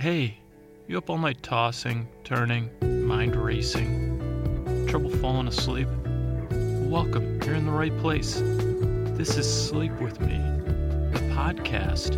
Hey, 0.00 0.38
you 0.88 0.96
up 0.96 1.10
all 1.10 1.18
night 1.18 1.42
tossing, 1.42 2.08
turning, 2.24 2.70
mind 3.06 3.36
racing? 3.36 4.86
Trouble 4.88 5.10
falling 5.10 5.46
asleep? 5.46 5.88
Welcome, 6.88 7.38
you're 7.42 7.54
in 7.54 7.66
the 7.66 7.70
right 7.70 7.94
place. 7.98 8.36
This 8.38 9.36
is 9.36 9.68
Sleep 9.68 9.92
With 10.00 10.18
Me, 10.18 10.38
the 11.12 11.20
podcast 11.34 12.12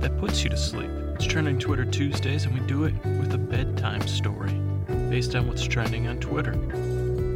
that 0.00 0.18
puts 0.18 0.42
you 0.42 0.50
to 0.50 0.56
sleep. 0.56 0.90
It's 1.14 1.24
Trending 1.24 1.60
Twitter 1.60 1.84
Tuesdays, 1.84 2.46
and 2.46 2.52
we 2.58 2.66
do 2.66 2.82
it 2.82 2.94
with 3.04 3.32
a 3.32 3.38
bedtime 3.38 4.08
story 4.08 4.50
based 5.08 5.36
on 5.36 5.46
what's 5.46 5.62
trending 5.62 6.08
on 6.08 6.18
Twitter. 6.18 6.54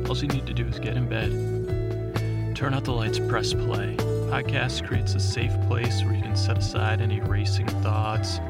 All 0.08 0.16
you 0.16 0.26
need 0.26 0.46
to 0.48 0.54
do 0.54 0.66
is 0.66 0.80
get 0.80 0.96
in 0.96 1.08
bed, 1.08 2.56
turn 2.56 2.74
out 2.74 2.82
the 2.82 2.90
lights, 2.90 3.20
press 3.20 3.54
play. 3.54 3.94
Podcast 3.96 4.88
creates 4.88 5.14
a 5.14 5.20
safe 5.20 5.52
place 5.68 6.02
where 6.02 6.14
you 6.14 6.22
can 6.22 6.34
set 6.36 6.58
aside 6.58 7.00
any 7.00 7.20
racing 7.20 7.68
thoughts, 7.68 8.40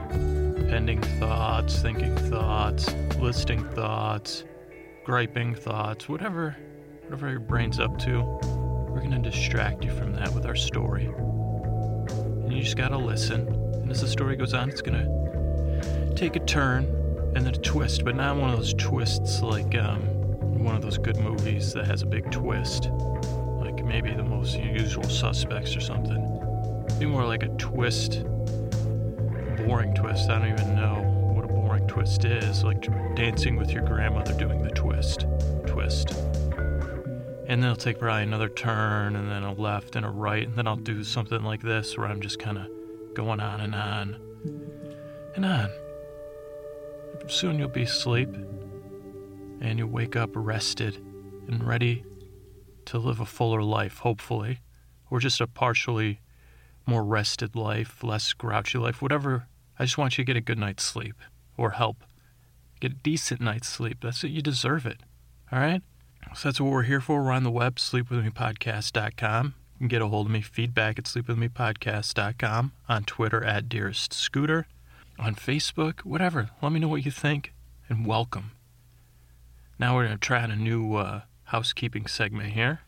pending 0.74 1.00
thoughts, 1.20 1.80
thinking 1.82 2.16
thoughts, 2.16 2.92
listing 3.20 3.64
thoughts, 3.74 4.42
griping 5.04 5.54
thoughts, 5.54 6.08
whatever 6.08 6.56
whatever 7.04 7.30
your 7.30 7.38
brain's 7.38 7.78
up 7.78 7.96
to. 7.96 8.22
We're 8.90 9.00
to 9.22 9.30
distract 9.30 9.84
you 9.84 9.92
from 9.92 10.14
that 10.14 10.34
with 10.34 10.44
our 10.46 10.56
story. 10.56 11.04
And 11.04 12.52
you 12.52 12.60
just 12.60 12.76
got 12.76 12.88
to 12.88 12.98
listen. 12.98 13.46
And 13.46 13.88
as 13.88 14.00
the 14.00 14.08
story 14.08 14.34
goes 14.34 14.52
on, 14.52 14.68
it's 14.68 14.82
to 15.00 16.12
take 16.16 16.34
a 16.34 16.40
turn 16.40 16.86
and 17.36 17.46
then 17.46 17.54
a 17.54 17.58
twist, 17.58 18.04
but 18.04 18.16
not 18.16 18.36
one 18.36 18.50
of 18.50 18.56
those 18.56 18.74
twists 18.74 19.42
like 19.42 19.76
um, 19.76 20.00
one 20.58 20.74
of 20.74 20.82
those 20.82 20.98
good 20.98 21.18
movies 21.18 21.72
that 21.74 21.86
has 21.86 22.02
a 22.02 22.06
big 22.06 22.28
twist. 22.32 22.88
Like 23.60 23.84
maybe 23.84 24.12
the 24.12 24.24
most 24.24 24.56
unusual 24.56 25.04
suspects 25.04 25.76
or 25.76 25.80
something. 25.80 26.20
Be 26.98 27.06
more 27.06 27.24
like 27.24 27.44
a 27.44 27.48
twist 27.58 28.24
boring 29.64 29.94
twist. 29.94 30.30
I 30.30 30.38
don't 30.38 30.52
even 30.52 30.74
know 30.74 31.02
what 31.34 31.44
a 31.44 31.48
boring 31.48 31.86
twist 31.86 32.24
is. 32.24 32.64
Like 32.64 32.82
dancing 33.14 33.56
with 33.56 33.70
your 33.70 33.82
grandmother 33.82 34.32
doing 34.34 34.62
the 34.62 34.70
twist. 34.70 35.26
Twist. 35.66 36.10
And 37.46 37.62
then 37.62 37.70
I'll 37.70 37.76
take 37.76 37.98
probably 37.98 38.22
another 38.22 38.48
turn 38.48 39.16
and 39.16 39.30
then 39.30 39.42
a 39.42 39.52
left 39.52 39.96
and 39.96 40.06
a 40.06 40.10
right. 40.10 40.46
And 40.46 40.56
then 40.56 40.66
I'll 40.66 40.76
do 40.76 41.04
something 41.04 41.42
like 41.42 41.62
this 41.62 41.96
where 41.96 42.06
I'm 42.06 42.20
just 42.20 42.38
kind 42.38 42.58
of 42.58 42.66
going 43.14 43.40
on 43.40 43.60
and 43.60 43.74
on 43.74 44.20
and 45.34 45.44
on. 45.44 45.70
Soon 47.26 47.58
you'll 47.58 47.68
be 47.68 47.82
asleep 47.82 48.28
and 49.60 49.78
you'll 49.78 49.88
wake 49.88 50.16
up 50.16 50.30
rested 50.34 50.96
and 51.48 51.64
ready 51.64 52.04
to 52.86 52.98
live 52.98 53.20
a 53.20 53.26
fuller 53.26 53.62
life, 53.62 53.98
hopefully, 53.98 54.60
or 55.10 55.20
just 55.20 55.40
a 55.40 55.46
partially 55.46 56.20
more 56.86 57.04
rested 57.04 57.56
life, 57.56 58.02
less 58.02 58.32
grouchy 58.32 58.78
life, 58.78 59.00
whatever. 59.00 59.46
I 59.78 59.84
just 59.84 59.98
want 59.98 60.16
you 60.16 60.24
to 60.24 60.26
get 60.26 60.36
a 60.36 60.40
good 60.40 60.58
night's 60.58 60.82
sleep 60.82 61.16
or 61.56 61.70
help. 61.70 62.04
Get 62.80 62.92
a 62.92 62.96
decent 62.96 63.40
night's 63.40 63.68
sleep. 63.68 63.98
That's 64.02 64.22
what 64.22 64.32
you 64.32 64.42
deserve 64.42 64.86
it. 64.86 65.00
All 65.52 65.58
right? 65.58 65.82
So 66.34 66.48
that's 66.48 66.60
what 66.60 66.70
we're 66.70 66.82
here 66.82 67.00
for. 67.00 67.22
We're 67.22 67.32
on 67.32 67.44
the 67.44 67.50
web, 67.50 67.76
sleepwithmepodcast.com. 67.76 69.46
You 69.46 69.78
can 69.78 69.88
get 69.88 70.02
a 70.02 70.08
hold 70.08 70.26
of 70.26 70.32
me, 70.32 70.40
feedback 70.40 70.98
at 70.98 71.04
sleepwithmepodcast.com, 71.04 72.72
on 72.88 73.04
Twitter 73.04 73.44
at 73.44 73.68
Dearest 73.68 74.12
Scooter, 74.12 74.66
on 75.18 75.34
Facebook, 75.34 76.00
whatever. 76.00 76.50
Let 76.62 76.72
me 76.72 76.80
know 76.80 76.88
what 76.88 77.04
you 77.04 77.10
think, 77.10 77.52
and 77.88 78.06
welcome. 78.06 78.52
Now 79.78 79.94
we're 79.94 80.06
going 80.06 80.18
to 80.18 80.20
try 80.20 80.42
out 80.42 80.50
a 80.50 80.56
new 80.56 80.94
uh, 80.94 81.22
housekeeping 81.44 82.06
segment 82.06 82.52
here 82.52 82.80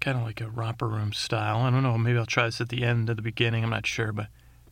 kind 0.00 0.16
of 0.16 0.24
like 0.24 0.40
a 0.40 0.48
romper 0.48 0.88
room 0.88 1.12
style. 1.12 1.58
I 1.58 1.70
don't 1.70 1.82
know. 1.82 1.98
Maybe 1.98 2.18
I'll 2.18 2.26
try 2.26 2.46
this 2.46 2.60
at 2.60 2.70
the 2.70 2.84
end 2.84 3.10
or 3.10 3.14
the 3.14 3.22
beginning. 3.22 3.62
I'm 3.62 3.70
not 3.70 3.86
sure, 3.86 4.12
but 4.12 4.28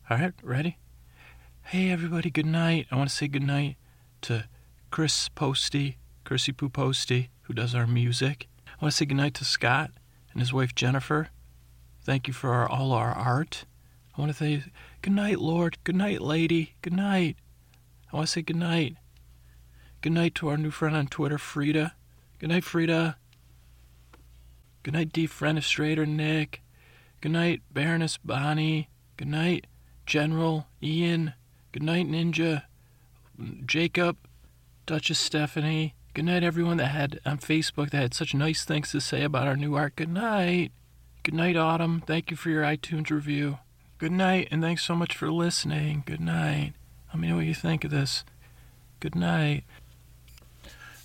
all 0.09 0.17
right, 0.17 0.33
ready? 0.41 0.77
Hey, 1.65 1.91
everybody. 1.91 2.31
Good 2.31 2.47
night. 2.47 2.87
I 2.89 2.95
want 2.95 3.11
to 3.11 3.15
say 3.15 3.27
good 3.27 3.43
night 3.43 3.75
to 4.21 4.45
Chris 4.89 5.29
Posty, 5.29 5.97
Chrissy 6.23 6.51
Poo 6.51 6.67
Posty, 6.67 7.29
who 7.43 7.53
does 7.53 7.75
our 7.75 7.85
music. 7.85 8.47
I 8.65 8.83
want 8.83 8.93
to 8.93 8.97
say 8.97 9.05
good 9.05 9.17
night 9.17 9.35
to 9.35 9.45
Scott 9.45 9.91
and 10.31 10.41
his 10.41 10.51
wife 10.51 10.73
Jennifer. 10.73 11.29
Thank 12.01 12.27
you 12.27 12.33
for 12.33 12.53
our, 12.53 12.67
all 12.67 12.91
our 12.91 13.11
art. 13.11 13.65
I 14.17 14.21
want 14.21 14.31
to 14.31 14.37
say 14.37 14.63
good 15.03 15.13
night, 15.13 15.39
Lord. 15.39 15.77
Good 15.83 15.95
night, 15.95 16.21
lady. 16.21 16.73
Good 16.81 16.93
night. 16.93 17.35
I 18.11 18.15
want 18.15 18.29
to 18.29 18.31
say 18.31 18.41
good 18.41 18.55
night. 18.55 18.95
Good 20.01 20.13
night 20.13 20.33
to 20.35 20.47
our 20.47 20.57
new 20.57 20.71
friend 20.71 20.95
on 20.95 21.05
Twitter, 21.05 21.37
Frida. 21.37 21.93
Good 22.39 22.49
night, 22.49 22.63
Frida. 22.63 23.15
Good 24.81 24.95
night, 24.95 25.13
Defenestrator 25.13 26.07
Nick. 26.07 26.63
Good 27.21 27.31
night, 27.31 27.61
Baroness 27.71 28.17
Bonnie. 28.17 28.89
Good 29.17 29.27
night, 29.27 29.67
General 30.09 30.65
Ian. 30.81 31.33
Good 31.71 31.83
night, 31.83 32.07
Ninja. 32.07 32.63
Jacob. 33.63 34.17
Duchess 34.87 35.19
Stephanie. 35.19 35.93
Good 36.15 36.25
night, 36.25 36.43
everyone 36.43 36.77
that 36.77 36.87
had 36.87 37.19
on 37.27 37.37
Facebook 37.37 37.91
that 37.91 38.01
had 38.01 38.13
such 38.15 38.33
nice 38.33 38.65
things 38.65 38.89
to 38.89 39.01
say 39.01 39.21
about 39.21 39.47
our 39.47 39.55
new 39.55 39.75
art. 39.75 39.95
Good 39.95 40.09
night. 40.09 40.71
Good 41.21 41.35
night, 41.35 41.55
Autumn. 41.55 42.01
Thank 42.01 42.31
you 42.31 42.37
for 42.37 42.49
your 42.49 42.63
iTunes 42.63 43.11
review. 43.11 43.59
Good 43.99 44.11
night, 44.11 44.47
and 44.49 44.63
thanks 44.63 44.83
so 44.83 44.95
much 44.95 45.15
for 45.15 45.29
listening. 45.29 46.01
Good 46.07 46.21
night. 46.21 46.73
Let 47.09 47.19
me 47.19 47.27
know 47.27 47.35
what 47.35 47.45
you 47.45 47.53
think 47.53 47.83
of 47.83 47.91
this. 47.91 48.23
Good 48.99 49.15
night. 49.15 49.63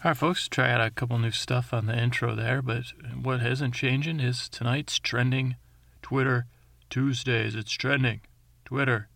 All 0.03 0.12
right, 0.12 0.16
folks, 0.16 0.48
try 0.48 0.71
out 0.71 0.81
a 0.81 0.91
couple 0.91 1.19
new 1.19 1.31
stuff 1.31 1.75
on 1.75 1.84
the 1.84 2.03
intro 2.03 2.34
there, 2.34 2.62
but 2.62 2.84
what 3.22 3.44
isn't 3.44 3.72
changing 3.72 4.21
is 4.21 4.48
tonight's 4.48 4.98
trending 4.98 5.56
Twitter 6.00 6.47
Tuesdays. 6.88 7.54
It's 7.54 7.72
trending 7.72 8.22
Twitter 8.65 9.09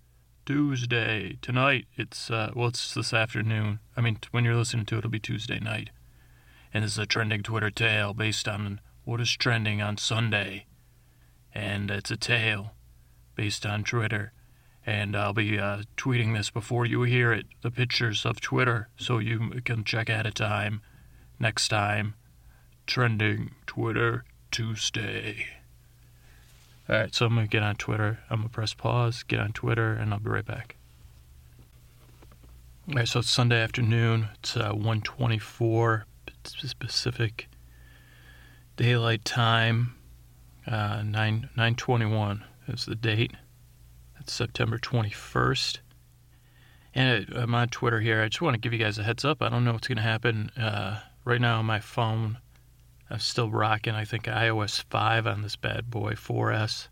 Tuesday. 0.47 1.39
Tonight, 1.43 1.87
it's, 1.97 2.31
uh, 2.31 2.53
well, 2.55 2.69
it's 2.69 2.95
this 2.95 3.13
afternoon. 3.13 3.81
I 3.97 4.01
mean, 4.01 4.19
when 4.31 4.45
you're 4.45 4.57
listening 4.57 4.87
to 4.87 4.97
it, 4.97 4.99
it'll 4.99 5.11
be 5.11 5.21
Tuesday 5.21 5.61
night. 5.61 5.91
And 6.73 6.85
this 6.85 6.93
is 6.93 6.99
a 6.99 7.07
trending 7.07 7.43
Twitter 7.43 7.71
tale 7.71 8.15
based 8.15 8.47
on 8.47 8.81
what 9.05 9.21
is 9.21 9.33
trending 9.37 9.81
on 9.81 9.97
Sunday. 9.97 10.67
And 11.55 11.91
it's 11.91 12.11
a 12.11 12.17
tale 12.17 12.75
based 13.35 13.65
on 13.65 13.85
Twitter 13.85 14.33
and 14.89 15.15
I'll 15.15 15.35
be 15.35 15.59
uh, 15.59 15.83
tweeting 15.99 16.35
this 16.35 16.49
before 16.49 16.87
you 16.87 17.03
hear 17.03 17.31
it, 17.31 17.45
the 17.61 17.71
pictures 17.71 18.25
of 18.25 18.41
Twitter, 18.41 18.89
so 18.97 19.19
you 19.19 19.61
can 19.63 19.85
check 19.85 20.09
ahead 20.09 20.25
of 20.25 20.33
time. 20.33 20.81
Next 21.39 21.69
time, 21.69 22.15
trending 22.87 23.51
Twitter 23.67 24.25
Tuesday. 24.51 25.58
All 26.89 26.97
right, 26.97 27.15
so 27.15 27.27
I'm 27.27 27.35
gonna 27.35 27.47
get 27.47 27.63
on 27.63 27.77
Twitter. 27.77 28.21
I'm 28.31 28.39
gonna 28.39 28.49
press 28.49 28.73
pause, 28.73 29.23
get 29.23 29.41
on 29.41 29.53
Twitter, 29.53 29.93
and 29.93 30.13
I'll 30.13 30.21
be 30.21 30.31
right 30.31 30.47
back. 30.47 30.77
All 32.89 32.95
right, 32.95 33.07
so 33.07 33.21
it's 33.21 33.29
Sunday 33.29 33.61
afternoon. 33.61 34.29
It's 34.39 34.57
uh, 34.57 34.73
1:24 34.73 36.05
Pacific 36.79 37.49
Daylight 38.77 39.27
Time. 39.27 39.97
Uh, 40.67 41.03
9 41.03 41.51
9:21 41.55 42.45
is 42.69 42.87
the 42.87 42.95
date. 42.95 43.33
That's 44.15 44.33
September 44.33 44.79
21st. 44.79 45.81
And 46.95 47.29
I'm 47.35 47.55
on 47.55 47.69
Twitter 47.69 48.01
here. 48.01 48.23
I 48.23 48.29
just 48.29 48.41
want 48.41 48.55
to 48.55 48.61
give 48.61 48.73
you 48.73 48.79
guys 48.79 48.99
a 48.99 49.03
heads 49.03 49.25
up. 49.25 49.43
I 49.43 49.51
don't 49.51 49.65
know 49.65 49.73
what's 49.73 49.89
going 49.89 49.97
to 49.97 50.03
happen. 50.03 50.51
Uh, 50.57 51.01
right 51.25 51.41
now 51.41 51.61
my 51.61 51.81
phone, 51.81 52.39
I'm 53.11 53.21
still 53.21 53.51
rocking, 53.51 53.95
I 53.95 54.05
think, 54.05 54.25
iOS 54.25 54.85
5 54.91 55.27
on 55.27 55.43
this 55.43 55.57
bad 55.57 55.91
boy, 55.91 56.13
4S. 56.13 56.89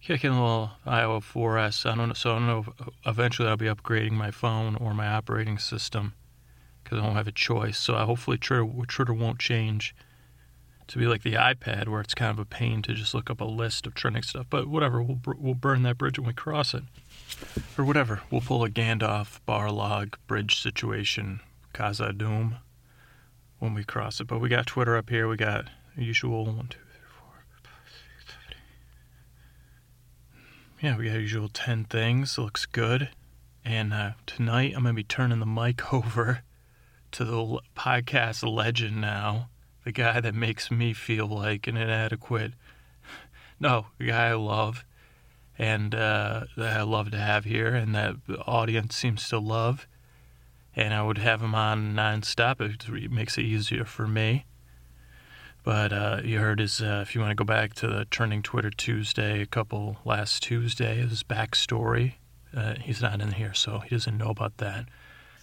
Kicking 0.00 0.30
a 0.30 0.40
little 0.40 0.70
iOS 0.86 1.22
4S. 1.22 1.90
I 1.90 1.94
don't 1.94 2.08
know. 2.08 2.14
So 2.14 2.32
I 2.32 2.38
don't 2.38 2.46
know 2.46 2.64
eventually 3.06 3.48
I'll 3.48 3.56
be 3.56 3.66
upgrading 3.66 4.12
my 4.12 4.30
phone 4.30 4.76
or 4.76 4.94
my 4.94 5.06
operating 5.06 5.58
system 5.58 6.14
because 6.82 6.98
I 6.98 7.02
don't 7.02 7.16
have 7.16 7.28
a 7.28 7.32
choice. 7.32 7.78
So 7.78 7.96
I 7.96 8.04
hopefully 8.04 8.38
Twitter, 8.38 8.66
Twitter 8.86 9.12
won't 9.12 9.38
change 9.38 9.94
to 10.88 10.98
be 10.98 11.06
like 11.06 11.22
the 11.22 11.34
iPad, 11.34 11.86
where 11.88 12.00
it's 12.00 12.14
kind 12.14 12.30
of 12.30 12.38
a 12.38 12.44
pain 12.44 12.80
to 12.82 12.94
just 12.94 13.12
look 13.12 13.30
up 13.30 13.40
a 13.40 13.44
list 13.44 13.86
of 13.86 13.94
trending 13.94 14.22
stuff. 14.22 14.46
But 14.48 14.68
whatever, 14.68 15.02
we'll 15.02 15.20
we'll 15.36 15.54
burn 15.54 15.82
that 15.82 15.98
bridge 15.98 16.18
when 16.18 16.28
we 16.28 16.32
cross 16.32 16.74
it, 16.74 16.82
or 17.76 17.84
whatever. 17.84 18.22
We'll 18.30 18.40
pull 18.40 18.64
a 18.64 18.70
Gandalf 18.70 19.40
Balrog 19.46 20.14
bridge 20.26 20.60
situation, 20.60 21.40
Kaza 21.74 22.16
Doom, 22.16 22.56
when 23.58 23.74
we 23.74 23.84
cross 23.84 24.20
it. 24.20 24.26
But 24.26 24.40
we 24.40 24.48
got 24.48 24.66
Twitter 24.66 24.96
up 24.96 25.10
here. 25.10 25.28
We 25.28 25.36
got 25.36 25.66
usual 25.96 26.44
one, 26.46 26.68
two, 26.68 26.78
three, 26.78 27.08
four, 27.18 27.44
five, 27.62 27.72
six, 27.86 28.32
seven. 28.32 28.58
Yeah, 30.80 30.96
we 30.96 31.06
got 31.06 31.20
usual 31.20 31.48
ten 31.48 31.84
things. 31.84 32.38
Looks 32.38 32.66
good. 32.66 33.10
And 33.64 33.92
uh, 33.92 34.12
tonight 34.26 34.72
I'm 34.74 34.82
gonna 34.82 34.94
be 34.94 35.04
turning 35.04 35.40
the 35.40 35.46
mic 35.46 35.92
over 35.92 36.42
to 37.12 37.24
the 37.24 37.60
podcast 37.76 38.48
legend 38.50 39.00
now 39.00 39.48
the 39.88 39.92
guy 39.92 40.20
that 40.20 40.34
makes 40.34 40.70
me 40.70 40.92
feel 40.92 41.26
like 41.26 41.66
an 41.66 41.76
inadequate. 41.78 42.52
No, 43.60 43.86
the 43.98 44.06
guy 44.06 44.28
I 44.28 44.34
love 44.34 44.84
and 45.58 45.92
uh, 45.92 46.44
that 46.56 46.76
I 46.76 46.82
love 46.82 47.10
to 47.10 47.18
have 47.18 47.44
here 47.44 47.74
and 47.74 47.92
that 47.92 48.14
the 48.28 48.38
audience 48.42 48.94
seems 48.94 49.28
to 49.30 49.40
love. 49.40 49.88
And 50.78 50.94
I 50.94 51.02
would 51.02 51.18
have 51.18 51.42
him 51.42 51.56
on 51.56 51.94
nonstop. 51.94 52.60
It 52.60 53.10
makes 53.10 53.36
it 53.36 53.42
easier 53.42 53.84
for 53.84 54.06
me. 54.06 54.46
But 55.64 55.92
uh, 55.92 56.20
you 56.22 56.38
heard 56.38 56.60
his, 56.60 56.80
uh, 56.80 57.00
if 57.02 57.14
you 57.14 57.20
want 57.20 57.32
to 57.32 57.34
go 57.34 57.44
back 57.44 57.74
to 57.74 57.88
the 57.88 58.04
Turning 58.04 58.42
Twitter 58.42 58.70
Tuesday, 58.70 59.42
a 59.42 59.46
couple 59.46 59.96
last 60.04 60.42
Tuesday, 60.42 60.98
his 60.98 61.24
backstory 61.24 62.14
Uh, 62.54 62.74
he's 62.80 63.02
not 63.02 63.20
in 63.20 63.32
here, 63.32 63.52
so 63.54 63.80
he 63.80 63.90
doesn't 63.90 64.16
know 64.16 64.30
about 64.30 64.56
that. 64.58 64.86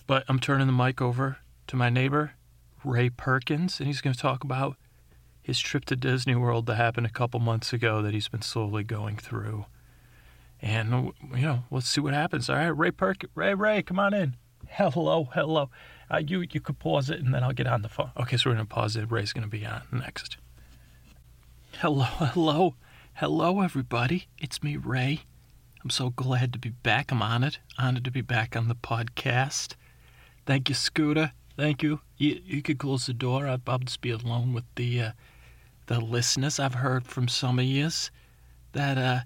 But 0.07 0.23
I'm 0.27 0.39
turning 0.39 0.67
the 0.67 0.73
mic 0.73 1.01
over 1.01 1.37
to 1.67 1.75
my 1.75 1.89
neighbor, 1.89 2.33
Ray 2.83 3.09
Perkins, 3.09 3.79
and 3.79 3.87
he's 3.87 4.01
going 4.01 4.13
to 4.13 4.19
talk 4.19 4.43
about 4.43 4.77
his 5.41 5.59
trip 5.59 5.85
to 5.85 5.95
Disney 5.95 6.35
World 6.35 6.65
that 6.65 6.75
happened 6.75 7.05
a 7.05 7.11
couple 7.11 7.39
months 7.39 7.73
ago 7.73 8.01
that 8.01 8.13
he's 8.13 8.27
been 8.27 8.41
slowly 8.41 8.83
going 8.83 9.17
through. 9.17 9.65
And, 10.61 11.11
you 11.35 11.41
know, 11.41 11.63
let's 11.69 11.89
see 11.89 12.01
what 12.01 12.13
happens. 12.13 12.49
All 12.49 12.55
right, 12.55 12.67
Ray 12.67 12.91
Perkins, 12.91 13.31
Ray, 13.35 13.53
Ray, 13.53 13.83
come 13.83 13.99
on 13.99 14.13
in. 14.13 14.35
Hello, 14.69 15.29
hello. 15.33 15.69
Uh, 16.11 16.17
you 16.17 16.41
you 16.41 16.59
could 16.59 16.79
pause 16.79 17.09
it 17.09 17.19
and 17.19 17.33
then 17.33 17.43
I'll 17.43 17.53
get 17.53 17.67
on 17.67 17.81
the 17.81 17.89
phone. 17.89 18.11
Okay, 18.17 18.37
so 18.37 18.49
we're 18.49 18.57
to 18.57 18.65
pause 18.65 18.95
it. 18.95 19.09
Ray's 19.11 19.33
going 19.33 19.43
to 19.43 19.49
be 19.49 19.65
on 19.65 19.81
next. 19.91 20.37
Hello, 21.79 22.03
hello, 22.03 22.75
hello, 23.15 23.61
everybody. 23.61 24.27
It's 24.37 24.61
me, 24.63 24.77
Ray. 24.77 25.21
I'm 25.83 25.89
so 25.89 26.09
glad 26.09 26.53
to 26.53 26.59
be 26.59 26.69
back. 26.69 27.11
I'm 27.11 27.21
honored, 27.21 27.57
honored 27.77 28.05
to 28.05 28.11
be 28.11 28.21
back 28.21 28.55
on 28.55 28.67
the 28.67 28.75
podcast. 28.75 29.75
Thank 30.45 30.69
you, 30.69 30.75
Scooter. 30.75 31.31
Thank 31.57 31.83
you. 31.83 32.01
You, 32.17 32.41
you 32.43 32.61
could 32.61 32.79
close 32.79 33.05
the 33.05 33.13
door. 33.13 33.47
I'll, 33.47 33.61
I'll 33.67 33.79
just 33.79 34.01
be 34.01 34.11
alone 34.11 34.53
with 34.53 34.65
the 34.75 35.01
uh, 35.01 35.11
the 35.87 35.99
listeners. 35.99 36.59
I've 36.59 36.75
heard 36.75 37.07
from 37.07 37.27
some 37.27 37.59
of 37.59 37.65
yous 37.65 38.11
that 38.73 38.97
uh, 38.97 39.19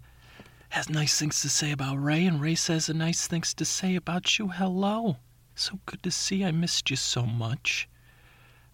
has 0.70 0.90
nice 0.90 1.18
things 1.18 1.42
to 1.42 1.50
say 1.50 1.72
about 1.72 2.02
Ray, 2.02 2.26
and 2.26 2.42
Ray 2.42 2.56
says 2.56 2.90
nice 2.90 3.28
things 3.28 3.54
to 3.56 3.66
say 3.66 3.96
about 3.96 4.38
you. 4.38 4.50
Hello. 4.50 5.18
So 5.60 5.78
good 5.86 6.02
to 6.04 6.12
see. 6.12 6.46
I 6.46 6.52
missed 6.52 6.90
you 6.90 6.96
so 6.96 7.26
much. 7.26 7.90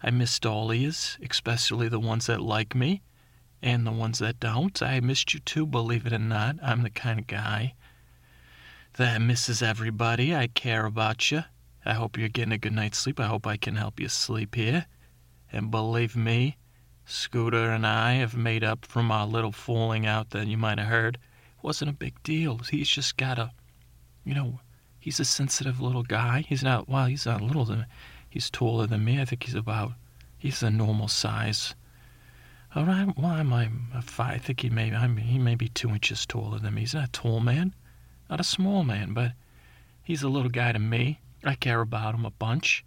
I 0.04 0.12
missed 0.12 0.46
all 0.46 0.70
of 0.70 0.76
yous, 0.76 1.18
especially 1.20 1.88
the 1.88 1.98
ones 1.98 2.26
that 2.26 2.40
like 2.40 2.76
me 2.76 3.02
and 3.60 3.84
the 3.84 3.90
ones 3.90 4.20
that 4.20 4.38
don't. 4.38 4.80
I 4.80 5.00
missed 5.00 5.34
you 5.34 5.40
too, 5.40 5.66
believe 5.66 6.06
it 6.06 6.12
or 6.12 6.20
not. 6.20 6.58
I'm 6.62 6.84
the 6.84 6.90
kind 6.90 7.18
of 7.18 7.26
guy 7.26 7.74
that 8.98 9.20
misses 9.20 9.62
everybody. 9.62 10.32
I 10.32 10.46
care 10.46 10.86
about 10.86 11.32
you. 11.32 11.42
I 11.84 11.94
hope 11.94 12.16
you're 12.16 12.28
getting 12.28 12.52
a 12.52 12.58
good 12.58 12.72
night's 12.72 12.98
sleep. 12.98 13.18
I 13.18 13.26
hope 13.26 13.48
I 13.48 13.56
can 13.56 13.74
help 13.74 13.98
you 13.98 14.08
sleep 14.08 14.54
here. 14.54 14.86
And 15.50 15.72
believe 15.72 16.14
me, 16.14 16.56
Scooter 17.04 17.72
and 17.72 17.84
I 17.84 18.12
have 18.12 18.36
made 18.36 18.62
up 18.62 18.86
from 18.86 19.10
our 19.10 19.26
little 19.26 19.50
fooling 19.50 20.06
out 20.06 20.30
that 20.30 20.46
you 20.46 20.56
might 20.56 20.78
have 20.78 20.86
heard. 20.86 21.16
It 21.16 21.64
wasn't 21.64 21.90
a 21.90 21.94
big 21.94 22.22
deal. 22.22 22.58
He's 22.58 22.88
just 22.88 23.16
got 23.16 23.40
a, 23.40 23.50
you 24.24 24.34
know, 24.34 24.60
he's 25.06 25.20
a 25.20 25.24
sensitive 25.24 25.80
little 25.80 26.02
guy. 26.02 26.44
He's 26.48 26.64
not, 26.64 26.88
well, 26.88 27.06
he's 27.06 27.26
not 27.26 27.40
little 27.40 27.64
than, 27.64 27.86
he's 28.28 28.50
taller 28.50 28.88
than 28.88 29.04
me. 29.04 29.20
I 29.20 29.24
think 29.24 29.44
he's 29.44 29.54
about, 29.54 29.92
he's 30.36 30.64
a 30.64 30.68
normal 30.68 31.06
size. 31.06 31.76
All 32.74 32.84
right, 32.84 33.16
why 33.16 33.38
am 33.38 33.52
I 33.52 33.70
five? 34.02 34.34
I 34.34 34.38
think 34.38 34.62
he 34.62 34.68
may, 34.68 34.92
I 34.92 35.06
mean, 35.06 35.24
he 35.24 35.38
may 35.38 35.54
be 35.54 35.68
two 35.68 35.90
inches 35.90 36.26
taller 36.26 36.58
than 36.58 36.74
me. 36.74 36.80
He's 36.80 36.94
not 36.94 37.08
a 37.08 37.12
tall 37.12 37.38
man, 37.38 37.72
not 38.28 38.40
a 38.40 38.44
small 38.44 38.82
man, 38.82 39.14
but 39.14 39.34
he's 40.02 40.24
a 40.24 40.28
little 40.28 40.50
guy 40.50 40.72
to 40.72 40.80
me. 40.80 41.20
I 41.44 41.54
care 41.54 41.82
about 41.82 42.16
him 42.16 42.24
a 42.24 42.32
bunch. 42.32 42.84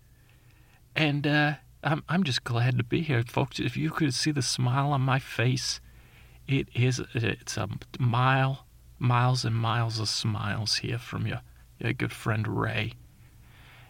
And, 0.98 1.26
uh, 1.26 1.54
I'm, 1.86 2.04
I'm 2.10 2.26
just 2.26 2.44
glad 2.44 2.78
to 2.80 2.84
be 2.84 3.00
here, 3.00 3.24
folks. 3.26 3.62
If 3.62 3.78
you 3.78 3.92
could 3.92 4.14
see 4.14 4.32
the 4.32 4.42
smile 4.42 4.92
on 4.92 5.00
my 5.00 5.20
face, 5.20 5.80
it 6.50 6.68
is 6.76 7.02
it's 7.14 7.56
a 7.56 7.70
mile, 7.98 8.66
miles 8.98 9.46
and 9.46 9.56
miles 9.56 10.00
of 10.00 10.10
smiles 10.10 10.76
here 10.76 10.98
from 10.98 11.26
your, 11.26 11.40
your 11.80 11.94
good 11.94 12.14
friend 12.14 12.48
Ray. 12.48 12.94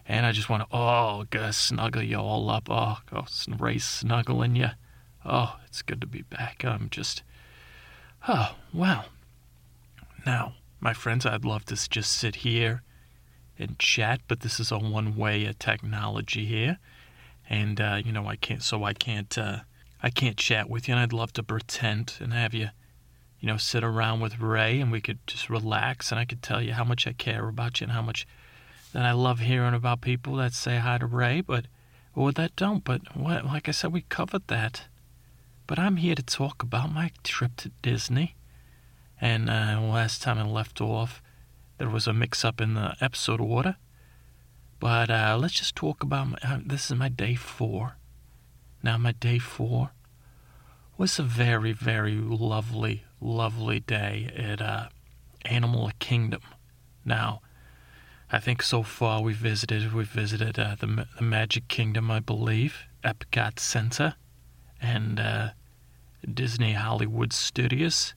And 0.06 0.26
I 0.26 0.32
just 0.32 0.48
want 0.48 0.62
to, 0.62 0.76
oh, 0.76 1.24
go 1.30 1.50
snuggle 1.50 2.02
you 2.02 2.16
all 2.16 2.50
up. 2.50 2.68
Oh, 2.70 2.98
go 3.10 3.26
Ray 3.58 3.78
snuggling 3.78 4.56
you. 4.56 4.70
Oh, 5.24 5.56
it's 5.66 5.82
good 5.82 6.00
to 6.00 6.06
be 6.06 6.22
back. 6.22 6.64
I'm 6.64 6.88
just, 6.90 7.22
oh, 8.26 8.56
wow. 8.72 9.04
Now, 10.24 10.54
my 10.80 10.94
friends, 10.94 11.26
I'd 11.26 11.44
love 11.44 11.64
to 11.66 11.88
just 11.88 12.12
sit 12.12 12.36
here 12.36 12.82
and 13.58 13.78
chat, 13.78 14.20
but 14.26 14.40
this 14.40 14.58
is 14.58 14.72
a 14.72 14.78
one 14.78 15.16
way 15.16 15.52
technology 15.58 16.46
here. 16.46 16.78
And, 17.48 17.80
uh, 17.80 18.00
you 18.04 18.12
know, 18.12 18.26
I 18.26 18.36
can't, 18.36 18.62
so 18.62 18.84
I 18.84 18.94
can't, 18.94 19.36
uh, 19.36 19.60
I 20.02 20.10
can't 20.10 20.36
chat 20.36 20.70
with 20.70 20.88
you, 20.88 20.94
and 20.94 21.02
I'd 21.02 21.12
love 21.12 21.32
to 21.34 21.42
pretend 21.42 22.14
and 22.20 22.32
have 22.32 22.54
you, 22.54 22.70
you 23.40 23.46
know, 23.46 23.56
sit 23.56 23.82
around 23.82 24.20
with 24.20 24.38
Ray 24.38 24.80
and 24.80 24.92
we 24.92 25.00
could 25.00 25.18
just 25.26 25.48
relax 25.48 26.10
and 26.10 26.18
I 26.20 26.24
could 26.24 26.42
tell 26.42 26.60
you 26.62 26.74
how 26.74 26.84
much 26.84 27.06
I 27.06 27.12
care 27.12 27.48
about 27.48 27.80
you 27.80 27.86
and 27.86 27.92
how 27.92 28.02
much 28.02 28.26
that 28.92 29.04
I 29.04 29.12
love 29.12 29.40
hearing 29.40 29.74
about 29.74 30.00
people 30.00 30.36
that 30.36 30.52
say 30.52 30.78
hi 30.78 30.98
to 30.98 31.06
Ray, 31.06 31.40
but, 31.40 31.66
or 32.14 32.32
that 32.32 32.56
don't. 32.56 32.84
But, 32.84 33.16
what, 33.16 33.46
like 33.46 33.68
I 33.68 33.72
said, 33.72 33.92
we 33.92 34.02
covered 34.02 34.46
that. 34.48 34.86
But 35.66 35.78
I'm 35.78 35.96
here 35.96 36.16
to 36.16 36.22
talk 36.22 36.62
about 36.62 36.92
my 36.92 37.12
trip 37.22 37.52
to 37.58 37.70
Disney. 37.82 38.34
And 39.20 39.48
uh, 39.48 39.80
last 39.80 40.22
time 40.22 40.38
I 40.38 40.44
left 40.44 40.80
off, 40.80 41.22
there 41.78 41.88
was 41.88 42.06
a 42.06 42.12
mix 42.12 42.44
up 42.44 42.60
in 42.60 42.74
the 42.74 42.96
episode 43.00 43.40
order. 43.40 43.76
But 44.80 45.10
uh, 45.10 45.38
let's 45.40 45.54
just 45.54 45.76
talk 45.76 46.02
about 46.02 46.28
my, 46.30 46.38
uh, 46.42 46.58
this 46.64 46.90
is 46.90 46.96
my 46.96 47.08
day 47.08 47.36
four. 47.36 47.96
Now, 48.82 48.98
my 48.98 49.12
day 49.12 49.38
four 49.38 49.90
was 50.96 51.18
a 51.18 51.22
very, 51.22 51.72
very 51.72 52.16
lovely, 52.16 53.04
lovely 53.20 53.80
day 53.80 54.30
at 54.36 54.60
uh, 54.60 54.88
Animal 55.44 55.90
Kingdom. 55.98 56.42
Now, 57.04 57.40
I 58.32 58.38
think 58.38 58.62
so 58.62 58.82
far 58.82 59.22
we 59.22 59.32
visited, 59.32 59.92
we 59.92 60.04
visited 60.04 60.58
uh, 60.58 60.76
the, 60.78 61.06
the 61.16 61.24
Magic 61.24 61.68
Kingdom, 61.68 62.10
I 62.10 62.20
believe, 62.20 62.84
Epcot 63.04 63.58
Center, 63.58 64.14
and 64.80 65.18
uh, 65.18 65.48
Disney 66.32 66.74
Hollywood 66.74 67.32
Studios. 67.32 68.14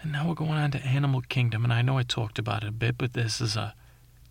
And 0.00 0.12
now 0.12 0.28
we're 0.28 0.34
going 0.34 0.52
on 0.52 0.70
to 0.72 0.84
Animal 0.84 1.22
Kingdom. 1.22 1.64
And 1.64 1.72
I 1.72 1.82
know 1.82 1.98
I 1.98 2.02
talked 2.02 2.38
about 2.38 2.62
it 2.62 2.68
a 2.68 2.72
bit, 2.72 2.98
but 2.98 3.12
this 3.12 3.40
is 3.40 3.56
a 3.56 3.74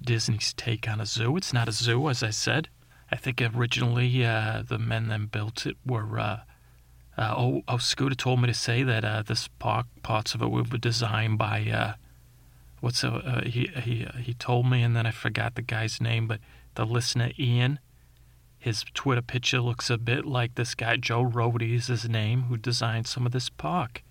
Disney's 0.02 0.54
take 0.54 0.88
on 0.88 1.02
a 1.02 1.06
zoo. 1.06 1.36
It's 1.38 1.54
not 1.54 1.68
a 1.68 1.72
zoo, 1.72 2.10
as 2.10 2.22
I 2.22 2.30
said. 2.30 2.70
I 3.12 3.16
think 3.16 3.42
originally 3.42 4.26
uh, 4.26 4.64
the 4.68 4.78
men 4.78 5.08
that 5.08 5.32
built 5.32 5.66
it 5.66 5.78
were. 5.86 6.42
Uh, 7.18 7.22
uh, 7.22 7.36
oh, 7.38 7.62
oh, 7.68 7.78
Scooter 7.78 8.16
told 8.16 8.42
me 8.42 8.48
to 8.48 8.54
say 8.54 8.84
that 8.84 9.04
uh, 9.04 9.24
this 9.24 9.48
park, 9.60 9.88
parts 10.04 10.36
of 10.36 10.42
it 10.42 10.48
were 10.48 10.64
designed 10.64 11.38
by. 11.38 11.70
Uh, 11.70 11.94
what's 12.80 13.04
uh, 13.04 13.42
he 13.46 13.72
he 13.82 14.08
he 14.22 14.34
told 14.34 14.70
me, 14.70 14.84
and 14.84 14.96
then 14.96 15.06
I 15.06 15.12
forgot 15.12 15.56
the 15.56 15.62
guy's 15.62 16.00
name, 16.00 16.28
but 16.28 16.40
the 16.76 16.86
listener 16.86 17.32
Ian 17.40 17.80
his 18.60 18.84
Twitter 18.94 19.22
picture 19.22 19.62
looks 19.62 19.90
a 19.90 19.98
bit 19.98 20.26
like 20.26 20.56
this 20.56 20.76
guy, 20.76 20.98
Joe 20.98 21.24
Rohde 21.24 21.74
is 21.74 21.88
his 21.88 22.10
name, 22.10 22.44
who 22.44 22.58
designed 22.58 23.08
some 23.08 23.26
of 23.26 23.32
this 23.32 23.50
park. 23.50 24.04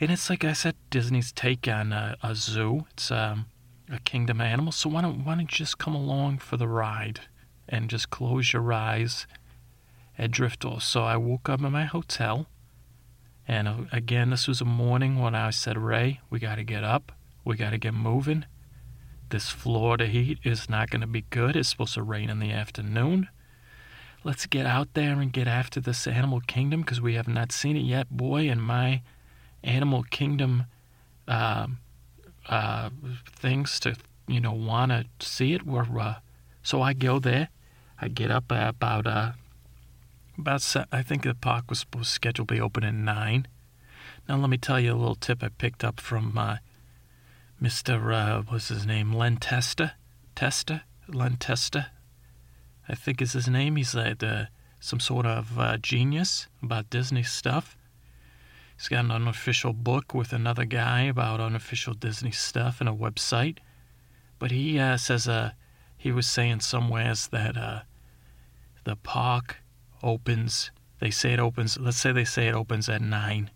And 0.00 0.10
it's 0.10 0.28
like 0.28 0.44
I 0.44 0.52
said, 0.52 0.76
Disney's 0.90 1.32
take 1.32 1.66
on 1.66 1.92
a, 1.92 2.16
a 2.22 2.34
zoo. 2.34 2.86
It's 2.92 3.10
um, 3.10 3.46
a 3.90 3.98
kingdom 4.00 4.40
of 4.40 4.46
animals. 4.46 4.76
So 4.76 4.90
why 4.90 5.02
don't, 5.02 5.24
why 5.24 5.34
don't 5.34 5.42
you 5.42 5.46
just 5.46 5.78
come 5.78 5.94
along 5.94 6.38
for 6.38 6.56
the 6.56 6.68
ride 6.68 7.20
and 7.68 7.88
just 7.90 8.10
close 8.10 8.52
your 8.52 8.72
eyes 8.72 9.26
and 10.18 10.32
drift 10.32 10.64
off? 10.64 10.82
So 10.82 11.04
I 11.04 11.16
woke 11.16 11.48
up 11.48 11.62
in 11.62 11.72
my 11.72 11.84
hotel. 11.84 12.48
And 13.46 13.66
uh, 13.66 13.74
again, 13.92 14.28
this 14.28 14.46
was 14.46 14.60
a 14.60 14.66
morning 14.66 15.18
when 15.18 15.34
I 15.34 15.48
said, 15.50 15.78
Ray, 15.78 16.20
we 16.28 16.38
got 16.38 16.56
to 16.56 16.64
get 16.64 16.84
up. 16.84 17.12
We 17.44 17.56
got 17.56 17.70
to 17.70 17.78
get 17.78 17.94
moving. 17.94 18.44
This 19.30 19.48
Florida 19.48 20.06
heat 20.06 20.38
is 20.42 20.68
not 20.68 20.90
going 20.90 21.00
to 21.00 21.06
be 21.06 21.22
good. 21.30 21.56
It's 21.56 21.68
supposed 21.70 21.94
to 21.94 22.02
rain 22.02 22.28
in 22.28 22.40
the 22.40 22.50
afternoon. 22.50 23.28
Let's 24.24 24.46
get 24.46 24.66
out 24.66 24.92
there 24.94 25.20
and 25.20 25.32
get 25.32 25.46
after 25.46 25.80
this 25.80 26.06
Animal 26.06 26.40
Kingdom 26.40 26.80
because 26.80 27.00
we 27.00 27.14
have 27.14 27.28
not 27.28 27.52
seen 27.52 27.76
it 27.76 27.84
yet. 27.84 28.10
Boy, 28.10 28.48
in 28.48 28.60
my 28.60 29.02
Animal 29.62 30.02
Kingdom 30.10 30.64
uh, 31.26 31.68
uh, 32.48 32.90
things 33.30 33.78
to, 33.80 33.96
you 34.26 34.40
know, 34.40 34.52
want 34.52 34.92
to 34.92 35.06
see 35.26 35.54
it 35.54 35.66
were. 35.66 35.86
Uh, 35.98 36.16
so 36.62 36.82
I 36.82 36.92
go 36.92 37.18
there. 37.18 37.48
I 38.00 38.08
get 38.08 38.30
up 38.30 38.46
about, 38.50 39.06
about, 40.38 40.76
I 40.92 41.02
think 41.02 41.24
the 41.24 41.34
park 41.34 41.64
was 41.68 41.80
supposed 41.80 42.08
to 42.08 42.14
schedule 42.14 42.46
to 42.46 42.54
be 42.54 42.60
open 42.60 42.84
at 42.84 42.94
9. 42.94 43.48
Now, 44.28 44.36
let 44.36 44.50
me 44.50 44.58
tell 44.58 44.78
you 44.78 44.92
a 44.92 44.94
little 44.94 45.14
tip 45.14 45.42
I 45.42 45.48
picked 45.48 45.82
up 45.82 46.00
from 46.00 46.38
uh, 46.38 46.58
Mr. 47.60 48.14
Uh, 48.14 48.42
what's 48.42 48.68
his 48.68 48.86
name? 48.86 49.12
Len 49.12 49.36
Testa? 49.36 49.94
Testa? 50.34 50.84
Len? 51.08 51.38
I 52.88 52.94
think 52.94 53.20
is 53.20 53.32
his 53.32 53.48
name. 53.48 53.76
He's 53.76 53.94
like 53.94 54.22
uh, 54.22 54.44
some 54.80 55.00
sort 55.00 55.26
of 55.26 55.58
uh, 55.58 55.76
genius 55.78 56.46
about 56.62 56.90
Disney 56.90 57.22
stuff. 57.22 57.76
He's 58.76 58.88
got 58.88 59.04
an 59.04 59.10
unofficial 59.10 59.72
book 59.72 60.14
with 60.14 60.32
another 60.32 60.64
guy 60.64 61.02
about 61.02 61.40
unofficial 61.40 61.94
Disney 61.94 62.30
stuff 62.30 62.80
and 62.80 62.88
a 62.88 62.92
website. 62.92 63.58
But 64.38 64.52
he 64.52 64.78
uh, 64.78 64.98
says 64.98 65.26
uh, 65.26 65.52
he 65.96 66.12
was 66.12 66.28
saying 66.28 66.60
somewheres 66.60 67.28
that 67.28 67.56
uh, 67.56 67.80
the 68.84 68.94
park 68.94 69.56
opens. 70.02 70.70
They 71.00 71.10
say 71.10 71.32
it 71.32 71.40
opens. 71.40 71.78
Let's 71.78 71.98
say 71.98 72.12
they 72.12 72.24
say 72.24 72.48
it 72.48 72.54
opens 72.54 72.88
at 72.88 73.00
nine. 73.00 73.50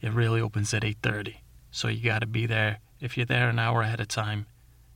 It 0.00 0.12
really 0.12 0.40
opens 0.40 0.72
at 0.74 0.84
eight 0.84 0.98
thirty. 1.02 1.42
So 1.70 1.88
you 1.88 2.04
got 2.04 2.20
to 2.20 2.26
be 2.26 2.46
there 2.46 2.78
if 3.00 3.16
you're 3.16 3.26
there 3.26 3.48
an 3.48 3.58
hour 3.58 3.82
ahead 3.82 4.00
of 4.00 4.08
time, 4.08 4.46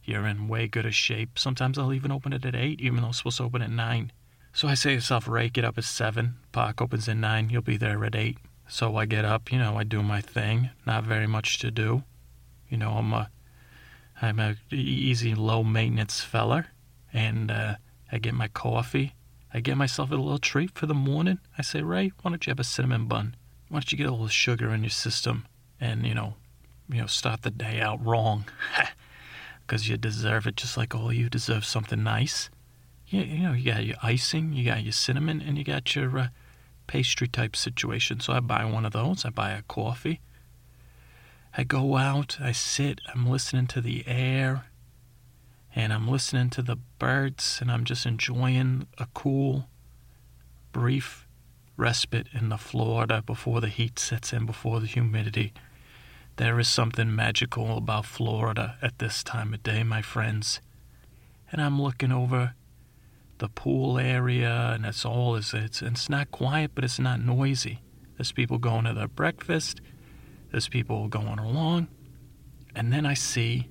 you're 0.05 0.27
in 0.27 0.49
way 0.49 0.69
good 0.69 0.87
a 0.87 0.91
shape. 0.91 1.39
Sometimes 1.39 1.79
I'll 1.79 1.93
even 1.93 2.13
open 2.13 2.33
it 2.33 2.45
at 2.45 2.55
8, 2.55 2.81
even 2.81 3.03
though 3.03 3.09
it's 3.09 3.19
supposed 3.19 3.39
to 3.39 3.45
open 3.45 3.63
at 3.63 3.71
9. 3.71 4.13
So 4.53 4.69
I 4.69 4.75
say 4.75 4.91
to 4.91 4.95
yourself, 4.97 5.27
Ray, 5.27 5.49
get 5.49 5.65
up 5.65 5.79
at 5.79 5.85
7. 5.85 6.37
Park 6.53 6.83
opens 6.83 7.09
at 7.09 7.17
9. 7.17 7.49
You'll 7.51 7.63
be 7.63 7.79
there 7.79 8.05
at 8.05 8.15
8. 8.15 8.37
So 8.69 8.97
I 8.97 9.07
get 9.07 9.25
up, 9.25 9.51
you 9.51 9.59
know, 9.59 9.77
I 9.77 9.85
do 9.85 10.03
my 10.03 10.21
thing. 10.21 10.71
Not 10.87 11.05
very 11.05 11.27
much 11.27 11.59
to 11.61 11.71
do. 11.71 12.05
You 12.69 12.77
know, 12.77 12.93
I'm 12.93 13.13
a, 13.13 13.31
I'm 14.21 14.39
a 14.39 14.57
easy, 14.71 15.35
low 15.35 15.63
maintenance 15.63 16.21
fella, 16.21 16.67
and 17.13 17.51
uh, 17.51 17.77
I 18.11 18.19
get 18.19 18.35
my 18.35 18.49
coffee. 18.49 19.15
I 19.55 19.61
get 19.61 19.77
myself 19.77 20.11
a 20.11 20.17
little 20.17 20.39
treat 20.39 20.73
for 20.73 20.87
the 20.87 20.95
morning. 20.95 21.39
I 21.57 21.63
say, 21.63 21.81
Ray, 21.83 22.13
why 22.21 22.33
don't 22.33 22.45
you 22.45 22.51
have 22.51 22.59
a 22.59 22.65
cinnamon 22.65 23.07
bun? 23.07 23.37
Why 23.69 23.79
don't 23.79 23.93
you 23.93 23.97
get 23.97 24.09
a 24.09 24.11
little 24.11 24.27
sugar 24.27 24.75
in 24.75 24.83
your 24.83 24.91
system 24.91 25.47
and 25.81 26.05
you 26.05 26.13
know, 26.13 26.35
you 26.89 27.01
know, 27.01 27.07
start 27.07 27.43
the 27.43 27.51
day 27.51 27.81
out 27.81 28.05
wrong? 28.05 28.47
Because 29.67 29.89
you 29.89 29.97
deserve 29.97 30.47
it, 30.47 30.57
just 30.57 30.77
like 30.77 30.95
all 30.95 31.11
you 31.11 31.31
deserve 31.31 31.65
something 31.65 32.03
nice. 32.03 32.51
You, 33.09 33.23
you 33.23 33.39
know, 33.45 33.55
you 33.55 33.73
got 33.73 33.83
your 33.83 33.97
icing, 34.03 34.53
you 34.53 34.67
got 34.67 34.83
your 34.83 34.93
cinnamon, 34.93 35.41
and 35.41 35.57
you 35.57 35.65
got 35.65 35.97
your 35.97 36.19
uh, 36.19 36.29
pastry 36.87 37.29
type 37.29 37.57
situation. 37.57 38.21
So 38.21 38.35
I 38.35 38.41
buy 38.41 38.67
one 38.67 38.85
of 38.85 38.93
those. 38.93 39.25
I 39.25 39.31
buy 39.31 39.53
a 39.53 39.63
coffee. 39.63 40.21
I 41.57 41.65
go 41.65 41.97
out, 41.97 42.37
I 42.43 42.53
sit, 42.53 43.01
I'm 43.15 43.27
listening 43.27 43.67
to 43.69 43.81
the 43.81 44.05
air, 44.07 44.67
and 45.75 45.93
I'm 45.93 46.09
listening 46.09 46.51
to 46.51 46.63
the 46.63 46.77
birds, 46.99 47.59
and 47.61 47.71
I'm 47.71 47.85
just 47.85 48.07
enjoying 48.07 48.87
a 48.99 49.07
cool, 49.15 49.69
brief 50.73 51.27
respite 51.77 52.29
in 52.33 52.49
the 52.49 52.57
Florida 52.57 53.23
before 53.23 53.61
the 53.61 53.69
heat 53.69 53.99
sets 53.99 54.33
in, 54.33 54.47
before 54.47 54.81
the 54.81 54.87
humidity. 54.87 55.53
There 56.37 56.59
is 56.59 56.69
something 56.69 57.15
magical 57.15 57.77
about 57.77 58.07
Florida 58.07 58.77
at 58.81 58.99
this 58.99 59.23
time 59.23 59.55
of 59.55 59.63
day, 59.63 59.83
my 59.83 60.03
friends. 60.03 60.61
And 61.51 61.61
I'm 61.61 61.81
looking 61.81 62.13
over 62.13 62.55
the 63.39 63.49
pool 63.49 63.99
area, 63.99 64.73
and 64.75 64.87
it's 64.87 65.05
all 65.05 65.37
it's 65.37 65.53
it's, 65.55 65.83
it's 65.83 66.09
not 66.09 66.31
quiet, 66.31 66.73
but 66.75 66.85
it's 66.85 66.99
not 66.99 67.21
noisy. 67.21 67.81
There's 68.17 68.33
people 68.33 68.59
going 68.59 68.85
to 68.85 68.95
their 68.95 69.09
breakfast 69.09 69.81
there's 70.55 70.69
people 70.69 71.09
going 71.09 71.41
along. 71.41 71.89
And 72.77 72.93
then 72.93 73.05
I 73.05 73.15
see 73.15 73.67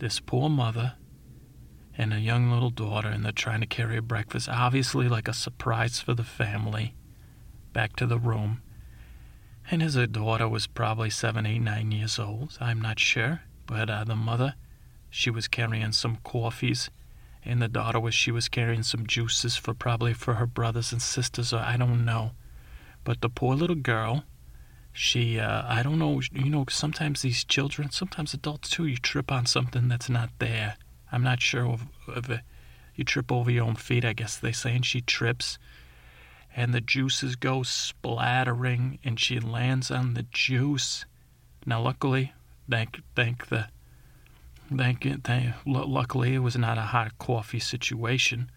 this 0.00 0.18
poor 0.18 0.50
mother 0.50 0.94
and 1.96 2.12
a 2.12 2.20
young 2.20 2.50
little 2.50 2.70
daughter, 2.70 3.08
and 3.08 3.24
they're 3.24 3.32
trying 3.32 3.60
to 3.60 3.66
carry 3.66 3.96
a 3.96 4.02
breakfast, 4.02 4.48
obviously 4.48 5.08
like 5.08 5.28
a 5.28 5.34
surprise 5.34 6.00
for 6.00 6.14
the 6.14 6.24
family, 6.24 6.94
back 7.72 7.96
to 7.96 8.06
the 8.06 8.18
room. 8.18 8.62
And 9.70 9.82
his 9.82 9.94
daughter 10.08 10.48
was 10.48 10.66
probably 10.66 11.10
seven, 11.10 11.46
eight, 11.46 11.60
nine 11.60 11.92
years 11.92 12.18
old. 12.18 12.56
I'm 12.60 12.80
not 12.80 12.98
sure. 12.98 13.42
But 13.66 13.88
uh, 13.88 14.04
the 14.04 14.16
mother, 14.16 14.54
she 15.08 15.30
was 15.30 15.48
carrying 15.48 15.92
some 15.92 16.18
coffees, 16.24 16.90
and 17.44 17.62
the 17.62 17.68
daughter 17.68 18.00
was 18.00 18.14
she 18.14 18.32
was 18.32 18.48
carrying 18.48 18.82
some 18.82 19.06
juices 19.06 19.56
for 19.56 19.72
probably 19.72 20.14
for 20.14 20.34
her 20.34 20.46
brothers 20.46 20.92
and 20.92 21.00
sisters, 21.00 21.52
or 21.52 21.60
I 21.60 21.76
don't 21.76 22.04
know. 22.04 22.32
But 23.04 23.20
the 23.20 23.28
poor 23.28 23.54
little 23.54 23.76
girl, 23.76 24.24
she 24.92 25.40
uh, 25.40 25.62
i 25.66 25.82
don't 25.82 25.98
know 25.98 26.20
you 26.32 26.50
know 26.50 26.64
sometimes 26.68 27.22
these 27.22 27.44
children 27.44 27.90
sometimes 27.90 28.34
adults 28.34 28.68
too 28.68 28.86
you 28.86 28.96
trip 28.96 29.32
on 29.32 29.46
something 29.46 29.88
that's 29.88 30.10
not 30.10 30.28
there 30.38 30.76
i'm 31.12 31.22
not 31.22 31.40
sure 31.40 31.78
if, 32.08 32.28
if 32.30 32.40
you 32.96 33.04
trip 33.04 33.30
over 33.30 33.50
your 33.50 33.64
own 33.64 33.76
feet 33.76 34.04
i 34.04 34.12
guess 34.12 34.36
they 34.36 34.52
say 34.52 34.74
and 34.74 34.86
she 34.86 35.00
trips 35.00 35.58
and 36.54 36.74
the 36.74 36.80
juices 36.80 37.36
go 37.36 37.62
splattering 37.62 38.98
and 39.04 39.18
she 39.18 39.40
lands 39.40 39.90
on 39.90 40.14
the 40.14 40.24
juice. 40.24 41.06
Now 41.64 41.80
luckily 41.80 42.32
thank 42.68 43.00
thank 43.14 43.48
the 43.48 43.68
thank, 44.74 45.06
thank 45.24 45.54
luckily 45.66 46.34
it 46.34 46.40
was 46.40 46.56
not 46.56 46.78
a 46.78 46.82
hot 46.82 47.18
coffee 47.18 47.58
situation. 47.58 48.50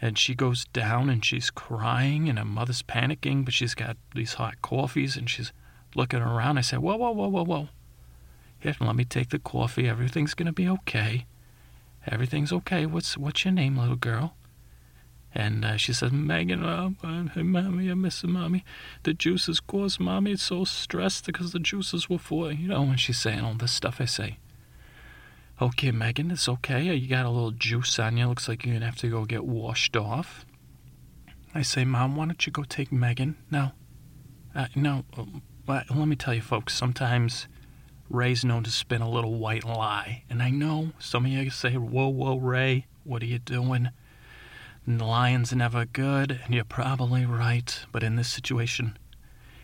And 0.00 0.18
she 0.18 0.34
goes 0.34 0.66
down 0.66 1.08
and 1.08 1.24
she's 1.24 1.50
crying 1.50 2.28
and 2.28 2.38
her 2.38 2.44
mother's 2.44 2.82
panicking 2.82 3.44
but 3.44 3.54
she's 3.54 3.74
got 3.74 3.96
these 4.14 4.34
hot 4.34 4.62
coffees 4.62 5.16
and 5.16 5.28
she's 5.28 5.52
looking 5.94 6.20
around. 6.20 6.58
I 6.58 6.62
said 6.62 6.80
whoa 6.80 6.96
whoa 6.96 7.10
whoa 7.10 7.28
whoa 7.28 7.44
whoa. 7.44 7.68
Here 8.60 8.76
let 8.80 8.96
me 8.96 9.04
take 9.04 9.30
the 9.30 9.38
coffee. 9.38 9.88
Everything's 9.88 10.34
going 10.34 10.46
to 10.46 10.52
be 10.52 10.68
okay 10.68 11.26
everything's 12.06 12.52
okay 12.52 12.86
what's 12.86 13.16
what's 13.16 13.44
your 13.44 13.52
name 13.52 13.76
little 13.76 13.96
girl 13.96 14.36
and 15.34 15.66
uh, 15.66 15.76
she 15.76 15.92
says, 15.92 16.12
Megan, 16.12 16.64
uh, 16.64 16.92
uh, 17.04 17.24
hey, 17.34 17.42
mommy, 17.42 17.90
I 17.90 17.94
miss 17.94 18.22
you, 18.22 18.30
mommy. 18.30 18.64
The 19.02 19.12
juices 19.12 19.60
caused 19.60 20.00
mommy 20.00 20.34
so 20.36 20.64
stressed 20.64 21.26
because 21.26 21.52
the 21.52 21.58
juices 21.58 22.08
were 22.08 22.16
for, 22.16 22.50
you 22.50 22.68
know, 22.68 22.84
and 22.84 22.98
she's 22.98 23.18
saying 23.18 23.40
all 23.40 23.52
this 23.52 23.72
stuff. 23.72 24.00
I 24.00 24.06
say, 24.06 24.38
Okay, 25.60 25.90
Megan, 25.90 26.30
it's 26.30 26.50
okay. 26.50 26.94
You 26.94 27.08
got 27.08 27.24
a 27.24 27.30
little 27.30 27.50
juice 27.50 27.98
on 27.98 28.18
you. 28.18 28.26
Looks 28.26 28.46
like 28.46 28.64
you're 28.64 28.74
going 28.74 28.80
to 28.80 28.86
have 28.86 28.96
to 28.96 29.08
go 29.08 29.24
get 29.24 29.44
washed 29.46 29.96
off. 29.96 30.44
I 31.54 31.62
say, 31.62 31.84
Mom, 31.86 32.14
why 32.14 32.26
don't 32.26 32.46
you 32.46 32.52
go 32.52 32.62
take 32.62 32.92
Megan? 32.92 33.36
No. 33.50 33.72
Uh, 34.54 34.66
no. 34.74 35.04
Uh, 35.16 35.24
let 35.66 36.08
me 36.08 36.14
tell 36.14 36.34
you, 36.34 36.42
folks, 36.42 36.74
sometimes 36.74 37.48
Ray's 38.08 38.44
known 38.44 38.62
to 38.64 38.70
spin 38.70 39.02
a 39.02 39.10
little 39.10 39.34
white 39.34 39.64
lie. 39.64 40.22
And 40.30 40.42
I 40.42 40.50
know 40.50 40.92
some 40.98 41.24
of 41.24 41.30
you 41.32 41.50
say, 41.50 41.72
Whoa, 41.76 42.08
whoa, 42.08 42.36
Ray, 42.36 42.86
what 43.04 43.22
are 43.22 43.26
you 43.26 43.38
doing? 43.38 43.88
And 44.86 45.00
the 45.00 45.04
lion's 45.04 45.52
never 45.52 45.84
good, 45.84 46.40
and 46.44 46.54
you're 46.54 46.64
probably 46.64 47.26
right. 47.26 47.84
But 47.90 48.04
in 48.04 48.16
this 48.16 48.28
situation, 48.28 48.96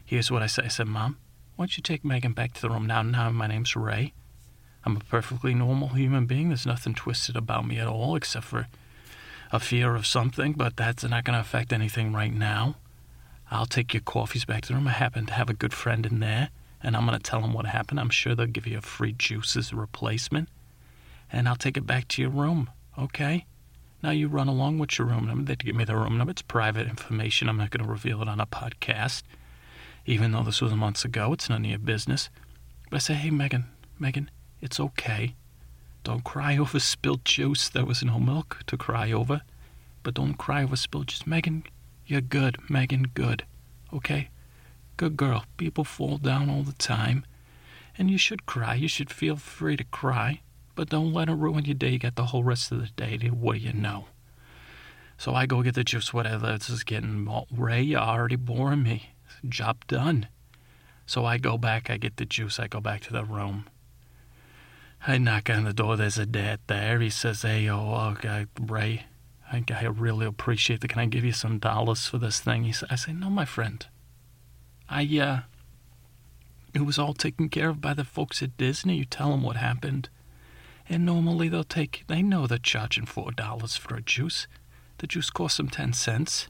here's 0.04 0.30
what 0.30 0.42
I 0.42 0.46
say 0.46 0.64
I 0.64 0.68
said, 0.68 0.88
Mom, 0.88 1.18
why 1.56 1.64
don't 1.64 1.76
you 1.76 1.82
take 1.82 2.04
Megan 2.04 2.32
back 2.32 2.54
to 2.54 2.62
the 2.62 2.70
room 2.70 2.86
now? 2.86 3.02
Now, 3.02 3.30
my 3.30 3.46
name's 3.46 3.76
Ray. 3.76 4.14
I'm 4.84 4.96
a 4.96 5.00
perfectly 5.00 5.54
normal 5.54 5.88
human 5.88 6.26
being. 6.26 6.48
There's 6.48 6.66
nothing 6.66 6.94
twisted 6.94 7.36
about 7.36 7.66
me 7.66 7.78
at 7.78 7.86
all 7.86 8.16
except 8.16 8.46
for 8.46 8.66
a 9.52 9.60
fear 9.60 9.94
of 9.94 10.06
something, 10.06 10.54
but 10.54 10.76
that's 10.76 11.04
not 11.04 11.24
going 11.24 11.34
to 11.34 11.40
affect 11.40 11.72
anything 11.72 12.12
right 12.12 12.32
now. 12.32 12.76
I'll 13.50 13.66
take 13.66 13.92
your 13.92 14.00
coffees 14.00 14.44
back 14.44 14.62
to 14.62 14.68
the 14.68 14.74
room. 14.74 14.88
I 14.88 14.92
happen 14.92 15.26
to 15.26 15.34
have 15.34 15.50
a 15.50 15.54
good 15.54 15.74
friend 15.74 16.06
in 16.06 16.20
there, 16.20 16.48
and 16.82 16.96
I'm 16.96 17.06
going 17.06 17.18
to 17.18 17.22
tell 17.22 17.40
them 17.40 17.52
what 17.52 17.66
happened. 17.66 18.00
I'm 18.00 18.10
sure 18.10 18.34
they'll 18.34 18.46
give 18.46 18.66
you 18.66 18.78
a 18.78 18.82
free 18.82 19.12
juices 19.12 19.72
replacement, 19.72 20.48
and 21.30 21.48
I'll 21.48 21.56
take 21.56 21.76
it 21.76 21.86
back 21.86 22.08
to 22.08 22.22
your 22.22 22.30
room, 22.30 22.70
okay? 22.98 23.46
Now 24.02 24.10
you 24.10 24.26
run 24.26 24.48
along 24.48 24.78
with 24.78 24.98
your 24.98 25.06
room 25.06 25.26
number. 25.26 25.44
They 25.44 25.56
give 25.56 25.76
me 25.76 25.84
the 25.84 25.94
room 25.96 26.18
number. 26.18 26.32
It's 26.32 26.42
private 26.42 26.88
information. 26.88 27.48
I'm 27.48 27.56
not 27.56 27.70
going 27.70 27.84
to 27.84 27.90
reveal 27.90 28.20
it 28.20 28.28
on 28.28 28.40
a 28.40 28.46
podcast, 28.46 29.22
even 30.06 30.32
though 30.32 30.42
this 30.42 30.60
was 30.60 30.74
months 30.74 31.04
ago. 31.04 31.32
It's 31.32 31.48
none 31.48 31.64
of 31.64 31.70
your 31.70 31.78
business. 31.78 32.28
But 32.90 32.96
I 32.96 32.98
say, 32.98 33.14
hey, 33.14 33.30
Megan, 33.30 33.66
Megan, 33.98 34.30
it's 34.60 34.80
okay. 34.80 35.36
Don't 36.02 36.24
cry 36.24 36.58
over 36.58 36.80
spilled 36.80 37.24
juice. 37.24 37.68
There 37.68 37.84
was 37.84 38.02
no 38.02 38.18
milk 38.18 38.58
to 38.66 38.76
cry 38.76 39.12
over. 39.12 39.42
But 40.02 40.14
don't 40.14 40.34
cry 40.34 40.64
over 40.64 40.74
spilled 40.74 41.06
juice. 41.06 41.24
Megan, 41.24 41.62
you're 42.04 42.20
good. 42.20 42.58
Megan, 42.68 43.04
good. 43.14 43.44
Okay? 43.94 44.30
Good 45.02 45.16
girl. 45.16 45.44
People 45.56 45.82
fall 45.82 46.16
down 46.16 46.48
all 46.48 46.62
the 46.62 46.74
time. 46.74 47.24
And 47.98 48.08
you 48.08 48.16
should 48.16 48.46
cry. 48.46 48.76
You 48.76 48.86
should 48.86 49.10
feel 49.10 49.34
free 49.34 49.76
to 49.76 49.82
cry. 49.82 50.42
But 50.76 50.90
don't 50.90 51.12
let 51.12 51.28
it 51.28 51.32
ruin 51.32 51.64
your 51.64 51.74
day. 51.74 51.88
You 51.88 51.98
got 51.98 52.14
the 52.14 52.26
whole 52.26 52.44
rest 52.44 52.70
of 52.70 52.78
the 52.78 52.86
day. 52.86 53.18
What 53.26 53.54
do 53.54 53.58
you 53.58 53.72
know? 53.72 54.04
So 55.18 55.34
I 55.34 55.46
go 55.46 55.60
get 55.60 55.74
the 55.74 55.82
juice, 55.82 56.14
whatever. 56.14 56.56
This 56.56 56.70
is 56.70 56.84
getting 56.84 57.28
Ray, 57.50 57.82
you're 57.82 57.98
already 57.98 58.36
boring 58.36 58.84
me. 58.84 59.14
Job 59.48 59.84
done. 59.88 60.28
So 61.04 61.24
I 61.24 61.36
go 61.36 61.58
back, 61.58 61.90
I 61.90 61.96
get 61.96 62.16
the 62.16 62.24
juice, 62.24 62.60
I 62.60 62.68
go 62.68 62.80
back 62.80 63.00
to 63.00 63.12
the 63.12 63.24
room. 63.24 63.66
I 65.04 65.18
knock 65.18 65.50
on 65.50 65.64
the 65.64 65.72
door. 65.72 65.96
There's 65.96 66.16
a 66.16 66.26
dad 66.26 66.60
there. 66.68 67.00
He 67.00 67.10
says, 67.10 67.42
"Hey, 67.42 67.68
oh, 67.68 67.92
uh, 67.92 68.10
okay, 68.12 68.46
Ray, 68.56 69.06
I, 69.50 69.64
I 69.68 69.82
really 69.86 70.26
appreciate 70.26 70.84
it. 70.84 70.88
Can 70.88 71.00
I 71.00 71.06
give 71.06 71.24
you 71.24 71.32
some 71.32 71.58
dollars 71.58 72.06
for 72.06 72.18
this 72.18 72.38
thing?" 72.38 72.62
He 72.62 72.72
said, 72.72 72.88
"I 72.92 72.94
say, 72.94 73.12
no, 73.12 73.28
my 73.28 73.44
friend. 73.44 73.84
I 74.88 75.02
uh, 75.18 75.40
it 76.74 76.86
was 76.86 76.98
all 76.98 77.14
taken 77.14 77.48
care 77.48 77.70
of 77.70 77.80
by 77.80 77.94
the 77.94 78.04
folks 78.04 78.42
at 78.42 78.56
Disney. 78.56 78.96
You 78.96 79.04
tell 79.04 79.30
them 79.30 79.42
what 79.42 79.56
happened, 79.56 80.08
and 80.88 81.04
normally 81.04 81.48
they'll 81.48 81.64
take. 81.64 82.04
They 82.06 82.22
know 82.22 82.46
they're 82.46 82.58
charging 82.58 83.06
four 83.06 83.32
dollars 83.32 83.76
for 83.76 83.94
a 83.94 84.02
juice. 84.02 84.46
The 84.98 85.06
juice 85.06 85.30
costs 85.30 85.56
them 85.56 85.68
ten 85.68 85.92
cents. 85.92 86.48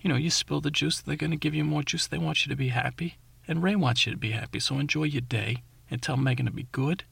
You 0.00 0.08
know, 0.08 0.16
you 0.16 0.30
spill 0.30 0.60
the 0.60 0.70
juice, 0.70 1.00
they're 1.00 1.16
going 1.16 1.32
to 1.32 1.36
give 1.36 1.54
you 1.54 1.64
more 1.64 1.82
juice. 1.82 2.06
They 2.06 2.18
want 2.18 2.46
you 2.46 2.50
to 2.50 2.56
be 2.56 2.68
happy, 2.68 3.18
and 3.48 3.62
Ray 3.62 3.74
wants 3.74 4.06
you 4.06 4.12
to 4.12 4.18
be 4.18 4.30
happy. 4.30 4.60
So 4.60 4.78
enjoy 4.78 5.04
your 5.04 5.22
day 5.22 5.62
and 5.90 6.00
tell 6.00 6.16
Megan 6.16 6.46
to 6.46 6.52
be 6.52 6.68
good." 6.72 7.04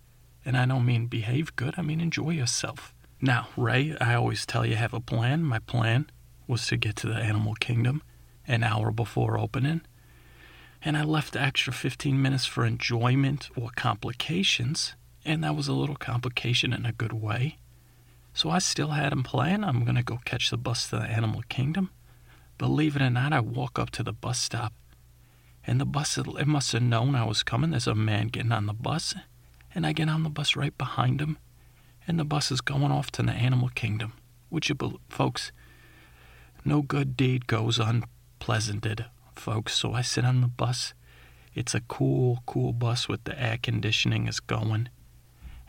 And 0.44 0.56
I 0.56 0.64
don't 0.64 0.86
mean 0.86 1.08
behave 1.08 1.56
good, 1.56 1.74
I 1.76 1.82
mean 1.82 2.00
enjoy 2.00 2.30
yourself. 2.30 2.94
Now, 3.20 3.48
Ray, 3.56 3.96
I 4.00 4.14
always 4.14 4.46
tell 4.46 4.64
you 4.64 4.76
have 4.76 4.94
a 4.94 5.00
plan. 5.00 5.42
My 5.42 5.58
plan 5.58 6.08
was 6.46 6.68
to 6.68 6.76
get 6.76 6.94
to 6.96 7.08
the 7.08 7.16
animal 7.16 7.54
kingdom 7.54 8.02
an 8.46 8.62
hour 8.62 8.92
before 8.92 9.36
opening. 9.38 9.80
And 10.82 10.96
I 10.96 11.02
left 11.02 11.32
the 11.32 11.40
extra 11.40 11.72
15 11.72 12.20
minutes 12.20 12.46
for 12.46 12.64
enjoyment 12.64 13.50
or 13.56 13.70
complications. 13.76 14.94
And 15.24 15.42
that 15.42 15.56
was 15.56 15.68
a 15.68 15.72
little 15.72 15.96
complication 15.96 16.72
in 16.72 16.86
a 16.86 16.92
good 16.92 17.12
way. 17.12 17.58
So 18.32 18.50
I 18.50 18.58
still 18.58 18.90
had 18.90 19.12
him 19.12 19.22
plan. 19.22 19.64
I'm 19.64 19.84
going 19.84 19.96
to 19.96 20.02
go 20.02 20.20
catch 20.24 20.50
the 20.50 20.58
bus 20.58 20.88
to 20.90 20.96
the 20.96 21.02
animal 21.02 21.42
kingdom. 21.48 21.90
Believe 22.58 22.96
it 22.96 23.02
or 23.02 23.10
not, 23.10 23.32
I 23.32 23.40
walk 23.40 23.78
up 23.78 23.90
to 23.90 24.02
the 24.02 24.12
bus 24.12 24.38
stop. 24.38 24.72
And 25.66 25.80
the 25.80 25.86
bus, 25.86 26.16
it 26.16 26.46
must 26.46 26.72
have 26.72 26.82
known 26.82 27.14
I 27.14 27.24
was 27.24 27.42
coming. 27.42 27.70
There's 27.70 27.86
a 27.86 27.94
man 27.94 28.28
getting 28.28 28.52
on 28.52 28.66
the 28.66 28.72
bus 28.72 29.14
and 29.76 29.86
I 29.86 29.92
get 29.92 30.08
on 30.08 30.22
the 30.22 30.30
bus 30.30 30.56
right 30.56 30.76
behind 30.76 31.20
him, 31.20 31.36
and 32.08 32.18
the 32.18 32.24
bus 32.24 32.50
is 32.50 32.62
going 32.62 32.90
off 32.90 33.12
to 33.12 33.22
the 33.22 33.32
animal 33.32 33.68
kingdom. 33.68 34.14
Would 34.48 34.70
you 34.70 34.74
believe, 34.74 35.00
folks? 35.10 35.52
No 36.64 36.80
good 36.80 37.14
deed 37.14 37.46
goes 37.46 37.78
unpleasanted, 37.78 39.04
folks. 39.38 39.74
So 39.74 39.92
I 39.92 40.02
sit 40.02 40.24
on 40.24 40.40
the 40.40 40.48
bus. 40.48 40.94
It's 41.54 41.74
a 41.74 41.80
cool, 41.80 42.42
cool 42.46 42.72
bus 42.72 43.08
with 43.08 43.24
the 43.24 43.40
air 43.40 43.58
conditioning 43.62 44.28
is 44.28 44.40
going. 44.40 44.88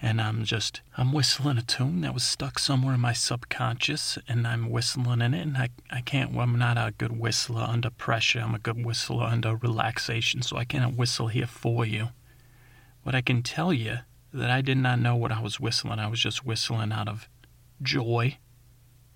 and 0.01 0.21
I'm 0.21 0.43
just 0.43 0.81
I'm 0.97 1.11
whistling 1.11 1.57
a 1.57 1.61
tune 1.61 2.01
that 2.01 2.13
was 2.13 2.23
stuck 2.23 2.59
somewhere 2.59 2.93
in 2.93 2.99
my 2.99 3.13
subconscious, 3.13 4.17
and 4.27 4.45
I'm 4.47 4.69
whistling 4.69 5.21
in 5.21 5.33
it, 5.33 5.41
and 5.41 5.57
I 5.57 5.69
I 5.89 6.01
can't. 6.01 6.37
I'm 6.37 6.57
not 6.57 6.77
a 6.77 6.93
good 6.97 7.17
whistler 7.19 7.63
under 7.63 7.89
pressure. 7.89 8.39
I'm 8.39 8.53
a 8.55 8.59
good 8.59 8.83
whistler 8.85 9.23
under 9.23 9.55
relaxation, 9.55 10.41
so 10.41 10.57
I 10.57 10.65
can't 10.65 10.95
whistle 10.95 11.27
here 11.27 11.47
for 11.47 11.85
you. 11.85 12.09
But 13.03 13.15
I 13.15 13.21
can 13.21 13.41
tell 13.41 13.73
you 13.73 13.99
that 14.33 14.51
I 14.51 14.61
did 14.61 14.77
not 14.77 14.99
know 14.99 15.15
what 15.15 15.31
I 15.31 15.41
was 15.41 15.59
whistling. 15.59 15.99
I 15.99 16.07
was 16.07 16.19
just 16.19 16.45
whistling 16.45 16.91
out 16.91 17.07
of 17.07 17.27
joy 17.81 18.37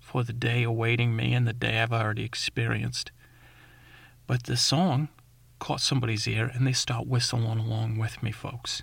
for 0.00 0.24
the 0.24 0.32
day 0.32 0.62
awaiting 0.62 1.14
me 1.14 1.32
and 1.32 1.46
the 1.46 1.52
day 1.52 1.80
I've 1.80 1.92
already 1.92 2.24
experienced. 2.24 3.12
But 4.26 4.44
the 4.44 4.56
song 4.56 5.08
caught 5.58 5.80
somebody's 5.80 6.26
ear, 6.26 6.50
and 6.52 6.66
they 6.66 6.72
start 6.72 7.06
whistling 7.06 7.44
along 7.44 7.98
with 7.98 8.22
me, 8.22 8.32
folks. 8.32 8.82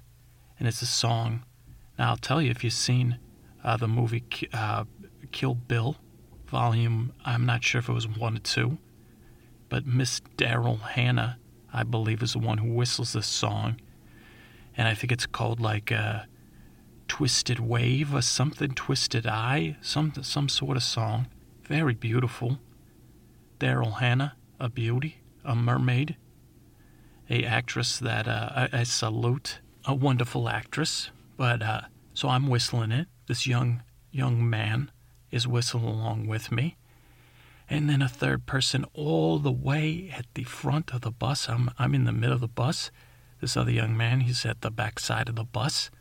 And 0.58 0.67
it's 0.67 0.81
a 0.81 0.86
song 0.86 1.43
now, 2.00 2.12
I'll 2.12 2.17
tell 2.17 2.41
you, 2.41 2.50
if 2.50 2.63
you've 2.63 2.72
seen 2.72 3.19
uh, 3.62 3.75
the 3.75 3.89
movie 3.89 4.24
uh, 4.53 4.86
Kill 5.34 5.53
Bill, 5.53 5.98
volume, 6.48 7.12
I'm 7.25 7.46
not 7.46 7.62
sure 7.62 7.79
if 7.79 7.89
it 7.89 7.93
was 7.93 8.08
one 8.08 8.38
or 8.38 8.39
two, 8.39 8.77
but 9.67 9.86
Miss 9.86 10.22
Daryl 10.38 10.79
Hannah, 10.79 11.38
I 11.74 11.84
believe, 11.84 12.24
is 12.24 12.34
the 12.34 12.39
one 12.39 12.60
who 12.60 12.72
whistles 12.72 13.12
this 13.12 13.27
song. 13.27 13.81
And 14.77 14.88
I 14.88 14.93
think 14.93 15.12
it's 15.12 15.25
called 15.25 15.60
like 15.60 15.91
uh, 15.91 16.22
Twisted 17.10 17.60
Wave 17.60 18.15
or 18.15 18.22
something, 18.22 18.72
Twisted 18.72 19.27
Eye, 19.27 19.75
some, 19.81 20.13
some 20.22 20.48
sort 20.48 20.77
of 20.77 20.84
song. 20.84 21.27
Very 21.63 21.96
beautiful. 21.96 22.60
Daryl 23.60 24.00
Hannah, 24.00 24.38
a 24.58 24.69
beauty, 24.69 25.18
a 25.43 25.55
mermaid, 25.55 26.15
a 27.29 27.43
actress 27.43 28.00
that 28.00 28.27
uh, 28.27 28.67
I, 28.74 28.79
I 28.79 28.84
salute, 28.84 29.60
a 29.86 29.93
wonderful 29.93 30.50
actress. 30.50 31.12
But 31.38 31.62
uh, 31.62 31.81
so 32.13 32.29
I'm 32.29 32.48
whistling 32.48 32.91
it. 32.91 33.08
This 33.27 33.48
young 33.48 33.84
young 34.12 34.50
man 34.50 34.91
is 35.31 35.48
whistling 35.48 35.86
along 35.86 36.27
with 36.27 36.51
me. 36.51 36.75
And 37.69 37.89
then 37.89 38.01
a 38.01 38.10
third 38.10 38.48
person 38.48 38.86
all 38.93 39.38
the 39.38 39.51
way 39.51 40.12
at 40.17 40.25
the 40.34 40.43
front 40.43 40.91
of 40.93 41.01
the 41.01 41.12
bus. 41.12 41.48
I'm, 41.48 41.69
I'm 41.77 41.93
in 41.93 42.05
the 42.05 42.12
middle 42.12 42.34
of 42.34 42.41
the 42.41 42.48
bus. 42.48 42.89
This 43.41 43.55
other 43.55 43.72
young 43.72 43.96
man, 43.96 44.22
he's 44.22 44.46
at 44.46 44.62
the 44.62 44.72
back 44.72 45.00
side 45.00 45.29
of 45.29 45.36
the 45.36 45.43
bus. 45.43 45.91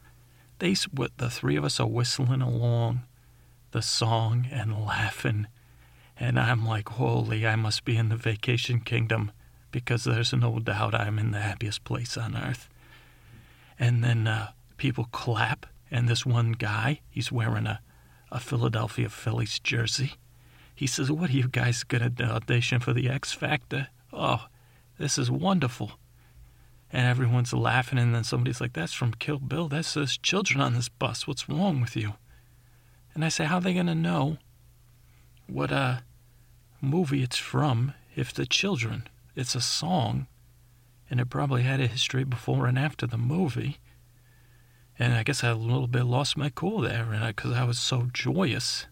They, 0.59 0.75
the 1.18 1.30
three 1.30 1.57
of 1.57 1.64
us 1.64 1.78
are 1.78 1.87
whistling 1.87 2.40
along 2.40 3.02
the 3.73 3.83
song 3.83 4.49
and 4.50 4.85
laughing. 4.85 5.47
And 6.20 6.38
I'm 6.38 6.66
like, 6.66 6.88
holy, 6.88 7.46
I 7.46 7.56
must 7.56 7.84
be 7.84 7.96
in 7.96 8.08
the 8.08 8.16
vacation 8.16 8.80
kingdom 8.80 9.30
because 9.70 10.04
there's 10.04 10.32
no 10.32 10.58
doubt 10.58 10.94
I'm 10.94 11.18
in 11.18 11.30
the 11.30 11.40
happiest 11.40 11.84
place 11.84 12.16
on 12.16 12.37
earth. 12.37 12.68
And 13.78 14.02
then 14.02 14.26
uh, 14.26 14.50
people 14.76 15.08
clap, 15.12 15.66
and 15.90 16.08
this 16.08 16.26
one 16.26 16.52
guy, 16.52 17.00
he's 17.10 17.30
wearing 17.30 17.66
a, 17.66 17.80
a 18.32 18.40
Philadelphia 18.40 19.08
Phillies 19.08 19.60
jersey. 19.60 20.14
He 20.75 20.87
says, 20.87 21.10
What 21.10 21.30
are 21.30 21.34
you 21.34 21.48
guys 21.48 21.84
going 21.84 22.14
to 22.14 22.25
audition 22.25 22.80
for 22.80 22.92
the 22.92 23.08
X 23.08 23.32
Factor? 23.32 23.88
Oh, 24.12 24.46
this 24.98 25.18
is 25.18 25.30
wonderful. 25.30 25.92
And 26.92 27.06
everyone's 27.06 27.52
laughing, 27.52 27.98
and 27.98 28.14
then 28.14 28.25
somebody's 28.25 28.60
like, 28.60 28.72
That's 28.72 28.92
from 28.92 29.12
Kill 29.12 29.38
Bill. 29.38 29.68
That's 29.68 29.94
those 29.94 30.18
children 30.18 30.60
on 30.60 30.75
this 30.75 30.88
bus. 30.88 31.26
What's 31.26 31.48
wrong 31.48 31.80
with 31.80 31.96
you? 31.96 32.14
And 33.14 33.25
I 33.25 33.28
say, 33.28 33.44
How 33.44 33.58
are 33.58 33.60
they 33.60 33.75
going 33.75 33.87
to 33.87 33.94
know 33.94 34.38
what 35.46 35.72
uh, 35.72 35.98
movie 36.80 37.23
it's 37.23 37.38
from 37.38 37.94
if 38.14 38.32
the 38.32 38.47
children? 38.47 39.08
It's 39.35 39.54
a 39.54 39.61
song, 39.61 40.26
and 41.11 41.20
it 41.20 41.30
probably 41.30 41.62
had 41.62 41.80
a 41.80 41.87
history 41.87 42.25
before 42.25 42.66
and 42.66 42.78
after 42.78 43.06
the 43.06 43.18
movie. 43.18 43.78
And 44.99 45.14
I 45.14 45.23
guess 45.23 45.44
I 45.44 45.50
a 45.50 45.54
little 45.54 45.87
bit 45.87 46.04
lost 46.04 46.37
my 46.37 46.50
cool 46.50 46.80
there 46.80 47.06
because 47.26 47.52
I, 47.52 47.62
I, 47.62 47.64
was 47.64 47.78
so 47.78 48.08
joyous. 48.12 48.87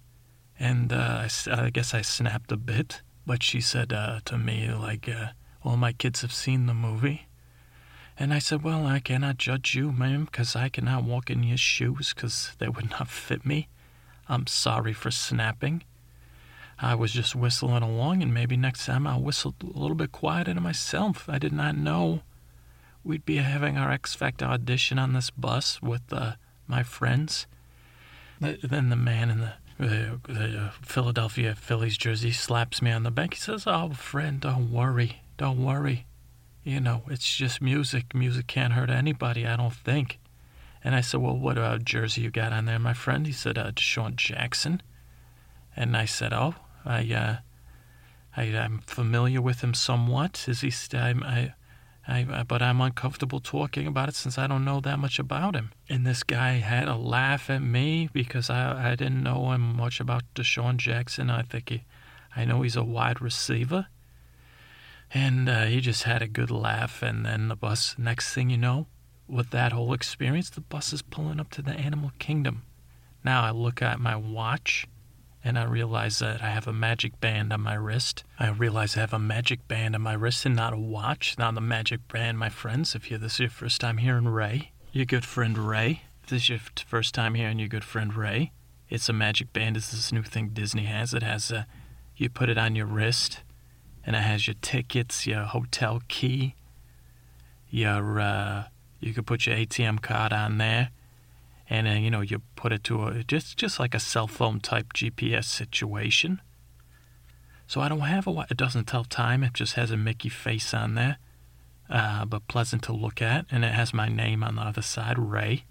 And 0.59 0.92
uh, 0.92 1.27
I, 1.27 1.64
I, 1.64 1.70
guess 1.70 1.92
I 1.94 2.03
snapped 2.03 2.53
a 2.53 2.57
bit. 2.57 3.03
But 3.27 3.42
she 3.42 3.61
said 3.61 3.92
uh, 3.92 4.20
to 4.27 4.38
me, 4.38 4.70
like, 4.70 5.09
uh, 5.09 5.31
well, 5.64 5.77
my 5.77 5.92
kids 5.92 6.22
have 6.22 6.33
seen 6.33 6.66
the 6.66 6.75
movie. 6.75 7.27
And 8.16 8.33
I 8.33 8.38
said, 8.38 8.62
well, 8.62 8.87
I 8.87 9.01
cannot 9.01 9.37
judge 9.37 9.75
you, 9.75 9.90
ma'am, 9.90 10.27
because 10.27 10.55
I 10.55 10.68
cannot 10.68 11.03
walk 11.03 11.29
in 11.29 11.42
your 11.42 11.59
shoes 11.59 12.14
because 12.14 12.53
they 12.59 12.68
would 12.68 12.90
not 12.90 13.09
fit 13.09 13.44
me. 13.44 13.68
I'm 14.29 14.46
sorry 14.46 14.92
for 14.92 15.11
snapping. 15.11 15.83
I 16.79 16.95
was 16.95 17.12
just 17.12 17.35
whistling 17.35 17.83
along, 17.83 18.23
and 18.23 18.35
maybe 18.35 18.57
next 18.57 18.85
time 18.85 19.07
I'll 19.07 19.23
whistle 19.23 19.55
a 19.62 19.79
little 19.79 19.97
bit 19.97 20.12
quieter 20.12 20.53
to 20.53 20.61
myself. 20.61 21.29
I 21.29 21.39
did 21.39 21.53
not 21.53 21.77
know 21.77 22.21
we'd 23.03 23.25
be 23.25 23.37
having 23.37 23.79
our 23.79 23.91
X 23.91 24.15
Factor 24.15 24.45
audition 24.45 24.99
on 24.99 25.15
this 25.15 25.31
bus 25.31 25.81
with 25.81 26.12
uh, 26.12 26.33
my 26.67 26.83
friends. 26.83 27.47
Then 28.41 28.91
the 28.91 28.97
man 28.97 29.31
in 29.31 29.41
the, 29.41 29.53
uh, 29.81 30.17
the 30.27 30.71
Philadelphia 30.83 31.55
Phillies 31.55 31.97
jersey 31.97 32.33
slaps 32.33 32.83
me 32.83 32.91
on 32.91 33.05
the 33.05 33.11
back. 33.11 33.33
He 33.33 33.41
says, 33.41 33.65
"Oh, 33.67 33.91
friend, 33.91 34.41
don't 34.41 34.71
worry, 34.71 35.23
don't 35.39 35.65
worry. 35.65 36.05
You 36.62 36.81
know, 36.81 37.03
it's 37.09 37.37
just 37.37 37.62
music. 37.62 38.15
Music 38.15 38.47
can't 38.47 38.75
hurt 38.75 38.91
anybody. 38.91 39.47
I 39.47 39.57
don't 39.57 39.73
think." 39.73 40.19
And 40.85 40.95
I 40.95 41.01
said, 41.01 41.23
"Well, 41.23 41.39
what 41.39 41.57
uh, 41.57 41.79
jersey 41.79 42.21
you 42.23 42.31
got 42.31 42.53
on 42.53 42.67
there, 42.67 42.79
my 42.79 42.93
friend?" 42.93 43.27
He 43.27 43.33
said, 43.33 43.57
uh, 43.57 43.71
"DeSean 43.71 44.17
Jackson." 44.17 44.83
And 45.75 45.97
I 45.97 46.05
said, 46.05 46.35
"Oh, 46.35 46.55
I, 46.87 47.12
uh, 47.12 47.37
I, 48.37 48.44
am 48.44 48.79
familiar 48.87 49.42
with 49.42 49.61
him 49.62 49.75
somewhat. 49.75 50.44
Is 50.49 50.61
he? 50.61 50.70
St- 50.70 51.03
I, 51.03 51.55
I, 52.07 52.27
I, 52.31 52.42
but 52.44 52.62
I'm 52.62 52.81
uncomfortable 52.81 53.40
talking 53.40 53.87
about 53.87 54.09
it 54.09 54.14
since 54.14 54.38
I 54.38 54.46
don't 54.46 54.64
know 54.64 54.81
that 54.81 54.99
much 54.99 55.18
about 55.18 55.57
him. 55.57 55.72
And 55.88 56.07
this 56.07 56.22
guy 56.22 56.53
had 56.53 56.87
a 56.87 56.94
laugh 56.94 57.51
at 57.51 57.62
me 57.62 58.09
because 58.12 58.49
I, 58.49 58.92
I 58.92 58.94
didn't 58.94 59.22
know 59.22 59.51
him 59.53 59.77
much 59.77 60.01
about 60.01 60.22
DeSean 60.35 60.77
Jackson. 60.77 61.29
I 61.31 61.42
think 61.42 61.70
he, 61.70 61.85
I 62.37 62.44
know 62.44 62.62
he's 62.62 62.77
a 62.77 62.85
wide 62.85 63.20
receiver. 63.20 63.88
And 65.12 65.49
uh, 65.49 65.64
he 65.64 65.81
just 65.81 66.05
had 66.05 66.22
a 66.22 66.29
good 66.29 66.51
laugh. 66.51 67.03
And 67.03 67.27
then 67.27 67.49
the 67.49 67.57
bus, 67.57 67.96
next 67.99 68.33
thing 68.33 68.51
you 68.51 68.59
know, 68.59 68.87
with 69.29 69.51
that 69.51 69.72
whole 69.72 69.92
experience, 69.92 70.51
the 70.51 70.61
bus 70.61 70.92
is 70.92 71.03
pulling 71.03 71.40
up 71.40 71.51
to 71.51 71.62
the 71.62 71.72
animal 71.72 72.12
kingdom. 72.18 72.62
Now 73.25 73.42
I 73.42 73.51
look 73.51 73.83
at 73.83 73.99
my 73.99 74.14
watch 74.14 74.87
and 75.46 75.56
I 75.56 75.62
realize 75.62 76.18
that 76.18 76.42
I 76.42 76.48
have 76.48 76.66
a 76.66 76.72
magic 76.72 77.20
band 77.20 77.52
on 77.52 77.61
my 77.61 77.74
wrist. 77.74 78.24
I 78.37 78.48
realize 78.48 78.96
I 78.96 79.00
have 79.00 79.12
a 79.12 79.18
magic 79.20 79.68
band 79.68 79.94
on 79.94 80.02
my 80.02 80.14
wrist 80.14 80.44
and 80.44 80.56
not 80.56 80.72
a 80.72 80.76
watch, 80.76 81.38
not 81.38 81.56
a 81.56 81.61
magic 81.61 82.09
band, 82.09 82.37
my 82.37 82.48
friends. 82.48 82.96
If 82.96 83.09
you're 83.09 83.20
this 83.20 83.35
is 83.35 83.38
your 83.38 83.50
first 83.50 83.80
time 83.80 83.98
here, 83.98 84.14
hearing 84.14 84.26
Ray, 84.26 84.72
your 84.90 85.04
good 85.04 85.24
friend 85.24 85.56
Ray. 85.56 86.02
If 86.24 86.30
this 86.30 86.42
is 86.42 86.48
your 86.48 86.59
first 86.88 87.14
time 87.14 87.35
here 87.35 87.44
hearing 87.44 87.61
your 87.61 87.68
good 87.68 87.85
friend 87.85 88.12
Ray, 88.12 88.50
it's 88.90 89.09
a 89.09 89.12
magic 89.12 89.52
band. 89.52 89.76
It's 89.76 89.92
this 89.92 90.11
new 90.11 90.24
thing 90.24 90.48
Disney 90.48 90.87
has. 90.87 91.14
It 91.14 91.22
has 91.22 91.52
a, 91.52 91.68
you 92.16 92.28
put 92.28 92.48
it 92.48 92.59
on 92.59 92.74
your 92.74 92.87
wrist, 92.87 93.42
and 94.04 94.16
it 94.16 94.22
has 94.22 94.48
your 94.48 94.56
tickets, 94.62 95.28
your 95.28 95.44
hotel 95.44 96.02
key, 96.09 96.56
your, 97.70 98.18
uh, 98.18 98.64
you 98.98 99.14
could 99.14 99.28
put 99.28 99.46
your 99.46 99.54
ATM 99.54 100.02
card 100.02 100.32
on 100.32 100.59
there 100.59 100.90
and 101.68 101.87
then 101.87 102.02
you 102.02 102.11
know 102.11 102.20
you 102.20 102.40
put 102.66 102.72
it 102.72 102.83
to 102.83 103.05
a 103.05 103.22
just 103.22 103.57
just 103.57 103.79
like 103.79 103.94
a 103.94 104.00
cell 104.00 104.26
phone 104.26 104.59
type 104.59 104.92
GPS 104.92 105.44
situation. 105.44 106.40
So 107.68 107.81
I 107.81 107.88
don't 107.88 108.00
have 108.00 108.26
a 108.26 108.44
it 108.50 108.57
doesn't 108.57 108.87
tell 108.87 109.05
time. 109.05 109.44
It 109.44 109.52
just 109.52 109.74
has 109.74 109.92
a 109.92 109.96
Mickey 109.96 110.29
face 110.29 110.74
on 110.74 110.96
there, 110.96 111.18
uh, 111.88 112.24
but 112.24 112.48
pleasant 112.48 112.83
to 112.83 112.92
look 112.92 113.22
at, 113.22 113.46
and 113.52 113.64
it 113.64 113.70
has 113.70 113.94
my 113.94 114.09
name 114.09 114.42
on 114.42 114.57
the 114.57 114.62
other 114.62 114.83
side, 114.83 115.16
Ray. 115.16 115.64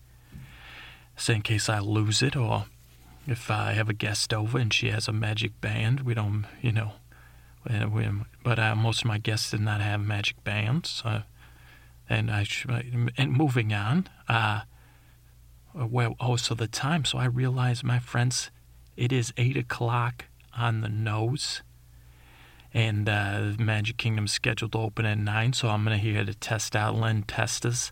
So 1.17 1.33
in 1.33 1.41
case 1.41 1.67
I 1.67 1.79
lose 1.79 2.21
it, 2.21 2.37
or 2.37 2.67
if 3.27 3.51
I 3.51 3.73
have 3.73 3.89
a 3.89 3.93
guest 3.93 4.33
over 4.33 4.57
and 4.57 4.73
she 4.73 4.89
has 4.89 5.09
a 5.09 5.11
magic 5.11 5.59
band, 5.59 5.99
we 5.99 6.13
don't, 6.13 6.45
you 6.61 6.71
know, 6.71 6.93
we, 7.91 8.07
but 8.41 8.57
uh, 8.57 8.73
most 8.73 9.01
of 9.01 9.07
my 9.07 9.17
guests 9.17 9.51
did 9.51 9.59
not 9.59 9.81
have 9.81 9.99
magic 9.99 10.41
bands. 10.45 11.01
Uh, 11.03 11.23
and 12.07 12.31
I 12.31 12.45
and 13.17 13.33
moving 13.33 13.73
on. 13.73 14.07
Uh, 14.29 14.61
uh, 15.79 15.85
well, 15.85 16.15
oh, 16.19 16.35
so 16.35 16.55
the 16.55 16.67
time. 16.67 17.05
So 17.05 17.17
I 17.17 17.25
realize, 17.25 17.83
my 17.83 17.99
friends, 17.99 18.51
it 18.95 19.11
is 19.11 19.33
eight 19.37 19.57
o'clock 19.57 20.25
on 20.57 20.81
the 20.81 20.89
nose, 20.89 21.61
and 22.73 23.07
uh, 23.07 23.53
Magic 23.59 23.97
Kingdom's 23.97 24.33
scheduled 24.33 24.73
to 24.73 24.79
open 24.79 25.05
at 25.05 25.17
nine. 25.17 25.53
So 25.53 25.69
I'm 25.69 25.83
gonna 25.83 25.97
here 25.97 26.23
to 26.23 26.33
test 26.33 26.75
out 26.75 26.95
Len 26.95 27.23
Testa's 27.23 27.91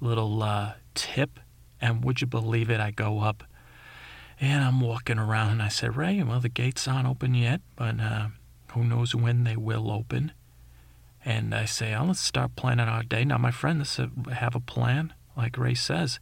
little 0.00 0.42
uh, 0.42 0.74
tip. 0.94 1.40
And 1.80 2.04
would 2.04 2.20
you 2.20 2.26
believe 2.26 2.70
it? 2.70 2.80
I 2.80 2.90
go 2.90 3.20
up, 3.20 3.44
and 4.40 4.64
I'm 4.64 4.80
walking 4.80 5.18
around, 5.18 5.50
and 5.52 5.62
I 5.62 5.68
said, 5.68 5.96
Ray, 5.96 6.22
well, 6.22 6.40
the 6.40 6.48
gates 6.48 6.88
aren't 6.88 7.06
open 7.06 7.34
yet, 7.34 7.60
but 7.76 8.00
uh, 8.00 8.28
who 8.72 8.84
knows 8.84 9.14
when 9.14 9.44
they 9.44 9.56
will 9.56 9.90
open. 9.90 10.32
And 11.24 11.54
I 11.54 11.66
say, 11.66 11.94
oh, 11.94 12.04
let's 12.04 12.20
start 12.20 12.56
planning 12.56 12.88
our 12.88 13.02
day. 13.02 13.24
Now, 13.24 13.38
my 13.38 13.50
friend, 13.50 13.80
this 13.80 14.00
have 14.32 14.54
a 14.54 14.60
plan, 14.60 15.12
like 15.36 15.58
Ray 15.58 15.74
says. 15.74 16.20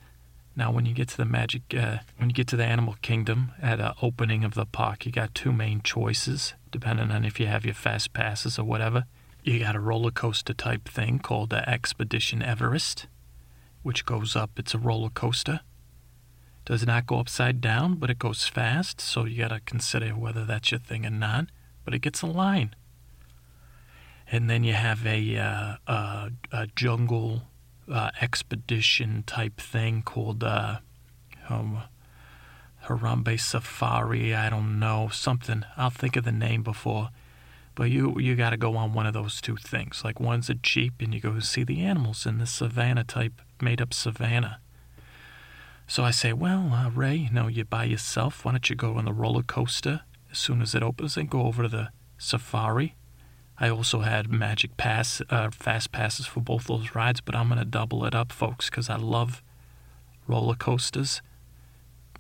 Now, 0.59 0.73
when 0.73 0.87
you 0.87 0.95
get 0.95 1.09
to 1.09 1.17
the 1.19 1.27
magic, 1.27 1.63
uh, 1.75 1.99
when 2.17 2.31
you 2.31 2.35
get 2.35 2.49
to 2.49 2.57
the 2.57 2.65
animal 2.65 2.97
kingdom 3.03 3.53
at 3.61 3.77
the 3.77 3.95
opening 4.01 4.43
of 4.43 4.55
the 4.55 4.65
park, 4.65 5.05
you 5.05 5.13
got 5.13 5.35
two 5.35 5.53
main 5.53 5.83
choices, 5.83 6.55
depending 6.71 7.11
on 7.11 7.27
if 7.27 7.39
you 7.39 7.47
have 7.47 7.67
your 7.67 7.75
fast 7.75 8.15
passes 8.15 8.59
or 8.59 8.65
whatever. 8.65 9.05
You 9.45 9.61
got 9.61 9.77
a 9.77 9.81
roller 9.81 10.11
coaster 10.11 10.55
type 10.55 10.89
thing 10.89 11.19
called 11.19 11.51
the 11.51 11.69
Expedition 11.69 12.43
Everest, 12.43 13.07
which 13.83 14.07
goes 14.07 14.35
up. 14.35 14.59
It's 14.59 14.73
a 14.73 14.79
roller 14.79 15.11
coaster. 15.11 15.61
does 16.65 16.87
not 16.87 17.07
go 17.07 17.21
upside 17.21 17.61
down, 17.61 17.97
but 17.97 18.09
it 18.09 18.19
goes 18.19 18.49
fast, 18.49 18.99
so 18.99 19.27
you 19.27 19.43
got 19.43 19.49
to 19.49 19.61
consider 19.61 20.09
whether 20.11 20.47
that's 20.47 20.71
your 20.71 20.81
thing 20.81 21.05
or 21.05 21.11
not. 21.11 21.49
But 21.85 21.93
it 21.93 22.01
gets 22.01 22.23
a 22.23 22.27
line. 22.27 22.75
And 24.33 24.49
then 24.49 24.65
you 24.65 24.73
have 24.73 25.07
a, 25.07 25.37
uh, 25.37 25.77
a, 25.87 26.31
a 26.51 26.67
jungle 26.75 27.43
uh, 27.91 28.11
expedition 28.21 29.25
type 29.27 29.61
thing 29.61 30.03
called 30.03 30.43
uh, 30.43 30.79
um, 31.49 31.83
Harambe 32.85 33.39
Safari. 33.39 34.35
I 34.35 34.51
don't 34.51 34.79
know 34.79 35.09
something. 35.13 35.65
I'll 35.77 35.91
think 35.91 36.17
of 36.17 36.25
the 36.25 36.33
name 36.33 36.63
before. 36.63 37.11
But 37.75 37.91
you 37.91 38.19
you 38.19 38.37
got 38.37 38.51
to 38.51 38.57
go 38.57 38.77
on 38.77 38.95
one 38.95 39.07
of 39.07 39.13
those 39.13 39.41
two 39.41 39.57
things. 39.57 40.03
Like 40.03 40.19
one's 40.19 40.49
a 40.49 40.55
jeep, 40.55 40.95
and 41.01 41.13
you 41.13 41.21
go 41.21 41.39
see 41.41 41.63
the 41.63 41.83
animals 41.83 42.25
in 42.25 42.39
the 42.39 42.47
savannah 42.47 43.05
type 43.05 43.43
made 43.61 43.83
up 43.83 43.93
savannah. 43.93 44.61
So 45.87 46.03
I 46.03 46.11
say, 46.11 46.33
well, 46.33 46.73
uh, 46.73 46.91
Ray, 46.91 47.15
you 47.15 47.31
know, 47.31 47.47
you're 47.49 47.65
by 47.65 47.85
yourself. 47.85 48.45
Why 48.45 48.53
don't 48.53 48.69
you 48.69 48.75
go 48.75 48.95
on 48.95 49.05
the 49.05 49.13
roller 49.13 49.43
coaster 49.43 50.01
as 50.33 50.39
soon 50.39 50.61
as 50.61 50.75
it 50.75 50.83
opens 50.83 51.17
and 51.17 51.31
go 51.31 51.43
over 51.43 51.63
to 51.63 51.69
the 51.69 51.89
safari? 52.19 52.97
I 53.59 53.71
also 53.71 54.01
had 54.01 54.31
magic 54.31 54.77
pass, 54.77 55.23
uh, 55.31 55.51
fast 55.51 55.91
passes 55.91 56.27
for 56.27 56.41
both 56.41 56.67
those 56.67 56.95
rides, 56.95 57.21
but 57.21 57.35
I'm 57.35 57.49
gonna 57.49 57.65
double 57.65 58.05
it 58.05 58.15
up, 58.15 58.31
folks, 58.31 58.69
because 58.69 58.91
I 58.91 58.97
love 58.97 59.43
roller 60.27 60.55
coasters, 60.55 61.23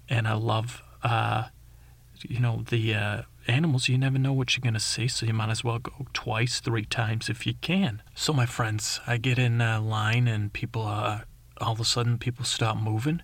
and 0.08 0.26
I 0.26 0.32
love, 0.32 0.82
uh, 1.02 1.48
you 2.22 2.40
know, 2.40 2.62
the 2.68 2.94
uh, 2.94 3.22
animals. 3.46 3.88
You 3.88 3.98
never 3.98 4.18
know 4.18 4.32
what 4.32 4.56
you're 4.56 4.62
gonna 4.62 4.80
see, 4.80 5.08
so 5.08 5.26
you 5.26 5.34
might 5.34 5.50
as 5.50 5.62
well 5.62 5.78
go 5.78 6.06
twice, 6.14 6.60
three 6.60 6.86
times 6.86 7.28
if 7.28 7.46
you 7.46 7.54
can. 7.60 8.02
So, 8.14 8.32
my 8.32 8.46
friends, 8.46 9.00
I 9.06 9.18
get 9.18 9.38
in 9.38 9.60
uh, 9.60 9.82
line, 9.82 10.26
and 10.28 10.52
people, 10.52 10.86
uh, 10.86 11.20
all 11.60 11.72
of 11.72 11.80
a 11.80 11.84
sudden, 11.84 12.16
people 12.16 12.46
stop 12.46 12.78
moving, 12.78 13.20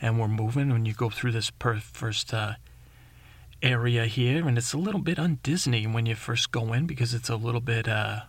and 0.00 0.20
we're 0.20 0.28
moving. 0.28 0.70
When 0.70 0.86
you 0.86 0.94
go 0.94 1.10
through 1.10 1.32
this 1.32 1.50
per- 1.50 1.80
first 1.80 2.32
uh, 2.32 2.54
area 3.64 4.04
here, 4.04 4.46
and 4.46 4.58
it's 4.58 4.74
a 4.74 4.78
little 4.78 5.00
bit 5.00 5.18
un 5.18 5.38
Disney 5.42 5.86
when 5.86 6.06
you 6.06 6.14
first 6.14 6.52
go 6.52 6.72
in 6.72 6.86
because 6.86 7.14
it's 7.14 7.30
a 7.30 7.36
little 7.36 7.62
bit 7.62 7.88
uh, 7.88 8.20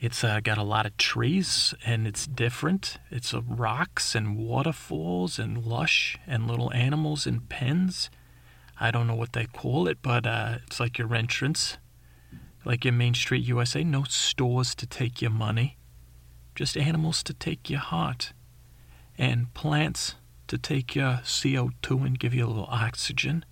it's 0.00 0.24
uh, 0.24 0.40
got 0.40 0.56
a 0.56 0.62
lot 0.62 0.86
of 0.86 0.96
trees 0.96 1.74
and 1.84 2.06
it's 2.06 2.26
different. 2.26 2.98
It's 3.10 3.34
uh, 3.34 3.42
rocks 3.42 4.14
and 4.14 4.36
waterfalls 4.36 5.38
and 5.38 5.64
lush 5.64 6.18
and 6.26 6.46
little 6.46 6.72
animals 6.72 7.26
and 7.26 7.46
pens. 7.48 8.10
I 8.78 8.90
don't 8.90 9.06
know 9.06 9.14
what 9.14 9.34
they 9.34 9.44
call 9.44 9.88
it, 9.88 9.98
but 10.00 10.26
uh, 10.26 10.58
it's 10.66 10.80
like 10.80 10.96
your 10.96 11.14
entrance, 11.14 11.76
like 12.64 12.84
your 12.84 12.94
Main 12.94 13.12
Street 13.12 13.44
USA. 13.44 13.84
No 13.84 14.04
stores 14.04 14.74
to 14.76 14.86
take 14.86 15.20
your 15.20 15.30
money, 15.30 15.76
just 16.54 16.78
animals 16.78 17.22
to 17.24 17.34
take 17.34 17.68
your 17.68 17.80
heart, 17.80 18.32
and 19.18 19.52
plants 19.52 20.14
to 20.48 20.56
take 20.56 20.94
your 20.94 21.20
CO2 21.24 22.06
and 22.06 22.18
give 22.18 22.32
you 22.32 22.46
a 22.46 22.48
little 22.48 22.68
oxygen 22.70 23.44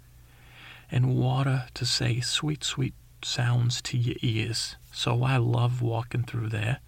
and 0.91 1.17
water 1.17 1.67
to 1.75 1.85
say 1.85 2.21
sweet, 2.21 2.65
sweet 2.65 2.95
sounds 3.23 3.83
to 3.83 3.99
your 3.99 4.17
ears. 4.23 4.77
So 4.93 5.23
I 5.23 5.37
love 5.37 5.83
walking 5.83 6.25
through 6.25 6.49
there. 6.49 6.81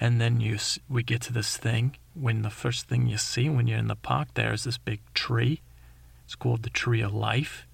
And 0.00 0.20
then 0.20 0.40
you, 0.40 0.58
we 0.88 1.02
get 1.02 1.22
to 1.22 1.32
this 1.32 1.56
thing 1.56 1.96
when 2.14 2.42
the 2.42 2.50
first 2.50 2.88
thing 2.88 3.06
you 3.06 3.18
see 3.18 3.48
when 3.48 3.66
you're 3.66 3.78
in 3.78 3.88
the 3.88 3.94
park 3.94 4.28
there 4.34 4.52
is 4.52 4.64
this 4.64 4.78
big 4.78 5.00
tree. 5.14 5.60
It's 6.24 6.34
called 6.34 6.62
the 6.62 6.70
Tree 6.70 7.00
of 7.00 7.14
Life. 7.14 7.66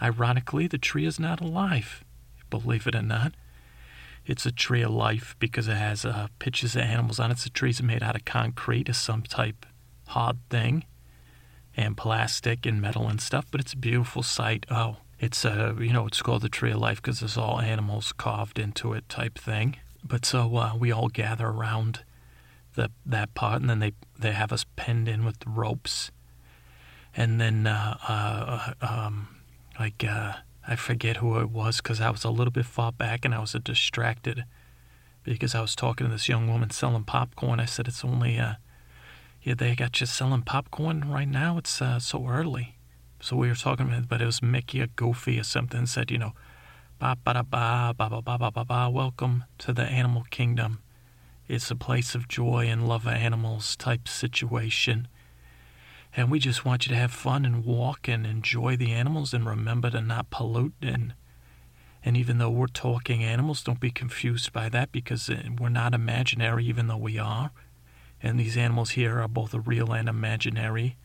Ironically, 0.00 0.66
the 0.66 0.78
tree 0.78 1.06
is 1.06 1.20
not 1.20 1.40
alive, 1.40 2.04
believe 2.50 2.86
it 2.86 2.94
or 2.94 3.02
not. 3.02 3.32
It's 4.26 4.46
a 4.46 4.52
tree 4.52 4.82
of 4.82 4.90
life 4.90 5.34
because 5.38 5.66
it 5.66 5.76
has 5.76 6.04
uh, 6.04 6.28
pictures 6.38 6.76
of 6.76 6.82
animals 6.82 7.18
on 7.18 7.30
it. 7.30 7.38
The 7.38 7.50
trees 7.50 7.80
are 7.80 7.84
made 7.84 8.02
out 8.02 8.16
of 8.16 8.24
concrete 8.24 8.88
or 8.88 8.92
some 8.92 9.22
type 9.22 9.66
hard 10.08 10.38
thing 10.50 10.84
and 11.76 11.96
plastic 11.96 12.66
and 12.66 12.80
metal 12.80 13.08
and 13.08 13.20
stuff, 13.20 13.46
but 13.50 13.60
it's 13.60 13.72
a 13.72 13.78
beautiful 13.78 14.22
sight. 14.22 14.66
Oh, 14.70 14.96
it's 15.18 15.44
a 15.44 15.70
uh, 15.70 15.80
you 15.80 15.92
know 15.92 16.06
it's 16.06 16.22
called 16.22 16.42
the 16.42 16.48
Tree 16.48 16.72
of 16.72 16.78
Life 16.78 17.00
because 17.00 17.22
it's 17.22 17.36
all 17.36 17.60
animals 17.60 18.12
carved 18.12 18.58
into 18.58 18.92
it 18.92 19.08
type 19.08 19.38
thing. 19.38 19.76
But 20.04 20.24
so 20.24 20.56
uh, 20.56 20.72
we 20.76 20.90
all 20.92 21.08
gather 21.08 21.46
around 21.46 22.00
the 22.74 22.90
that 23.06 23.34
part, 23.34 23.60
and 23.60 23.70
then 23.70 23.78
they 23.78 23.92
they 24.18 24.32
have 24.32 24.52
us 24.52 24.64
penned 24.76 25.08
in 25.08 25.24
with 25.24 25.36
ropes, 25.46 26.10
and 27.16 27.40
then 27.40 27.66
uh, 27.66 27.96
uh, 28.08 28.72
um, 28.80 29.28
like 29.78 30.04
uh, 30.04 30.34
I 30.66 30.76
forget 30.76 31.18
who 31.18 31.38
it 31.40 31.50
was 31.50 31.78
because 31.78 32.00
I 32.00 32.10
was 32.10 32.24
a 32.24 32.30
little 32.30 32.52
bit 32.52 32.66
far 32.66 32.92
back 32.92 33.24
and 33.24 33.34
I 33.34 33.40
was 33.40 33.52
distracted 33.64 34.44
because 35.24 35.54
I 35.54 35.60
was 35.60 35.74
talking 35.74 36.06
to 36.06 36.12
this 36.12 36.28
young 36.28 36.48
woman 36.48 36.70
selling 36.70 37.04
popcorn. 37.04 37.60
I 37.60 37.64
said 37.64 37.88
it's 37.88 38.04
only 38.04 38.38
uh, 38.38 38.54
yeah, 39.42 39.54
they 39.54 39.74
got 39.74 40.00
you 40.00 40.06
selling 40.06 40.42
popcorn 40.42 41.10
right 41.10 41.28
now. 41.28 41.58
It's 41.58 41.82
uh, 41.82 41.98
so 41.98 42.28
early. 42.28 42.76
So 43.20 43.36
we 43.36 43.48
were 43.48 43.56
talking 43.56 43.88
about, 43.88 44.08
but 44.08 44.22
it 44.22 44.26
was 44.26 44.40
Mickey 44.40 44.80
or 44.80 44.86
Goofy 44.86 45.40
or 45.40 45.42
something 45.42 45.86
said, 45.86 46.12
you 46.12 46.18
know, 46.18 46.32
ba 47.00 47.16
ba 47.24 47.34
da 47.34 47.42
ba 47.42 47.92
ba 47.96 48.08
ba 48.08 48.22
ba 48.22 48.38
ba 48.38 48.50
ba 48.52 48.64
ba. 48.64 48.88
Welcome 48.88 49.44
to 49.58 49.72
the 49.72 49.82
animal 49.82 50.24
kingdom. 50.30 50.80
It's 51.48 51.72
a 51.72 51.76
place 51.76 52.14
of 52.14 52.28
joy 52.28 52.68
and 52.68 52.88
love 52.88 53.04
of 53.06 53.14
animals 53.14 53.74
type 53.74 54.06
situation. 54.06 55.08
And 56.16 56.30
we 56.30 56.38
just 56.38 56.64
want 56.64 56.86
you 56.86 56.90
to 56.90 57.00
have 57.00 57.10
fun 57.10 57.44
and 57.44 57.64
walk 57.64 58.06
and 58.06 58.24
enjoy 58.24 58.76
the 58.76 58.92
animals 58.92 59.34
and 59.34 59.44
remember 59.44 59.90
to 59.90 60.00
not 60.00 60.30
pollute 60.30 60.74
and 60.80 61.14
and 62.04 62.16
even 62.16 62.38
though 62.38 62.50
we're 62.50 62.66
talking 62.66 63.22
animals, 63.22 63.62
don't 63.62 63.78
be 63.78 63.92
confused 63.92 64.52
by 64.52 64.68
that 64.68 64.90
because 64.90 65.30
uh, 65.30 65.40
we're 65.60 65.68
not 65.68 65.94
imaginary, 65.94 66.64
even 66.66 66.88
though 66.88 66.96
we 66.96 67.16
are. 67.16 67.52
And 68.22 68.38
these 68.38 68.56
animals 68.56 68.90
here 68.90 69.20
are 69.20 69.28
both 69.28 69.54
real 69.54 69.92
and 69.92 70.08
imaginary. 70.08 70.96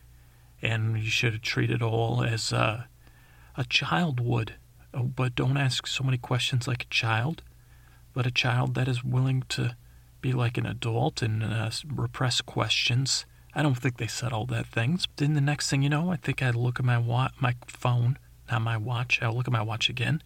And 0.62 0.98
you 0.98 1.10
should 1.10 1.42
treat 1.42 1.70
it 1.70 1.82
all 1.82 2.22
as 2.22 2.52
a, 2.52 2.88
a 3.56 3.64
child 3.64 4.20
would. 4.20 4.54
Oh, 4.94 5.04
but 5.04 5.34
don't 5.34 5.56
ask 5.56 5.86
so 5.86 6.04
many 6.04 6.18
questions 6.18 6.66
like 6.66 6.84
a 6.84 6.88
child, 6.88 7.42
but 8.14 8.26
a 8.26 8.30
child 8.30 8.74
that 8.74 8.88
is 8.88 9.04
willing 9.04 9.44
to 9.50 9.76
be 10.20 10.32
like 10.32 10.56
an 10.56 10.66
adult 10.66 11.22
and 11.22 11.44
uh, 11.44 11.70
repress 11.86 12.40
questions. 12.40 13.26
I 13.54 13.62
don't 13.62 13.74
think 13.74 13.98
they 13.98 14.06
said 14.06 14.32
all 14.32 14.46
that 14.46 14.66
things. 14.66 15.06
Then 15.16 15.34
the 15.34 15.40
next 15.40 15.68
thing 15.68 15.82
you 15.82 15.88
know, 15.88 16.10
I 16.10 16.16
think 16.16 16.42
I 16.42 16.50
look 16.50 16.78
at 16.78 16.84
my 16.84 16.98
wa- 16.98 17.30
my 17.40 17.54
phone, 17.66 18.18
not 18.50 18.62
my 18.62 18.76
watch. 18.76 19.20
I'll 19.22 19.34
look 19.34 19.48
at 19.48 19.52
my 19.52 19.62
watch 19.62 19.88
again. 19.88 20.22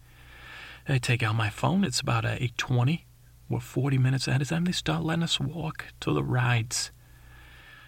I 0.87 0.97
take 0.97 1.23
out 1.23 1.35
my 1.35 1.49
phone. 1.49 1.83
It's 1.83 1.99
about 1.99 2.25
uh, 2.25 2.35
8:20 2.35 3.03
we're 3.49 3.59
40 3.59 3.97
minutes 3.97 4.27
ahead 4.27 4.41
of 4.41 4.49
time. 4.49 4.65
They 4.65 4.71
start 4.71 5.03
letting 5.03 5.23
us 5.23 5.39
walk 5.39 5.85
to 6.01 6.13
the 6.13 6.23
rides. 6.23 6.91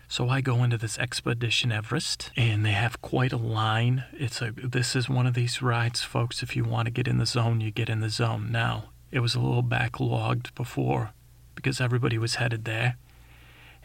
So 0.07 0.29
I 0.29 0.41
go 0.41 0.63
into 0.63 0.77
this 0.77 0.99
Expedition 0.99 1.71
Everest, 1.71 2.31
and 2.37 2.65
they 2.65 2.73
have 2.73 3.01
quite 3.01 3.33
a 3.33 3.37
line. 3.37 4.03
It's 4.13 4.41
a 4.41 4.51
this 4.51 4.95
is 4.95 5.09
one 5.09 5.25
of 5.25 5.33
these 5.33 5.61
rides, 5.61 6.03
folks. 6.03 6.43
If 6.43 6.55
you 6.55 6.63
want 6.63 6.85
to 6.85 6.91
get 6.91 7.07
in 7.07 7.17
the 7.17 7.25
zone, 7.25 7.59
you 7.59 7.71
get 7.71 7.89
in 7.89 8.01
the 8.01 8.09
zone. 8.09 8.51
Now 8.51 8.89
it 9.11 9.19
was 9.19 9.33
a 9.33 9.39
little 9.39 9.63
backlogged 9.63 10.53
before 10.53 11.13
because 11.55 11.81
everybody 11.81 12.19
was 12.19 12.35
headed 12.35 12.65
there, 12.65 12.97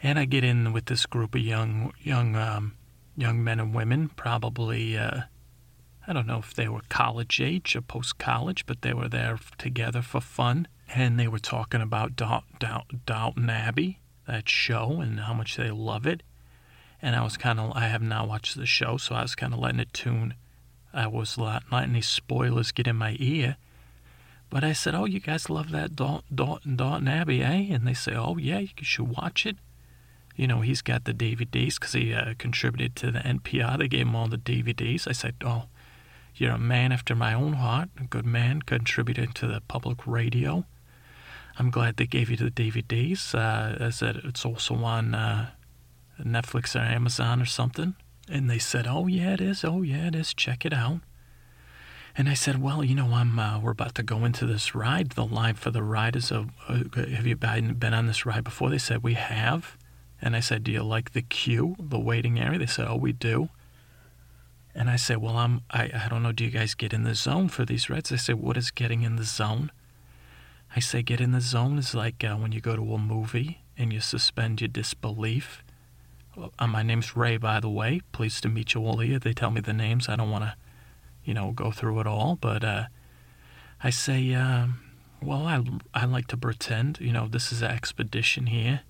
and 0.03 0.19
I 0.19 0.25
get 0.25 0.43
in 0.43 0.73
with 0.73 0.85
this 0.85 1.07
group 1.07 1.33
of 1.33 1.41
young 1.41 1.91
young 1.99 2.35
um, 2.35 2.73
young 3.17 3.43
men 3.43 3.59
and 3.59 3.73
women, 3.73 4.09
probably 4.09 4.95
uh, 4.95 5.21
I 6.07 6.13
don't 6.13 6.27
know 6.27 6.39
if 6.39 6.53
they 6.53 6.67
were 6.67 6.81
college 6.89 7.41
age 7.41 7.75
or 7.75 7.81
post 7.81 8.19
college, 8.19 8.65
but 8.67 8.83
they 8.83 8.93
were 8.93 9.09
there 9.09 9.39
together 9.57 10.03
for 10.03 10.21
fun 10.21 10.67
and 10.93 11.19
they 11.19 11.27
were 11.27 11.39
talking 11.39 11.81
about 11.81 12.15
Downton 12.15 13.49
Abbey, 13.49 13.99
that 14.27 14.49
show, 14.49 14.99
and 15.01 15.21
how 15.21 15.33
much 15.33 15.55
they 15.57 15.71
love 15.71 16.05
it. 16.05 16.23
And 17.01 17.15
I 17.15 17.23
was 17.23 17.37
kind 17.37 17.59
of, 17.59 17.71
I 17.75 17.87
have 17.87 18.01
not 18.01 18.27
watched 18.27 18.57
the 18.57 18.65
show, 18.65 18.97
so 18.97 19.15
I 19.15 19.21
was 19.21 19.35
kind 19.35 19.53
of 19.53 19.59
letting 19.59 19.79
it 19.79 19.93
tune. 19.93 20.35
I 20.93 21.07
was 21.07 21.37
not 21.37 21.63
letting 21.71 21.91
any 21.91 22.01
spoilers 22.01 22.71
get 22.71 22.87
in 22.87 22.97
my 22.97 23.15
ear. 23.19 23.57
But 24.49 24.63
I 24.63 24.73
said, 24.73 24.93
Oh, 24.93 25.05
you 25.05 25.19
guys 25.21 25.49
love 25.49 25.71
that 25.71 25.95
Dalton, 25.95 26.75
Dalton 26.75 27.07
Abbey, 27.07 27.41
eh? 27.41 27.73
And 27.73 27.87
they 27.87 27.93
say, 27.93 28.13
Oh, 28.13 28.37
yeah, 28.37 28.59
you 28.59 28.69
should 28.81 29.07
watch 29.07 29.45
it. 29.45 29.57
You 30.35 30.47
know, 30.47 30.61
he's 30.61 30.81
got 30.81 31.05
the 31.05 31.13
DVDs 31.13 31.75
because 31.75 31.93
he 31.93 32.13
uh, 32.13 32.33
contributed 32.37 32.95
to 32.97 33.11
the 33.11 33.19
NPR. 33.19 33.77
They 33.77 33.87
gave 33.87 34.01
him 34.01 34.15
all 34.15 34.27
the 34.27 34.37
DVDs. 34.37 35.07
I 35.07 35.13
said, 35.13 35.35
Oh, 35.43 35.63
you're 36.35 36.51
a 36.51 36.59
man 36.59 36.91
after 36.91 37.15
my 37.15 37.33
own 37.33 37.53
heart, 37.53 37.89
a 37.99 38.03
good 38.03 38.25
man, 38.25 38.61
contributing 38.61 39.31
to 39.33 39.47
the 39.47 39.61
public 39.61 40.05
radio. 40.05 40.65
I'm 41.61 41.69
glad 41.69 41.97
they 41.97 42.07
gave 42.07 42.31
you 42.31 42.37
the 42.37 42.49
DVDs. 42.49 43.35
Uh, 43.35 43.75
as 43.79 44.01
it, 44.01 44.15
it's 44.23 44.43
also 44.43 44.73
on 44.77 45.13
uh, 45.13 45.51
Netflix 46.19 46.75
or 46.75 46.79
Amazon 46.79 47.39
or 47.39 47.45
something. 47.45 47.93
And 48.27 48.49
they 48.49 48.57
said, 48.57 48.87
"Oh 48.87 49.05
yeah, 49.05 49.35
it 49.35 49.41
is. 49.41 49.63
Oh 49.63 49.83
yeah, 49.83 50.07
it 50.07 50.15
is. 50.15 50.33
Check 50.33 50.65
it 50.65 50.73
out." 50.73 51.01
And 52.17 52.27
I 52.27 52.33
said, 52.33 52.63
"Well, 52.63 52.83
you 52.83 52.95
know, 52.95 53.13
I'm 53.13 53.37
uh, 53.37 53.59
we're 53.59 53.77
about 53.77 53.93
to 53.95 54.01
go 54.01 54.25
into 54.25 54.47
this 54.47 54.73
ride. 54.73 55.11
The 55.11 55.23
line 55.23 55.53
for 55.53 55.69
the 55.69 55.83
ride 55.83 56.15
is 56.15 56.31
a, 56.31 56.47
have 56.67 57.27
you 57.27 57.35
been 57.35 57.93
on 57.93 58.07
this 58.07 58.25
ride 58.25 58.43
before?" 58.43 58.71
They 58.71 58.79
said, 58.79 59.03
"We 59.03 59.13
have." 59.13 59.77
And 60.19 60.35
I 60.35 60.39
said, 60.39 60.63
"Do 60.63 60.71
you 60.71 60.81
like 60.81 61.11
the 61.11 61.21
queue, 61.21 61.75
the 61.77 61.99
waiting 61.99 62.39
area?" 62.39 62.57
They 62.57 62.65
said, 62.65 62.87
"Oh, 62.87 62.95
we 62.95 63.11
do." 63.11 63.49
And 64.73 64.89
I 64.89 64.95
said, 64.95 65.17
"Well, 65.19 65.37
I'm 65.37 65.61
I, 65.69 65.91
I 65.93 66.07
don't 66.09 66.23
know. 66.23 66.31
Do 66.31 66.43
you 66.43 66.49
guys 66.49 66.73
get 66.73 66.91
in 66.91 67.03
the 67.03 67.13
zone 67.13 67.49
for 67.49 67.65
these 67.65 67.87
rides?" 67.87 68.09
They 68.09 68.17
said, 68.17 68.37
"What 68.41 68.57
is 68.57 68.71
getting 68.71 69.03
in 69.03 69.17
the 69.17 69.25
zone?" 69.25 69.71
I 70.75 70.79
say 70.79 71.01
get 71.01 71.21
in 71.21 71.31
the 71.31 71.41
zone 71.41 71.77
is 71.77 71.93
like 71.93 72.23
uh, 72.23 72.35
when 72.35 72.51
you 72.51 72.61
go 72.61 72.75
to 72.75 72.93
a 72.93 72.97
movie 72.97 73.61
and 73.77 73.91
you 73.91 73.99
suspend 73.99 74.61
your 74.61 74.67
disbelief 74.67 75.63
uh, 76.59 76.67
my 76.67 76.83
name's 76.83 77.15
Ray, 77.15 77.37
by 77.37 77.59
the 77.59 77.69
way. 77.69 78.01
Pleased 78.11 78.43
to 78.43 78.49
meet 78.49 78.73
you 78.73 78.85
all 78.85 78.99
here. 78.99 79.19
They 79.19 79.33
tell 79.33 79.51
me 79.51 79.61
the 79.61 79.73
names. 79.73 80.07
I 80.07 80.15
don't 80.15 80.31
want 80.31 80.45
to, 80.45 80.55
you 81.23 81.33
know, 81.33 81.51
go 81.51 81.71
through 81.71 81.99
it 81.99 82.07
all, 82.07 82.37
but 82.39 82.63
uh, 82.63 82.85
I 83.83 83.89
say, 83.89 84.33
um, 84.33 84.79
well, 85.21 85.45
I, 85.45 85.63
I 85.93 86.05
like 86.05 86.27
to 86.27 86.37
pretend, 86.37 86.99
you 86.99 87.11
know, 87.11 87.27
this 87.27 87.51
is 87.51 87.61
an 87.61 87.71
expedition 87.71 88.47
here, 88.47 88.81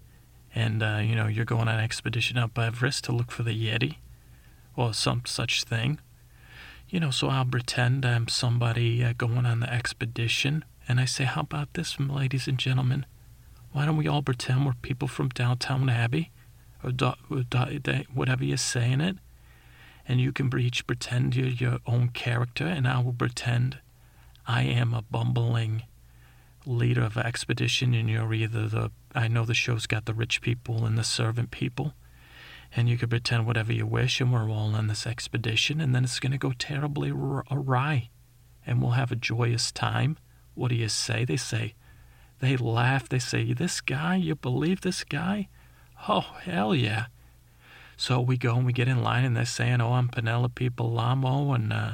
and, 0.54 0.84
uh, 0.84 1.00
you 1.04 1.16
know, 1.16 1.28
you're 1.28 1.46
going 1.46 1.68
on 1.68 1.76
an 1.76 1.84
expedition 1.84 2.38
up 2.38 2.58
Everest 2.58 3.04
to 3.06 3.12
look 3.12 3.32
for 3.32 3.44
the 3.44 3.52
Yeti, 3.52 3.98
or 4.76 4.94
some 4.94 5.24
such 5.26 5.64
thing. 5.64 6.00
You 6.90 7.00
know, 7.00 7.12
so 7.12 7.30
I'll 7.30 7.46
pretend 7.46 8.06
I'm 8.06 8.28
somebody 8.28 9.04
uh, 9.04 9.14
going 9.18 9.46
on 9.46 9.62
the 9.62 9.74
expedition, 9.74 10.66
and 10.92 11.00
I 11.00 11.06
say, 11.06 11.24
how 11.24 11.42
about 11.42 11.74
this, 11.74 12.00
ladies 12.00 12.48
and 12.48 12.60
gentlemen? 12.60 13.06
Why 13.72 13.86
don't 13.86 13.98
we 13.98 14.08
all 14.08 14.22
pretend 14.22 14.66
we're 14.66 14.74
people 14.74 15.08
from 15.08 15.30
downtown 15.30 15.90
Abbey? 15.90 16.32
or, 16.84 16.92
whatever 18.14 18.44
you're 18.44 18.58
saying 18.58 19.02
it, 19.02 19.18
and 20.08 20.20
you 20.20 20.32
can 20.32 20.52
each 20.60 20.86
pretend 20.88 21.36
you're 21.36 21.48
your 21.48 21.80
own 21.86 22.10
character, 22.10 22.66
and 22.66 22.88
I 22.88 23.00
will 23.00 23.14
pretend 23.14 23.80
I 24.48 24.64
am 24.64 24.94
a 24.94 25.02
bumbling 25.02 25.84
leader 26.66 27.04
of 27.04 27.18
an 27.18 27.26
expedition, 27.26 27.94
and 27.94 28.10
you're 28.10 28.34
either 28.34 28.68
the 28.68 28.92
I 29.14 29.28
know 29.28 29.46
the 29.46 29.54
show's 29.54 29.88
got 29.88 30.06
the 30.06 30.14
rich 30.14 30.42
people 30.42 30.86
and 30.86 30.98
the 30.98 31.04
servant 31.04 31.52
people, 31.52 31.94
and 32.76 32.90
you 32.90 32.98
can 32.98 33.10
pretend 33.10 33.46
whatever 33.46 33.74
you 33.74 33.86
wish, 33.86 34.22
and 34.22 34.32
we're 34.32 34.50
all 34.50 34.76
on 34.76 34.88
this 34.88 35.06
expedition, 35.06 35.82
and 35.82 35.94
then 35.94 36.04
it's 36.04 36.20
going 36.20 36.32
to 36.32 36.38
go 36.38 36.54
terribly 36.58 37.12
awry, 37.12 38.10
and 38.66 38.82
we'll 38.82 38.92
have 38.92 39.12
a 39.12 39.16
joyous 39.16 39.72
time. 39.72 40.18
What 40.62 40.70
do 40.70 40.76
you 40.76 40.90
say? 40.90 41.26
They 41.26 41.38
say, 41.38 41.74
they 42.40 42.56
laugh. 42.56 43.10
They 43.10 43.20
say, 43.20 43.54
"This 43.54 43.82
guy, 43.82 44.16
you 44.16 44.36
believe 44.36 44.82
this 44.82 45.04
guy?" 45.04 45.50
Oh, 46.08 46.36
hell 46.44 46.74
yeah. 46.76 47.06
So 47.98 48.20
we 48.20 48.38
go 48.38 48.56
and 48.56 48.66
we 48.66 48.74
get 48.74 48.88
in 48.88 49.04
line, 49.04 49.26
and 49.26 49.38
they're 49.38 49.46
saying, 49.46 49.80
Oh, 49.80 49.94
I'm 49.94 50.08
Penelope 50.08 50.72
Palamo, 50.72 51.54
and 51.54 51.72
uh, 51.72 51.94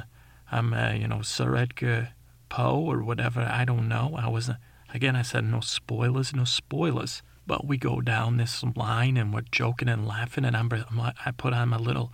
I'm, 0.50 0.72
uh, 0.72 0.92
you 0.92 1.06
know, 1.06 1.20
Sir 1.20 1.54
Edgar 1.54 2.10
Poe, 2.48 2.80
or 2.80 3.02
whatever. 3.02 3.42
I 3.42 3.66
don't 3.66 3.88
know. 3.88 4.16
I 4.18 4.28
was, 4.28 4.50
again, 4.94 5.16
I 5.16 5.20
said, 5.22 5.44
No 5.44 5.60
spoilers, 5.60 6.34
no 6.34 6.44
spoilers. 6.44 7.22
But 7.46 7.66
we 7.66 7.76
go 7.76 8.00
down 8.00 8.38
this 8.38 8.64
line, 8.74 9.18
and 9.18 9.34
we're 9.34 9.42
joking 9.52 9.88
and 9.88 10.06
laughing, 10.06 10.46
and 10.46 10.56
I'm, 10.56 10.70
I 10.72 11.30
put 11.30 11.52
on 11.52 11.68
my 11.68 11.76
little 11.76 12.12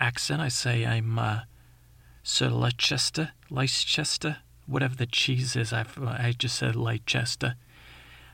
accent. 0.00 0.40
I 0.40 0.48
say, 0.48 0.84
I'm 0.84 1.16
uh, 1.16 1.40
Sir 2.24 2.48
Leicester, 2.48 3.32
Leicester, 3.48 4.38
whatever 4.70 4.94
the 4.94 5.06
cheese 5.06 5.56
is. 5.56 5.72
i 5.72 5.84
I 6.00 6.32
just 6.36 6.56
said 6.56 6.76
Leicester. 6.76 7.56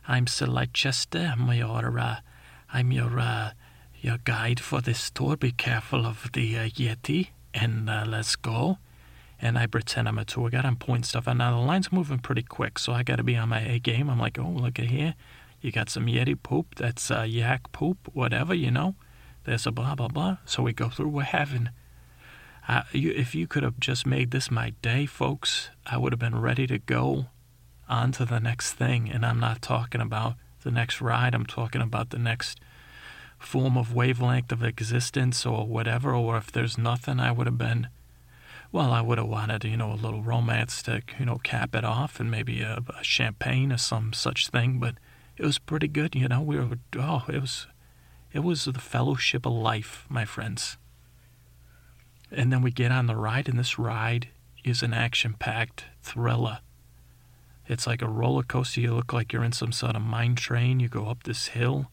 I'm 0.07 0.27
Sir 0.27 0.47
Leicester. 0.47 1.35
I'm 1.37 1.51
your, 1.53 1.99
uh, 1.99 2.17
I'm 2.73 2.93
your 2.93 3.19
uh, 3.19 3.51
your 4.01 4.19
guide 4.19 4.61
for 4.61 4.81
this 4.81 5.11
tour. 5.11 5.37
Be 5.37 5.51
careful 5.51 6.07
of 6.07 6.31
the 6.33 6.57
uh, 6.59 6.69
Yeti, 6.69 7.29
and 7.55 7.89
uh, 7.89 8.05
let's 8.07 8.37
go. 8.37 8.79
And 9.41 9.59
I 9.59 9.67
pretend 9.67 10.09
I'm 10.09 10.19
a 10.19 10.25
tour 10.25 10.51
guide. 10.51 10.65
I'm 10.65 10.77
pointing 10.77 11.05
stuff 11.05 11.27
out. 11.27 11.39
Now 11.39 11.59
the 11.59 11.67
line's 11.67 11.91
moving 11.91 12.19
pretty 12.19 12.43
quick, 12.43 12.79
so 12.79 12.93
I 12.93 13.03
got 13.03 13.17
to 13.17 13.25
be 13.25 13.37
on 13.37 13.49
my 13.49 13.61
A 13.61 13.79
game. 13.79 14.09
I'm 14.09 14.19
like, 14.19 14.39
oh, 14.39 14.49
look 14.49 14.79
at 14.79 14.87
here. 14.87 15.15
You 15.61 15.73
got 15.73 15.91
some 15.91 16.07
Yeti 16.07 16.41
poop. 16.41 16.77
That's 16.77 17.11
uh, 17.11 17.23
yak 17.23 17.73
poop, 17.73 17.99
whatever, 18.13 18.55
you 18.55 18.71
know. 18.71 18.95
There's 19.45 19.67
a 19.67 19.73
blah 19.73 19.95
blah 19.95 20.09
blah. 20.09 20.39
So 20.45 20.63
we 20.63 20.73
go 20.73 20.91
through. 20.91 21.09
We're 21.09 21.23
having. 21.23 21.71
Uh, 22.69 22.83
you, 22.93 23.13
if 23.13 23.35
you 23.35 23.47
could 23.47 23.63
have 23.63 23.79
just 23.79 24.07
made 24.07 24.33
this 24.33 24.51
my 24.51 24.71
day, 24.83 25.07
folks, 25.07 25.71
I 25.87 25.99
would 25.99 26.13
have 26.13 26.19
been 26.19 26.41
ready 26.41 26.67
to 26.67 26.79
go 26.79 27.27
on 27.89 28.11
to 28.13 28.25
the 28.25 28.41
next 28.41 28.73
thing. 28.73 29.09
And 29.09 29.25
I'm 29.25 29.39
not 29.39 29.63
talking 29.63 30.01
about 30.01 30.35
the 30.63 30.73
next 30.73 31.01
ride. 31.01 31.35
I'm 31.35 31.47
talking 31.47 31.81
about 31.81 32.11
the 32.11 32.19
next 32.19 32.59
form 33.39 33.77
of 33.77 33.95
wavelength 33.95 34.51
of 34.51 34.65
existence 34.65 35.47
or 35.47 35.67
whatever. 35.67 36.13
Or 36.13 36.37
if 36.37 36.51
there's 36.51 36.77
nothing, 36.77 37.21
I 37.21 37.31
would 37.31 37.47
have 37.47 37.59
been, 37.59 37.87
well, 38.73 38.91
I 38.93 39.01
would 39.01 39.19
have 39.19 39.29
wanted, 39.29 39.63
you 39.65 39.77
know, 39.77 39.93
a 39.93 39.95
little 39.95 40.23
romance 40.23 40.83
to, 40.85 41.03
you 41.21 41.27
know, 41.27 41.37
cap 41.37 41.73
it 41.77 41.85
off 41.85 42.19
and 42.19 42.29
maybe 42.31 42.63
a, 42.63 42.83
a 42.99 43.05
champagne 43.05 43.73
or 43.73 43.79
some 43.79 44.13
such 44.13 44.49
thing. 44.49 44.81
But 44.81 44.97
it 45.37 45.45
was 45.45 45.61
pretty 45.61 45.87
good, 45.87 46.17
you 46.17 46.27
know. 46.27 46.41
We 46.41 46.59
were, 46.59 46.79
oh, 46.99 47.27
it 47.29 47.41
was, 47.41 47.69
it 48.33 48.41
was 48.41 48.65
the 48.65 48.81
fellowship 48.81 49.47
of 49.47 49.53
life, 49.53 50.05
my 50.09 50.25
friends. 50.25 50.79
And 52.37 52.53
then 52.53 52.61
we 52.61 52.71
get 52.71 52.93
on 52.93 53.07
the 53.07 53.17
ride, 53.17 53.49
and 53.49 53.59
this 53.59 53.79
ride 53.79 54.29
is 54.63 54.83
an 54.83 54.93
action 54.93 55.35
packed 55.39 55.87
thriller. 56.03 56.59
It's 57.67 57.87
like 57.87 58.03
a 58.03 58.09
roller 58.09 58.43
coaster. 58.43 58.83
You 58.83 58.95
look 58.95 59.15
like 59.15 59.33
you're 59.33 59.43
in 59.43 59.53
some 59.53 59.73
sort 59.73 59.97
of 59.97 60.03
mine 60.03 60.35
train. 60.35 60.79
You 60.79 60.89
go 60.89 61.07
up 61.07 61.23
this 61.23 61.49
hill, 61.49 61.91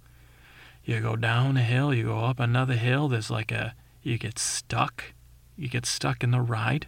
you 0.83 0.99
go 0.99 1.15
down 1.15 1.55
a 1.55 1.63
hill, 1.63 1.93
you 1.93 2.03
go 2.03 2.19
up 2.19 2.41
another 2.41 2.75
hill. 2.75 3.07
There's 3.07 3.31
like 3.31 3.53
a, 3.53 3.73
you 4.03 4.17
get 4.17 4.37
stuck. 4.37 5.13
You 5.55 5.69
get 5.69 5.85
stuck 5.85 6.23
in 6.23 6.31
the 6.31 6.41
ride, 6.41 6.87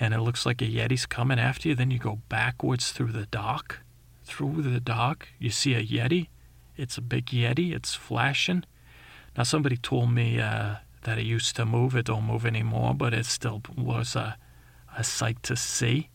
and 0.00 0.14
it 0.14 0.20
looks 0.20 0.46
like 0.46 0.62
a 0.62 0.64
Yeti's 0.64 1.04
coming 1.04 1.38
after 1.38 1.68
you. 1.68 1.74
Then 1.74 1.90
you 1.90 1.98
go 1.98 2.20
backwards 2.30 2.92
through 2.92 3.12
the 3.12 3.26
dock. 3.26 3.80
Through 4.24 4.62
the 4.62 4.80
dock, 4.80 5.28
you 5.38 5.50
see 5.50 5.74
a 5.74 5.84
Yeti. 5.84 6.28
It's 6.78 6.96
a 6.96 7.02
big 7.02 7.26
Yeti. 7.26 7.74
It's 7.74 7.94
flashing. 7.94 8.64
Now, 9.36 9.42
somebody 9.42 9.76
told 9.76 10.12
me 10.12 10.40
uh, 10.40 10.76
that 11.04 11.18
it 11.18 11.24
used 11.24 11.56
to 11.56 11.64
move. 11.64 11.94
It 11.94 12.06
don't 12.06 12.24
move 12.24 12.44
anymore, 12.44 12.94
but 12.94 13.14
it 13.14 13.26
still 13.26 13.62
was 13.76 14.16
a, 14.16 14.36
a 14.96 15.04
sight 15.04 15.42
to 15.44 15.56
see 15.56 16.10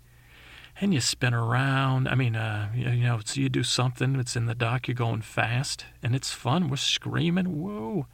and 0.81 0.93
you 0.93 1.01
spin 1.01 1.33
around. 1.33 2.07
I 2.07 2.15
mean, 2.15 2.35
uh, 2.35 2.69
you, 2.73 2.85
know, 2.85 3.19
you 3.33 3.49
do 3.49 3.63
something. 3.63 4.15
It's 4.15 4.35
in 4.35 4.45
the 4.45 4.55
dock. 4.55 4.87
You're 4.87 4.95
going 4.95 5.21
fast, 5.21 5.85
and 6.01 6.15
it's 6.15 6.31
fun. 6.31 6.69
We're 6.69 6.77
screaming, 6.77 7.61
whoa! 7.61 8.07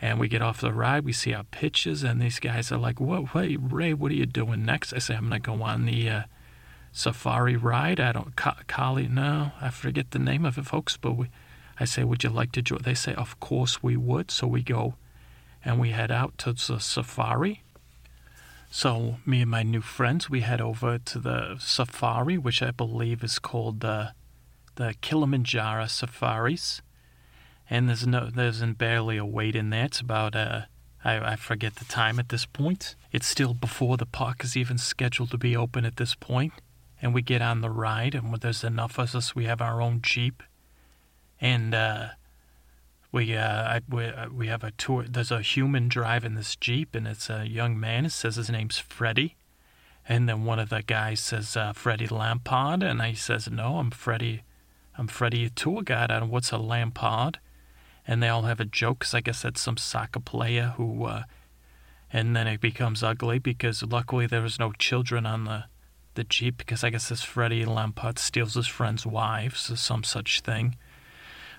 And 0.00 0.20
we 0.20 0.28
get 0.28 0.42
off 0.42 0.60
the 0.60 0.72
ride. 0.72 1.04
We 1.04 1.12
see 1.12 1.32
our 1.34 1.44
pitches, 1.44 2.02
and 2.02 2.20
these 2.20 2.38
guys 2.38 2.70
are 2.70 2.78
like, 2.78 3.00
"Whoa, 3.00 3.28
wait, 3.34 3.58
Ray, 3.60 3.94
what 3.94 4.12
are 4.12 4.16
you 4.16 4.26
doing 4.26 4.64
next?" 4.64 4.92
I 4.92 4.98
say, 4.98 5.14
"I'm 5.16 5.24
gonna 5.24 5.40
go 5.40 5.62
on 5.62 5.86
the 5.86 6.08
uh, 6.08 6.22
safari 6.92 7.56
ride. 7.56 8.00
I 8.00 8.12
don't, 8.12 8.36
Kali, 8.36 9.08
no, 9.08 9.52
I 9.60 9.70
forget 9.70 10.10
the 10.10 10.18
name 10.18 10.44
of 10.44 10.58
it, 10.58 10.66
folks. 10.66 10.96
But 10.96 11.12
we, 11.12 11.30
I 11.80 11.84
say, 11.84 12.04
would 12.04 12.22
you 12.22 12.30
like 12.30 12.52
to 12.52 12.62
join? 12.62 12.80
They 12.82 12.94
say, 12.94 13.14
of 13.14 13.38
course 13.40 13.82
we 13.82 13.96
would. 13.96 14.30
So 14.30 14.46
we 14.46 14.62
go, 14.62 14.94
and 15.64 15.78
we 15.78 15.90
head 15.90 16.10
out 16.10 16.38
to 16.38 16.52
the 16.52 16.78
safari 16.78 17.62
so, 18.70 19.16
me 19.24 19.42
and 19.42 19.50
my 19.50 19.62
new 19.62 19.80
friends, 19.80 20.28
we 20.28 20.42
head 20.42 20.60
over 20.60 20.98
to 20.98 21.18
the 21.18 21.56
safari, 21.58 22.36
which 22.36 22.62
I 22.62 22.70
believe 22.70 23.24
is 23.24 23.38
called 23.38 23.80
the 23.80 24.12
the 24.74 24.94
Kilimanjaro 25.00 25.86
Safaris. 25.86 26.82
And 27.68 27.88
there's 27.88 28.06
no, 28.06 28.30
there's 28.30 28.62
barely 28.62 29.16
a 29.16 29.24
wait 29.24 29.56
in 29.56 29.70
there. 29.70 29.86
It's 29.86 30.00
about 30.00 30.36
uh, 30.36 30.62
I, 31.04 31.32
I 31.32 31.36
forget 31.36 31.76
the 31.76 31.84
time 31.86 32.18
at 32.18 32.28
this 32.28 32.46
point. 32.46 32.94
It's 33.10 33.26
still 33.26 33.54
before 33.54 33.96
the 33.96 34.06
park 34.06 34.44
is 34.44 34.56
even 34.56 34.78
scheduled 34.78 35.30
to 35.32 35.38
be 35.38 35.56
open 35.56 35.84
at 35.84 35.96
this 35.96 36.14
point. 36.14 36.52
And 37.00 37.14
we 37.14 37.22
get 37.22 37.42
on 37.42 37.60
the 37.60 37.70
ride, 37.70 38.14
and 38.14 38.30
when 38.30 38.40
there's 38.40 38.64
enough 38.64 38.98
of 38.98 39.14
us. 39.14 39.34
We 39.34 39.44
have 39.44 39.62
our 39.62 39.80
own 39.80 40.00
jeep, 40.02 40.42
and 41.40 41.74
uh, 41.74 42.08
we 43.10 43.34
uh, 43.34 43.62
I, 43.62 43.80
we 43.88 44.04
uh, 44.04 44.28
we 44.28 44.46
have 44.48 44.64
a 44.64 44.70
tour. 44.72 45.04
There's 45.08 45.30
a 45.30 45.40
human 45.40 45.88
driving 45.88 46.34
this 46.34 46.56
jeep, 46.56 46.94
and 46.94 47.06
it's 47.06 47.30
a 47.30 47.48
young 47.48 47.78
man. 47.78 48.06
It 48.06 48.12
says 48.12 48.36
his 48.36 48.50
name's 48.50 48.78
Freddie, 48.78 49.36
and 50.08 50.28
then 50.28 50.44
one 50.44 50.58
of 50.58 50.68
the 50.68 50.82
guys 50.82 51.20
says 51.20 51.56
uh, 51.56 51.72
Lampard, 52.10 52.82
and 52.82 53.02
he 53.02 53.14
says, 53.14 53.50
"No, 53.50 53.78
I'm 53.78 53.90
Freddie. 53.90 54.42
I'm 54.96 55.08
Freddie, 55.08 55.46
a 55.46 55.50
tour 55.50 55.82
guide. 55.82 56.10
And 56.10 56.30
what's 56.30 56.52
a 56.52 56.58
Lampard?" 56.58 57.38
And 58.06 58.22
they 58.22 58.28
all 58.28 58.42
have 58.42 58.60
a 58.60 58.64
joke, 58.64 59.00
because 59.00 59.14
I 59.14 59.20
guess 59.20 59.42
that's 59.42 59.60
some 59.60 59.76
soccer 59.76 60.20
player 60.20 60.74
who. 60.76 61.04
Uh, 61.04 61.22
and 62.10 62.34
then 62.34 62.46
it 62.46 62.60
becomes 62.60 63.02
ugly 63.02 63.38
because 63.38 63.82
luckily 63.82 64.26
there 64.26 64.40
was 64.40 64.58
no 64.58 64.72
children 64.72 65.26
on 65.26 65.44
the 65.44 65.64
the 66.14 66.24
jeep 66.24 66.56
because 66.56 66.82
I 66.82 66.90
guess 66.90 67.10
this 67.10 67.22
Freddie 67.22 67.64
Lampard 67.64 68.18
steals 68.18 68.54
his 68.54 68.66
friend's 68.66 69.06
wives 69.06 69.70
or 69.70 69.76
some 69.76 70.02
such 70.02 70.40
thing 70.40 70.74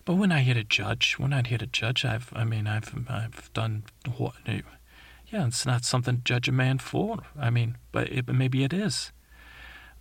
but 0.10 0.16
we're 0.16 0.26
not 0.26 0.40
here 0.40 0.56
to 0.56 0.64
judge. 0.64 1.18
We're 1.20 1.28
not 1.28 1.46
here 1.46 1.60
to 1.60 1.68
judge. 1.68 2.04
I've, 2.04 2.34
I 2.36 2.44
mean, 2.44 2.66
I've, 2.66 2.96
I've 3.08 3.54
done 3.54 3.84
what? 4.18 4.34
Yeah, 5.28 5.46
it's 5.46 5.68
not 5.68 5.86
something 5.86 6.16
to 6.16 6.24
judge 6.24 6.48
a 6.48 6.52
man 6.52 6.80
for. 6.80 7.20
I 7.40 7.52
mean, 7.52 7.78
but 7.92 8.12
it, 8.12 8.28
maybe 8.28 8.64
it 8.64 8.74
is. 8.74 9.12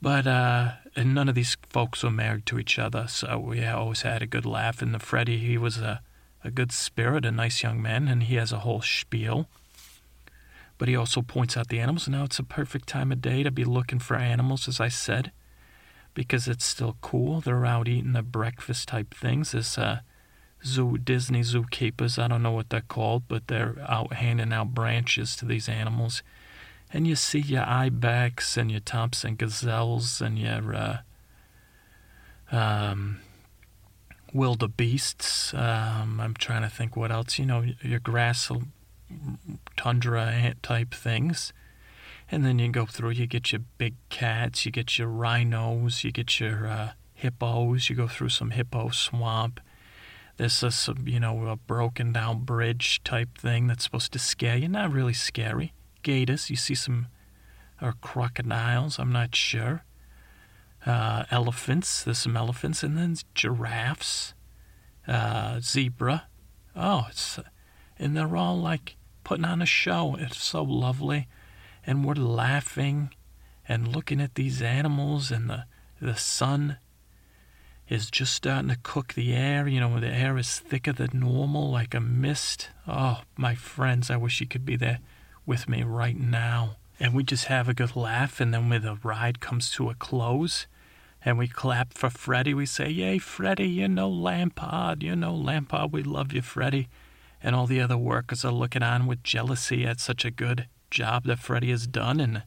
But 0.01 0.27
uh, 0.27 0.71
none 0.97 1.29
of 1.29 1.35
these 1.35 1.59
folks 1.69 2.03
were 2.03 2.11
married 2.11 2.47
to 2.47 2.59
each 2.59 2.79
other, 2.79 3.07
so 3.07 3.39
we 3.39 3.63
always 3.67 4.01
had 4.01 4.23
a 4.23 4.27
good 4.27 4.47
laugh. 4.47 4.81
And 4.81 4.95
the 4.95 4.99
Freddie, 4.99 5.37
he 5.37 5.59
was 5.59 5.77
a, 5.77 6.01
a 6.43 6.51
good 6.51 6.73
spirit, 6.73 7.27
a 7.27 7.31
nice 7.31 7.63
young 7.63 7.83
man, 7.83 8.09
and 8.09 8.23
he 8.23 8.37
has 8.37 8.51
a 8.51 8.61
whole 8.61 8.81
spiel. 8.81 9.47
But 10.79 10.89
he 10.89 10.97
also 10.97 11.21
points 11.21 11.55
out 11.55 11.69
the 11.69 11.81
animals. 11.81 12.09
Now 12.09 12.25
it's 12.25 12.39
a 12.39 12.45
perfect 12.45 12.89
time 12.89 13.13
of 13.13 13.21
day 13.21 13.43
to 13.43 13.51
be 13.51 13.65
looking 13.65 13.99
for 13.99 14.17
animals, 14.17 14.69
as 14.69 14.81
I 14.81 14.89
said 14.89 15.33
because 16.15 16.49
it's 16.49 16.65
still 16.65 16.97
cool. 17.01 17.41
They're 17.41 17.67
out 17.67 17.89
eating 17.89 18.13
the 18.13 18.23
breakfast 18.23 18.89
type 18.89 19.15
things. 19.15 19.53
This 19.53 19.79
uh, 19.79 20.01
zoo 20.65 20.99
Disney 20.99 21.41
zookeepers, 21.41 22.19
I 22.23 22.29
don't 22.29 22.43
know 22.43 22.53
what 22.53 22.71
they're 22.71 22.81
called, 22.81 23.25
but 23.29 23.49
they're 23.49 23.77
out 23.87 24.15
handing 24.15 24.53
out 24.53 24.75
branches 24.75 25.37
to 25.37 25.45
these 25.45 25.69
animals. 25.69 26.23
And 26.93 27.07
you 27.07 27.17
see 27.17 27.41
your 27.41 27.65
ibex 27.65 28.57
and 28.57 28.71
your 28.71 28.81
Thompson 28.81 29.37
gazelles 29.37 30.21
and 30.21 30.39
your 30.39 30.75
uh, 30.75 30.99
um, 32.51 33.21
wildebeests. 34.33 35.53
Um, 35.53 36.21
I'm 36.21 36.35
trying 36.35 36.63
to 36.63 36.69
think 36.69 36.97
what 36.97 37.13
else. 37.13 37.39
You 37.39 37.47
know, 37.47 37.65
your 37.83 38.01
grass 38.01 38.51
tundra 39.77 40.55
type 40.63 40.95
things. 40.95 41.53
And 42.31 42.45
then 42.45 42.59
you 42.59 42.71
go 42.71 42.85
through, 42.85 43.11
you 43.11 43.27
get 43.27 43.53
your 43.53 43.63
big 43.79 43.95
cats, 44.11 44.67
you 44.67 44.73
get 44.73 44.99
your 44.99 45.09
rhinos, 45.09 46.05
you 46.05 46.13
get 46.13 46.39
your 46.39 46.67
uh, 46.67 46.91
hippos, 47.15 47.89
you 47.89 47.97
go 47.97 48.07
through 48.07 48.29
some 48.29 48.51
hippo 48.51 48.91
swamp. 48.91 49.61
There's 50.37 50.63
a, 50.63 50.71
you 51.05 51.19
know, 51.19 51.47
a 51.47 51.57
broken 51.57 52.13
down 52.13 52.45
bridge 52.45 53.03
type 53.03 53.39
thing 53.39 53.67
that's 53.67 53.85
supposed 53.85 54.13
to 54.13 54.19
scare 54.19 54.57
you. 54.57 54.69
Not 54.69 54.93
really 54.93 55.15
scary. 55.15 55.73
Gators, 56.03 56.51
you 56.51 56.57
see 56.57 56.75
some, 56.75 57.09
or 57.81 57.95
crocodiles, 58.01 58.99
I'm 58.99 59.11
not 59.11 59.35
sure. 59.35 59.85
Uh, 60.87 61.25
elephants, 61.31 62.05
there's 62.05 62.19
some 62.19 62.37
elephants, 62.37 62.83
and 62.83 62.97
then 62.97 63.17
giraffes, 63.35 64.35
uh, 65.09 65.61
zebra. 65.61 66.29
Oh, 66.77 67.07
it's, 67.09 67.41
and 67.99 68.17
they're 68.17 68.37
all 68.37 68.59
like 68.59 68.97
putting 69.25 69.45
on 69.45 69.61
a 69.61 69.67
show. 69.67 70.15
It's 70.21 70.41
so 70.41 70.63
lovely 70.63 71.27
and 71.89 72.05
we're 72.05 72.13
laughing 72.13 73.09
and 73.67 73.97
looking 73.97 74.21
at 74.21 74.35
these 74.35 74.61
animals 74.61 75.31
and 75.31 75.49
the 75.49 75.65
the 76.03 76.15
sun 76.15 76.77
is 77.89 78.11
just 78.11 78.35
starting 78.35 78.69
to 78.69 78.77
cook 78.83 79.15
the 79.15 79.35
air. 79.35 79.67
You 79.67 79.81
know, 79.81 79.99
the 79.99 80.07
air 80.07 80.37
is 80.37 80.61
thicker 80.61 80.93
than 80.93 81.09
normal, 81.15 81.71
like 81.71 81.95
a 81.95 82.01
mist. 82.01 82.69
Oh, 82.87 83.23
my 83.39 83.55
friends, 83.55 84.11
I 84.11 84.17
wish 84.19 84.41
you 84.41 84.47
could 84.47 84.67
be 84.67 84.77
there 84.77 84.99
with 85.47 85.67
me 85.67 85.83
right 85.83 86.17
now. 86.17 86.77
And 87.01 87.15
we 87.15 87.25
just 87.25 87.47
have 87.47 87.71
a 87.71 87.75
good 87.75 87.97
laugh, 87.97 88.39
and 88.39 88.53
then 88.53 88.69
when 88.69 88.83
the 88.83 88.99
ride 89.03 89.41
comes 89.41 89.71
to 89.73 89.89
a 89.89 89.95
close, 89.95 90.67
and 91.25 91.39
we 91.39 91.49
clap 91.49 91.95
for 91.95 92.11
Freddie, 92.11 92.55
we 92.55 92.67
say, 92.67 92.91
Yay, 92.91 93.19
Freddie, 93.19 93.69
you 93.69 93.89
know 93.89 94.11
Lampard, 94.11 95.03
you 95.03 95.17
know 95.17 95.35
Lampard, 95.35 95.93
we 95.93 96.03
love 96.03 96.33
you, 96.33 96.43
Freddie. 96.43 96.89
And 97.43 97.57
all 97.57 97.67
the 97.67 97.81
other 97.81 97.97
workers 97.97 98.45
are 98.45 98.53
looking 98.53 98.83
on 98.83 99.07
with 99.07 99.23
jealousy 99.23 99.87
at 99.87 100.01
such 100.01 100.25
a 100.25 100.31
good 100.31 100.67
job 100.91 101.25
that 101.25 101.39
Freddie 101.39 101.71
has 101.71 101.87
done, 101.87 102.21
and 102.21 102.43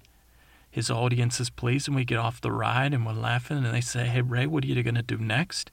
his 0.69 0.89
audience 0.89 1.39
is 1.39 1.49
pleased. 1.49 1.87
And 1.87 1.95
we 1.95 2.05
get 2.05 2.17
off 2.17 2.41
the 2.41 2.51
ride 2.51 2.93
and 2.93 3.05
we're 3.05 3.13
laughing, 3.13 3.57
and 3.57 3.73
they 3.73 3.81
say, 3.81 4.05
Hey, 4.05 4.21
Ray, 4.21 4.45
what 4.45 4.63
are 4.63 4.67
you 4.67 4.81
going 4.81 4.95
to 4.95 5.01
do 5.01 5.17
next? 5.17 5.71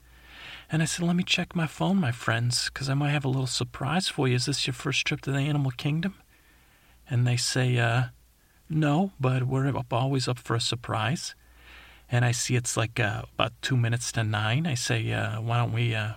And 0.71 0.81
I 0.81 0.85
said, 0.85 1.05
Let 1.05 1.15
me 1.15 1.23
check 1.23 1.55
my 1.55 1.67
phone, 1.67 1.97
my 1.97 2.11
friends, 2.11 2.65
because 2.65 2.89
I 2.89 2.93
might 2.93 3.11
have 3.11 3.25
a 3.25 3.29
little 3.29 3.47
surprise 3.47 4.07
for 4.07 4.27
you. 4.27 4.35
Is 4.35 4.45
this 4.45 4.67
your 4.67 4.73
first 4.73 5.05
trip 5.05 5.21
to 5.21 5.31
the 5.31 5.39
animal 5.39 5.71
kingdom? 5.71 6.15
And 7.09 7.25
they 7.25 7.37
say, 7.37 7.77
uh, 7.77 8.03
No, 8.69 9.13
but 9.19 9.43
we're 9.43 9.67
up, 9.75 9.91
always 9.93 10.27
up 10.27 10.37
for 10.37 10.55
a 10.55 10.61
surprise. 10.61 11.33
And 12.11 12.25
I 12.25 12.31
see 12.31 12.55
it's 12.55 12.75
like 12.75 12.99
uh, 12.99 13.23
about 13.33 13.53
two 13.61 13.77
minutes 13.77 14.11
to 14.13 14.23
nine. 14.23 14.67
I 14.67 14.75
say, 14.75 15.11
uh, 15.11 15.41
Why 15.41 15.57
don't 15.57 15.73
we 15.73 15.95
uh, 15.95 16.13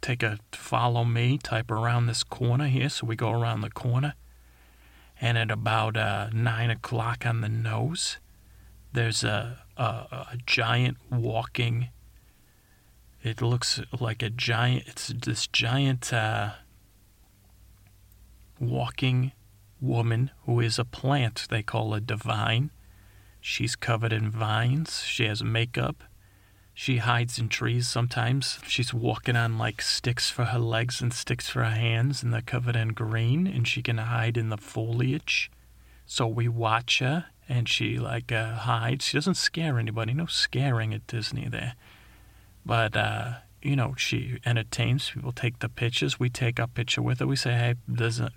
take 0.00 0.22
a 0.22 0.38
follow 0.52 1.04
me 1.04 1.38
type 1.38 1.70
around 1.70 2.06
this 2.06 2.22
corner 2.22 2.66
here? 2.66 2.88
So 2.88 3.06
we 3.06 3.16
go 3.16 3.30
around 3.30 3.60
the 3.60 3.70
corner 3.70 4.14
and 5.20 5.38
at 5.38 5.50
about 5.50 5.96
uh, 5.96 6.28
nine 6.32 6.70
o'clock 6.70 7.24
on 7.26 7.40
the 7.40 7.48
nose, 7.48 8.18
there's 8.92 9.24
a, 9.24 9.64
a, 9.76 9.82
a 9.82 10.38
giant 10.46 10.98
walking. 11.10 11.88
It 13.22 13.40
looks 13.40 13.80
like 13.98 14.22
a 14.22 14.30
giant. 14.30 14.84
It's 14.86 15.08
this 15.08 15.46
giant 15.46 16.12
uh, 16.12 16.50
walking 18.60 19.32
woman 19.80 20.30
who 20.46 20.60
is 20.60 20.78
a 20.78 20.84
plant. 20.84 21.46
They 21.50 21.62
call 21.62 21.94
a 21.94 22.00
divine. 22.00 22.70
She's 23.40 23.76
covered 23.76 24.12
in 24.12 24.30
vines. 24.30 25.02
She 25.02 25.24
has 25.26 25.42
makeup. 25.42 26.04
She 26.76 26.96
hides 26.96 27.38
in 27.38 27.48
trees 27.48 27.86
sometimes. 27.86 28.58
She's 28.66 28.92
walking 28.92 29.36
on 29.36 29.58
like 29.58 29.80
sticks 29.80 30.28
for 30.28 30.46
her 30.46 30.58
legs 30.58 31.00
and 31.00 31.14
sticks 31.14 31.48
for 31.48 31.62
her 31.62 31.70
hands, 31.70 32.22
and 32.22 32.34
they're 32.34 32.42
covered 32.42 32.74
in 32.74 32.88
green, 32.88 33.46
and 33.46 33.66
she 33.66 33.80
can 33.80 33.98
hide 33.98 34.36
in 34.36 34.48
the 34.48 34.56
foliage. 34.56 35.52
So 36.04 36.26
we 36.26 36.48
watch 36.48 36.98
her, 36.98 37.26
and 37.48 37.68
she 37.68 37.98
like 37.98 38.32
uh, 38.32 38.56
hides. 38.56 39.04
She 39.04 39.16
doesn't 39.16 39.36
scare 39.36 39.78
anybody. 39.78 40.14
No 40.14 40.26
scaring 40.26 40.92
at 40.92 41.06
Disney 41.06 41.48
there. 41.48 41.74
But, 42.66 42.96
uh, 42.96 43.34
you 43.62 43.76
know, 43.76 43.94
she 43.96 44.38
entertains 44.44 45.10
people, 45.10 45.30
take 45.30 45.60
the 45.60 45.68
pictures. 45.68 46.18
We 46.18 46.28
take 46.28 46.58
a 46.58 46.66
picture 46.66 47.02
with 47.02 47.20
her. 47.20 47.26
We 47.26 47.36
say, 47.36 47.52
hey, 47.52 47.74
doesn't. 47.92 48.34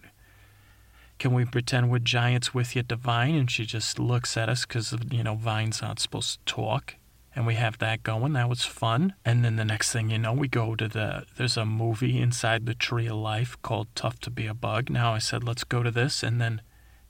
Can 1.17 1.33
we 1.33 1.45
pretend 1.45 1.89
we're 1.89 1.99
giants 1.99 2.53
with 2.53 2.75
you, 2.75 2.83
Divine? 2.83 3.33
And 3.33 3.49
she 3.49 3.65
just 3.65 3.97
looks 3.97 4.37
at 4.37 4.47
us 4.47 4.65
because, 4.65 4.93
you 5.09 5.23
know, 5.23 5.33
vines 5.33 5.81
aren't 5.81 5.99
supposed 5.99 6.45
to 6.45 6.53
talk 6.53 6.95
and 7.37 7.45
we 7.45 7.53
have 7.53 7.77
that 7.77 8.01
going. 8.01 8.33
That 8.33 8.49
was 8.49 8.65
fun. 8.65 9.13
And 9.23 9.45
then 9.45 9.57
the 9.57 9.63
next 9.63 9.91
thing 9.91 10.09
you 10.09 10.17
know, 10.17 10.33
we 10.33 10.47
go 10.47 10.75
to 10.75 10.87
the 10.87 11.23
there's 11.37 11.55
a 11.55 11.67
movie 11.67 12.19
inside 12.19 12.65
the 12.65 12.73
Tree 12.73 13.05
of 13.05 13.17
Life 13.17 13.55
called 13.61 13.89
Tough 13.93 14.19
to 14.21 14.31
Be 14.31 14.47
a 14.47 14.55
Bug. 14.55 14.89
Now 14.89 15.13
I 15.13 15.19
said 15.19 15.43
let's 15.43 15.63
go 15.63 15.83
to 15.83 15.91
this, 15.91 16.23
and 16.23 16.41
then 16.41 16.61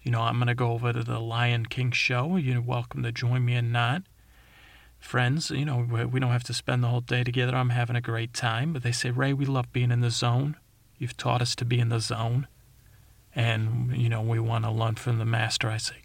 you 0.01 0.11
know 0.11 0.19
I'm 0.19 0.37
gonna 0.37 0.53
go 0.53 0.73
over 0.73 0.91
to 0.91 1.01
the 1.01 1.19
Lion 1.19 1.65
King 1.67 1.91
show. 1.91 2.35
You're 2.35 2.59
welcome 2.59 3.03
to 3.03 3.11
join 3.13 3.45
me 3.45 3.53
and 3.53 3.71
not. 3.71 4.03
Friends, 4.99 5.49
you 5.49 5.63
know 5.63 5.77
we 6.11 6.19
don't 6.19 6.31
have 6.31 6.43
to 6.43 6.53
spend 6.53 6.83
the 6.83 6.89
whole 6.89 6.99
day 6.99 7.23
together. 7.23 7.55
I'm 7.55 7.69
having 7.69 7.95
a 7.95 8.01
great 8.01 8.33
time. 8.33 8.73
But 8.73 8.83
they 8.83 8.91
say 8.91 9.11
Ray, 9.11 9.31
we 9.31 9.45
love 9.45 9.71
being 9.71 9.91
in 9.91 10.01
the 10.01 10.11
zone. 10.11 10.57
You've 10.97 11.15
taught 11.15 11.41
us 11.41 11.55
to 11.55 11.63
be 11.63 11.79
in 11.79 11.87
the 11.87 12.01
zone, 12.01 12.49
and 13.33 13.95
you 13.95 14.09
know 14.09 14.21
we 14.21 14.41
want 14.41 14.65
to 14.65 14.71
learn 14.71 14.95
from 14.95 15.19
the 15.19 15.25
master. 15.25 15.69
I 15.69 15.77
say, 15.77 15.95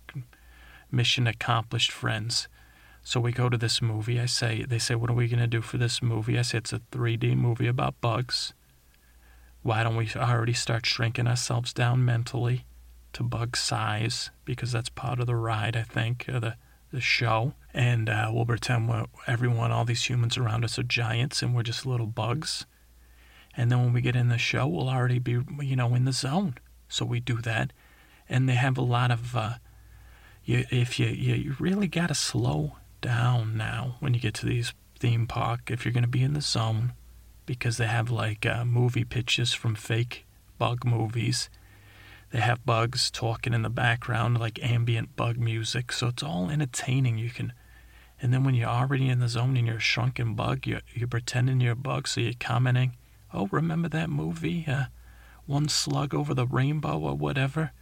mission 0.93 1.27
accomplished, 1.27 1.91
friends. 1.91 2.47
So 3.05 3.21
we 3.21 3.33
go 3.33 3.49
to 3.49 3.59
this 3.59 3.83
movie. 3.83 4.21
I 4.21 4.27
say, 4.27 4.65
they 4.65 4.79
say, 4.79 4.95
what 4.95 5.11
are 5.11 5.15
we 5.15 5.29
going 5.29 5.41
to 5.41 5.47
do 5.47 5.61
for 5.61 5.77
this 5.77 6.01
movie? 6.01 6.38
I 6.38 6.43
say, 6.43 6.59
it's 6.59 6.73
a 6.73 6.81
3D 6.93 7.37
movie 7.37 7.67
about 7.67 8.01
bugs. 8.01 8.55
Why 9.62 9.83
don't 9.83 9.97
we 9.97 10.09
already 10.15 10.53
start 10.53 10.87
shrinking 10.87 11.27
ourselves 11.27 11.73
down 11.73 12.05
mentally 12.05 12.65
to 13.12 13.23
bug 13.23 13.57
size? 13.57 14.31
Because 14.45 14.73
that's 14.73 14.88
part 14.88 15.19
of 15.19 15.27
the 15.27 15.35
ride, 15.35 15.77
I 15.77 15.83
think, 15.83 16.29
of 16.29 16.43
the, 16.43 16.57
the 16.93 17.01
show. 17.01 17.55
And 17.75 18.09
uh, 18.09 18.31
we'll 18.33 18.47
pretend 18.47 18.88
we're, 18.88 19.07
everyone, 19.27 19.73
all 19.73 19.85
these 19.85 20.09
humans 20.09 20.37
around 20.37 20.65
us 20.65 20.79
are 20.79 20.85
giants 20.85 21.43
and 21.43 21.55
we're 21.55 21.62
just 21.65 21.85
little 21.85 22.07
bugs. 22.07 22.67
And 23.57 23.71
then 23.71 23.81
when 23.81 23.93
we 23.93 24.01
get 24.01 24.17
in 24.17 24.29
the 24.29 24.38
show, 24.38 24.67
we'll 24.69 24.88
already 24.88 25.19
be, 25.19 25.41
you 25.61 25.77
know, 25.77 25.95
in 25.95 26.05
the 26.05 26.12
zone. 26.12 26.55
So 26.88 27.05
we 27.05 27.19
do 27.19 27.41
that. 27.43 27.73
And 28.29 28.49
they 28.49 28.55
have 28.55 28.79
a 28.79 28.83
lot 28.83 29.11
of, 29.11 29.37
uh, 29.37 29.55
you, 30.45 30.65
if 30.71 30.99
you, 30.99 31.07
you 31.09 31.57
really 31.59 31.88
got 31.88 32.09
to 32.09 32.15
slow 32.15 32.77
down 33.03 33.57
now 33.57 33.97
when 34.01 34.15
you 34.15 34.21
get 34.21 34.33
to 34.33 34.47
these 34.47 34.73
theme 34.99 35.27
park 35.27 35.71
if 35.71 35.85
you're 35.85 35.93
going 35.93 36.03
to 36.03 36.09
be 36.09 36.23
in 36.23 36.33
the 36.33 36.41
zone 36.41 36.95
because 37.45 37.77
they 37.77 37.87
have 37.87 38.11
like 38.11 38.47
uh, 38.47 38.65
movie 38.65 39.05
pitches 39.05 39.53
from 39.53 39.75
fake 39.75 40.25
bug 40.59 40.85
movies. 40.85 41.51
They 42.31 42.41
have 42.41 42.65
bugs 42.65 43.11
talking 43.11 43.53
in 43.53 43.62
the 43.62 43.69
background, 43.69 44.38
like 44.38 44.62
ambient 44.62 45.17
bug 45.17 45.37
music. 45.37 45.93
So 45.93 46.07
it's 46.09 46.23
all 46.23 46.49
entertaining. 46.49 47.19
You 47.19 47.31
can, 47.31 47.53
and 48.21 48.33
then 48.33 48.45
when 48.45 48.55
you're 48.55 48.69
already 48.69 49.09
in 49.09 49.19
the 49.19 49.29
zone 49.29 49.57
and 49.57 49.67
you're 49.67 49.77
a 49.77 49.81
shrunken 49.81 50.35
bug, 50.35 50.67
you're, 50.67 50.81
you're 50.95 51.09
pretending 51.09 51.61
you're 51.61 51.73
a 51.73 51.77
bug. 51.77 52.09
So 52.09 52.21
you're 52.21 52.33
commenting, 52.38 52.97
"Oh, 53.35 53.49
remember 53.51 53.88
that 53.88 54.09
movie, 54.09 54.65
uh, 54.67 54.85
One 55.45 55.69
Slug 55.69 56.15
Over 56.15 56.33
the 56.33 56.47
Rainbow, 56.47 56.99
or 56.99 57.15
whatever." 57.17 57.73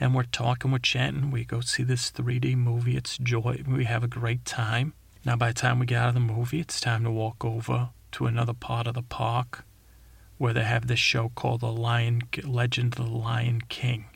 And 0.00 0.14
we're 0.14 0.24
talking, 0.24 0.70
we're 0.70 0.78
chatting. 0.78 1.30
We 1.30 1.44
go 1.44 1.60
see 1.60 1.82
this 1.82 2.10
3D 2.10 2.56
movie. 2.56 2.96
It's 2.96 3.18
joy. 3.18 3.62
We 3.66 3.84
have 3.84 4.04
a 4.04 4.08
great 4.08 4.44
time. 4.44 4.94
Now, 5.24 5.36
by 5.36 5.48
the 5.48 5.54
time 5.54 5.78
we 5.78 5.86
get 5.86 6.00
out 6.00 6.08
of 6.08 6.14
the 6.14 6.20
movie, 6.20 6.60
it's 6.60 6.80
time 6.80 7.04
to 7.04 7.10
walk 7.10 7.44
over 7.44 7.90
to 8.12 8.26
another 8.26 8.52
part 8.52 8.86
of 8.86 8.94
the 8.94 9.02
park 9.02 9.64
where 10.38 10.54
they 10.54 10.62
have 10.62 10.86
this 10.86 11.00
show 11.00 11.30
called 11.34 11.60
The 11.60 11.72
Lion 11.72 12.22
Legend 12.44 12.98
of 12.98 13.06
the 13.06 13.10
Lion 13.12 13.62
King. 13.68 14.06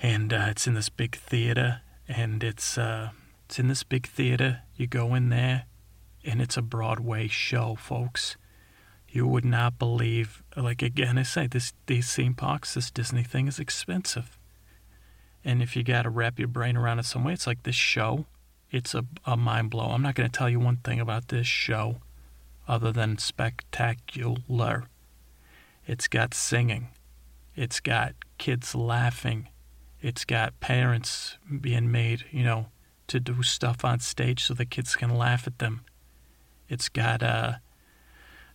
And 0.00 0.32
uh, 0.32 0.46
it's 0.50 0.66
in 0.66 0.74
this 0.74 0.88
big 0.88 1.16
theater, 1.16 1.80
and 2.08 2.42
it's 2.42 2.76
uh, 2.76 3.10
it's 3.46 3.58
in 3.58 3.68
this 3.68 3.82
big 3.82 4.06
theater. 4.06 4.62
You 4.76 4.86
go 4.86 5.14
in 5.14 5.30
there, 5.30 5.64
and 6.24 6.42
it's 6.42 6.56
a 6.56 6.62
Broadway 6.62 7.28
show, 7.28 7.76
folks 7.76 8.36
you 9.16 9.26
would 9.26 9.44
not 9.44 9.78
believe. 9.78 10.42
Like 10.54 10.82
again, 10.82 11.18
I 11.18 11.22
say 11.22 11.46
this: 11.46 11.72
these 11.86 12.14
theme 12.14 12.34
parks, 12.34 12.74
this 12.74 12.90
Disney 12.90 13.24
thing 13.24 13.48
is 13.48 13.58
expensive, 13.58 14.38
and 15.44 15.62
if 15.62 15.74
you 15.74 15.82
got 15.82 16.02
to 16.02 16.10
wrap 16.10 16.38
your 16.38 16.48
brain 16.48 16.76
around 16.76 16.98
it 16.98 17.06
some 17.06 17.24
way, 17.24 17.32
it's 17.32 17.46
like 17.46 17.62
this 17.62 17.74
show. 17.74 18.26
It's 18.70 18.94
a, 18.94 19.04
a 19.24 19.36
mind 19.36 19.70
blow. 19.70 19.86
I'm 19.86 20.02
not 20.02 20.16
going 20.16 20.28
to 20.28 20.38
tell 20.38 20.50
you 20.50 20.60
one 20.60 20.76
thing 20.78 21.00
about 21.00 21.28
this 21.28 21.46
show, 21.46 21.96
other 22.68 22.92
than 22.92 23.16
spectacular. 23.16 24.84
It's 25.86 26.08
got 26.08 26.34
singing, 26.34 26.88
it's 27.54 27.80
got 27.80 28.14
kids 28.38 28.74
laughing, 28.74 29.48
it's 30.02 30.24
got 30.24 30.60
parents 30.60 31.38
being 31.60 31.90
made, 31.90 32.24
you 32.30 32.44
know, 32.44 32.66
to 33.06 33.20
do 33.20 33.42
stuff 33.42 33.84
on 33.84 34.00
stage 34.00 34.44
so 34.44 34.52
the 34.52 34.66
kids 34.66 34.96
can 34.96 35.16
laugh 35.16 35.46
at 35.46 35.58
them. 35.58 35.82
It's 36.68 36.88
got 36.88 37.22
uh, 37.22 37.54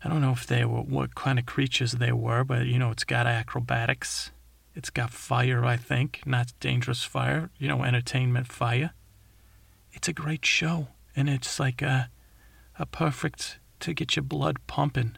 I 0.03 0.09
don't 0.09 0.21
know 0.21 0.31
if 0.31 0.47
they 0.47 0.65
were 0.65 0.81
what 0.81 1.15
kind 1.15 1.37
of 1.37 1.45
creatures 1.45 1.93
they 1.93 2.11
were, 2.11 2.43
but 2.43 2.65
you 2.65 2.79
know, 2.79 2.91
it's 2.91 3.03
got 3.03 3.27
acrobatics. 3.27 4.31
It's 4.73 4.89
got 4.89 5.11
fire, 5.11 5.65
I 5.65 5.77
think, 5.77 6.21
not 6.25 6.53
dangerous 6.59 7.03
fire, 7.03 7.51
you 7.57 7.67
know, 7.67 7.83
entertainment 7.83 8.47
fire. 8.47 8.93
It's 9.91 10.07
a 10.07 10.13
great 10.13 10.45
show, 10.45 10.87
and 11.15 11.29
it's 11.29 11.59
like 11.59 11.81
a, 11.81 12.09
a 12.79 12.85
perfect 12.85 13.59
to 13.81 13.93
get 13.93 14.15
your 14.15 14.23
blood 14.23 14.57
pumping. 14.67 15.17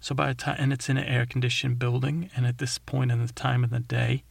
So 0.00 0.14
by 0.14 0.28
the 0.28 0.34
time, 0.34 0.56
and 0.58 0.72
it's 0.72 0.88
in 0.88 0.96
an 0.96 1.04
air 1.04 1.26
conditioned 1.26 1.78
building, 1.78 2.30
and 2.34 2.46
at 2.46 2.58
this 2.58 2.78
point 2.78 3.10
in 3.10 3.24
the 3.24 3.32
time 3.32 3.62
of 3.64 3.70
the 3.70 3.80
day, 3.80 4.24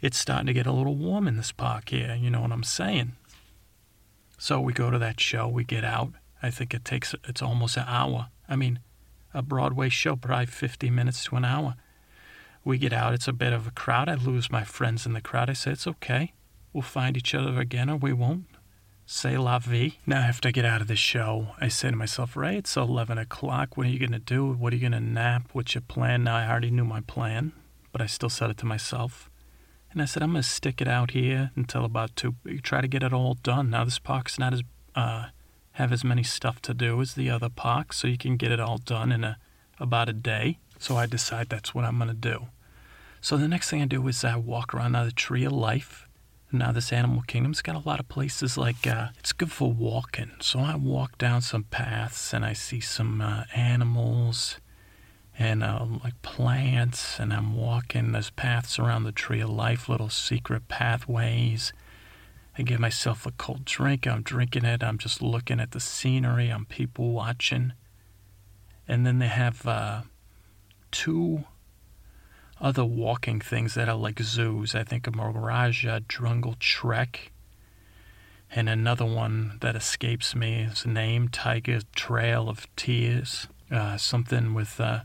it's 0.00 0.16
starting 0.16 0.46
to 0.46 0.52
get 0.52 0.66
a 0.66 0.72
little 0.72 0.94
warm 0.94 1.28
in 1.28 1.36
this 1.36 1.52
park 1.52 1.90
here. 1.90 2.16
You 2.18 2.30
know 2.30 2.40
what 2.40 2.52
I'm 2.52 2.62
saying? 2.62 3.12
So 4.38 4.60
we 4.60 4.72
go 4.72 4.90
to 4.90 4.98
that 4.98 5.20
show, 5.20 5.48
we 5.48 5.64
get 5.64 5.84
out. 5.84 6.12
I 6.42 6.50
think 6.50 6.72
it 6.72 6.84
takes, 6.84 7.14
it's 7.24 7.42
almost 7.42 7.76
an 7.76 7.84
hour. 7.86 8.28
I 8.48 8.56
mean, 8.56 8.78
a 9.34 9.42
Broadway 9.42 9.88
show, 9.88 10.16
probably 10.16 10.46
50 10.46 10.90
minutes 10.90 11.24
to 11.24 11.36
an 11.36 11.44
hour. 11.44 11.74
We 12.64 12.78
get 12.78 12.92
out, 12.92 13.14
it's 13.14 13.28
a 13.28 13.32
bit 13.32 13.52
of 13.52 13.66
a 13.66 13.70
crowd. 13.70 14.08
I 14.08 14.14
lose 14.14 14.50
my 14.50 14.64
friends 14.64 15.06
in 15.06 15.12
the 15.12 15.20
crowd. 15.20 15.48
I 15.48 15.54
say, 15.54 15.72
it's 15.72 15.86
okay. 15.86 16.34
We'll 16.72 16.82
find 16.82 17.16
each 17.16 17.34
other 17.34 17.58
again 17.60 17.88
or 17.88 17.96
we 17.96 18.12
won't. 18.12 18.46
Say 19.06 19.38
la 19.38 19.58
vie. 19.58 19.96
Now, 20.06 20.18
after 20.18 20.48
I 20.48 20.52
get 20.52 20.66
out 20.66 20.82
of 20.82 20.86
the 20.86 20.94
show, 20.94 21.48
I 21.58 21.68
say 21.68 21.90
to 21.90 21.96
myself, 21.96 22.36
Ray, 22.36 22.58
it's 22.58 22.76
11 22.76 23.16
o'clock. 23.16 23.76
What 23.76 23.86
are 23.86 23.90
you 23.90 23.98
going 23.98 24.12
to 24.12 24.18
do? 24.18 24.52
What 24.52 24.72
are 24.72 24.76
you 24.76 24.82
going 24.82 24.92
to 24.92 25.00
nap? 25.00 25.48
What's 25.54 25.74
your 25.74 25.82
plan? 25.82 26.24
Now, 26.24 26.36
I 26.36 26.46
already 26.46 26.70
knew 26.70 26.84
my 26.84 27.00
plan, 27.00 27.52
but 27.90 28.02
I 28.02 28.06
still 28.06 28.28
said 28.28 28.50
it 28.50 28.58
to 28.58 28.66
myself. 28.66 29.30
And 29.90 30.02
I 30.02 30.04
said, 30.04 30.22
I'm 30.22 30.32
going 30.32 30.42
to 30.42 30.48
stick 30.48 30.82
it 30.82 30.88
out 30.88 31.12
here 31.12 31.52
until 31.56 31.86
about 31.86 32.16
2. 32.16 32.34
Try 32.62 32.82
to 32.82 32.88
get 32.88 33.02
it 33.02 33.14
all 33.14 33.34
done. 33.34 33.70
Now, 33.70 33.84
this 33.84 33.98
park's 33.98 34.38
not 34.38 34.52
as, 34.52 34.62
uh, 34.94 35.28
have 35.78 35.92
as 35.92 36.04
many 36.04 36.22
stuff 36.22 36.60
to 36.62 36.74
do 36.74 37.00
as 37.00 37.14
the 37.14 37.30
other 37.30 37.48
parks, 37.48 37.98
so 37.98 38.06
you 38.06 38.18
can 38.18 38.36
get 38.36 38.52
it 38.52 38.60
all 38.60 38.78
done 38.78 39.10
in 39.10 39.24
a, 39.24 39.38
about 39.80 40.08
a 40.08 40.12
day. 40.12 40.58
So 40.78 40.96
I 40.96 41.06
decide 41.06 41.48
that's 41.48 41.74
what 41.74 41.84
I'm 41.84 41.98
going 41.98 42.08
to 42.08 42.14
do. 42.14 42.48
So 43.20 43.36
the 43.36 43.48
next 43.48 43.70
thing 43.70 43.82
I 43.82 43.86
do 43.86 44.06
is 44.06 44.24
I 44.24 44.36
walk 44.36 44.74
around 44.74 44.92
the 44.92 45.10
Tree 45.10 45.44
of 45.44 45.52
Life 45.52 46.08
now, 46.50 46.72
this 46.72 46.94
animal 46.94 47.22
kingdom's 47.26 47.60
got 47.60 47.76
a 47.76 47.86
lot 47.86 48.00
of 48.00 48.08
places 48.08 48.56
like 48.56 48.86
uh, 48.86 49.08
it's 49.18 49.34
good 49.34 49.52
for 49.52 49.70
walking. 49.70 50.30
So 50.40 50.60
I 50.60 50.76
walk 50.76 51.18
down 51.18 51.42
some 51.42 51.64
paths 51.64 52.32
and 52.32 52.42
I 52.42 52.54
see 52.54 52.80
some 52.80 53.20
uh, 53.20 53.44
animals 53.54 54.56
and 55.38 55.62
uh, 55.62 55.84
like 56.02 56.20
plants, 56.22 57.20
and 57.20 57.32
I'm 57.32 57.54
walking. 57.54 58.10
There's 58.10 58.30
paths 58.30 58.78
around 58.78 59.04
the 59.04 59.12
tree 59.12 59.40
of 59.40 59.50
life, 59.50 59.88
little 59.88 60.08
secret 60.08 60.66
pathways. 60.66 61.72
I 62.58 62.62
give 62.62 62.80
myself 62.80 63.24
a 63.24 63.30
cold 63.30 63.64
drink. 63.64 64.06
I'm 64.06 64.22
drinking 64.22 64.64
it. 64.64 64.82
I'm 64.82 64.98
just 64.98 65.22
looking 65.22 65.60
at 65.60 65.70
the 65.70 65.80
scenery. 65.80 66.48
I'm 66.48 66.66
people 66.66 67.12
watching. 67.12 67.72
And 68.88 69.06
then 69.06 69.20
they 69.20 69.28
have 69.28 69.64
uh, 69.66 70.02
two 70.90 71.44
other 72.60 72.84
walking 72.84 73.40
things 73.40 73.74
that 73.74 73.88
are 73.88 73.94
like 73.94 74.20
zoos. 74.20 74.74
I 74.74 74.82
think 74.82 75.06
of 75.06 75.14
Maharajah 75.14 76.02
Jungle 76.08 76.56
Trek. 76.58 77.30
And 78.50 78.68
another 78.68 79.04
one 79.04 79.58
that 79.60 79.76
escapes 79.76 80.34
me 80.34 80.62
is 80.62 80.86
named 80.86 81.32
Tiger 81.32 81.80
Trail 81.94 82.48
of 82.48 82.66
Tears. 82.74 83.46
Uh, 83.70 83.98
something 83.98 84.54
with 84.54 84.80
uh, 84.80 85.00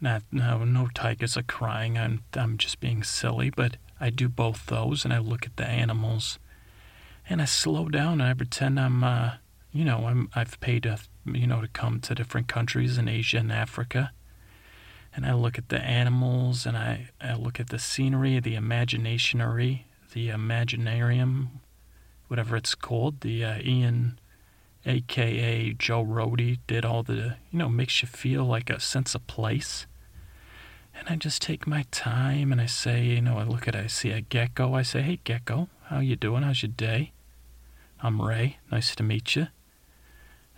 not 0.00 0.22
no 0.32 0.64
no 0.64 0.88
tigers 0.94 1.36
are 1.36 1.42
crying. 1.42 1.98
I'm 1.98 2.24
I'm 2.34 2.56
just 2.56 2.80
being 2.80 3.02
silly, 3.02 3.50
but 3.50 3.76
I 4.00 4.10
do 4.10 4.28
both 4.28 4.66
those, 4.66 5.04
and 5.04 5.12
I 5.12 5.18
look 5.18 5.44
at 5.44 5.56
the 5.56 5.66
animals, 5.66 6.38
and 7.28 7.42
I 7.42 7.44
slow 7.44 7.88
down 7.88 8.20
and 8.20 8.22
I 8.22 8.34
pretend 8.34 8.78
I'm 8.78 9.02
uh, 9.02 9.32
you 9.72 9.84
know 9.84 10.06
I'm 10.06 10.28
I've 10.34 10.58
paid 10.60 10.86
a, 10.86 10.98
you 11.24 11.46
know 11.46 11.60
to 11.60 11.68
come 11.68 12.00
to 12.00 12.14
different 12.14 12.48
countries 12.48 12.98
in 12.98 13.08
Asia 13.08 13.38
and 13.38 13.52
Africa, 13.52 14.12
and 15.16 15.24
I 15.24 15.32
look 15.32 15.56
at 15.56 15.70
the 15.70 15.80
animals 15.80 16.66
and 16.66 16.76
I, 16.76 17.08
I 17.22 17.34
look 17.34 17.58
at 17.58 17.70
the 17.70 17.78
scenery, 17.78 18.38
the 18.38 18.54
imaginationary, 18.54 19.80
the 20.12 20.28
imaginarium, 20.28 21.48
whatever 22.28 22.54
it's 22.54 22.74
called. 22.74 23.22
The 23.22 23.42
uh, 23.42 23.58
Ian, 23.62 24.18
aka 24.84 25.72
Joe 25.72 26.04
Rohde, 26.04 26.58
did 26.66 26.84
all 26.84 27.02
the, 27.02 27.36
you 27.50 27.58
know, 27.58 27.70
makes 27.70 28.02
you 28.02 28.08
feel 28.08 28.44
like 28.44 28.68
a 28.68 28.78
sense 28.78 29.14
of 29.14 29.26
place. 29.26 29.86
And 30.94 31.08
I 31.08 31.16
just 31.16 31.40
take 31.40 31.66
my 31.66 31.86
time 31.90 32.52
and 32.52 32.60
I 32.60 32.66
say, 32.66 33.04
you 33.04 33.22
know, 33.22 33.38
I 33.38 33.44
look 33.44 33.66
at, 33.66 33.74
I 33.74 33.86
see 33.86 34.10
a 34.10 34.20
gecko. 34.20 34.74
I 34.74 34.82
say, 34.82 35.00
hey, 35.00 35.20
gecko, 35.24 35.68
how 35.84 36.00
you 36.00 36.16
doing? 36.16 36.42
How's 36.42 36.62
your 36.62 36.72
day? 36.72 37.12
I'm 38.02 38.20
Ray. 38.20 38.58
Nice 38.70 38.94
to 38.96 39.02
meet 39.02 39.36
you. 39.36 39.48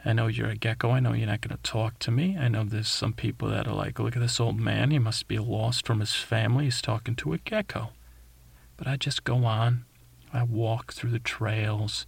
I 0.04 0.12
know 0.12 0.26
you're 0.26 0.48
a 0.48 0.56
gecko. 0.56 0.90
I 0.90 1.00
know 1.00 1.12
you're 1.12 1.26
not 1.26 1.40
going 1.40 1.56
to 1.56 1.62
talk 1.62 1.98
to 2.00 2.10
me. 2.10 2.36
I 2.36 2.48
know 2.48 2.64
there's 2.64 2.88
some 2.88 3.12
people 3.12 3.48
that 3.50 3.68
are 3.68 3.74
like, 3.74 3.98
look 3.98 4.16
at 4.16 4.22
this 4.22 4.40
old 4.40 4.58
man. 4.58 4.90
He 4.90 4.98
must 4.98 5.28
be 5.28 5.38
lost 5.38 5.86
from 5.86 6.00
his 6.00 6.14
family. 6.14 6.64
He's 6.64 6.82
talking 6.82 7.14
to 7.16 7.32
a 7.32 7.38
gecko. 7.38 7.90
But 8.76 8.88
I 8.88 8.96
just 8.96 9.24
go 9.24 9.44
on. 9.44 9.84
I 10.32 10.42
walk 10.42 10.92
through 10.92 11.10
the 11.10 11.18
trails. 11.20 12.06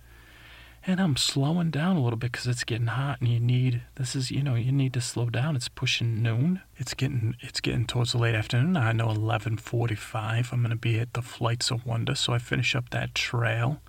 And 0.87 0.99
I'm 0.99 1.17
slowing 1.17 1.71
down 1.71 1.97
a 1.97 2.03
little 2.03 2.17
bit 2.17 2.33
because 2.33 2.47
it's 2.47 2.65
getting 2.65 2.87
hot, 2.87 3.21
and 3.21 3.29
you 3.29 3.39
need 3.39 3.83
this 3.97 4.17
is 4.17 4.31
you 4.31 4.43
know 4.43 4.55
you 4.55 4.73
need 4.73 4.95
to 4.95 5.01
slow 5.03 5.29
down. 5.29 5.55
It's 5.55 5.69
pushing 5.69 6.23
noon. 6.23 6.63
It's 6.77 6.95
getting 6.95 7.37
it's 7.41 7.61
getting 7.61 7.85
towards 7.85 8.13
the 8.13 8.19
late 8.19 8.35
afternoon. 8.35 8.79
I 8.79 8.93
know 8.93 9.09
11:45. 9.09 10.53
I'm 10.53 10.61
going 10.61 10.71
to 10.71 10.77
be 10.77 10.99
at 10.99 11.13
the 11.13 11.21
Flights 11.21 11.71
of 11.71 11.85
Wonder, 11.85 12.15
so 12.15 12.33
I 12.33 12.39
finish 12.39 12.75
up 12.75 12.89
that 12.91 13.15
trail, 13.15 13.83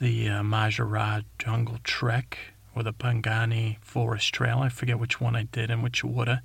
the 0.00 0.30
uh, 0.30 1.20
Jungle 1.38 1.78
Trek 1.84 2.38
or 2.74 2.82
the 2.82 2.92
Pangani 2.92 3.76
Forest 3.82 4.32
Trail. 4.32 4.60
I 4.60 4.70
forget 4.70 4.98
which 4.98 5.20
one 5.20 5.36
I 5.36 5.42
did 5.44 5.70
and 5.70 5.82
which 5.82 6.02
woulda. 6.02 6.42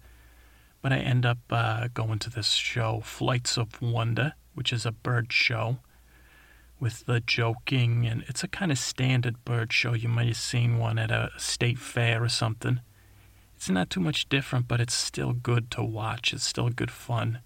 But 0.82 0.91
I 0.91 0.97
end 0.97 1.26
up 1.26 1.39
uh, 1.49 1.88
going 1.93 2.20
to 2.20 2.30
this 2.30 2.51
show, 2.51 2.99
Flights 2.99 3.58
of 3.58 3.82
Wonder, 3.82 4.34
which 4.53 4.74
is 4.74 4.86
a 4.86 4.91
bird 4.91 5.32
show 5.32 5.78
with 6.80 7.06
the 7.06 7.22
joking, 7.22 8.06
and 8.06 8.26
it's 8.28 8.43
a 8.43 8.47
kind 8.49 8.72
of 8.72 8.78
standard 8.78 9.43
bird 9.45 9.72
show. 9.72 9.93
You 9.93 10.10
might 10.10 10.28
have 10.28 10.38
seen 10.38 10.78
one 10.78 10.99
at 10.99 11.10
a 11.10 11.32
state 11.38 11.80
fair 11.80 12.22
or 12.22 12.30
something. 12.30 12.82
It's 13.56 13.70
not 13.70 13.89
too 13.89 14.01
much 14.01 14.28
different, 14.28 14.68
but 14.68 14.82
it's 14.82 14.93
still 14.93 15.32
good 15.32 15.72
to 15.72 15.84
watch. 15.84 16.34
It's 16.34 16.43
still 16.43 16.70
good 16.70 16.91
fun. 16.91 17.39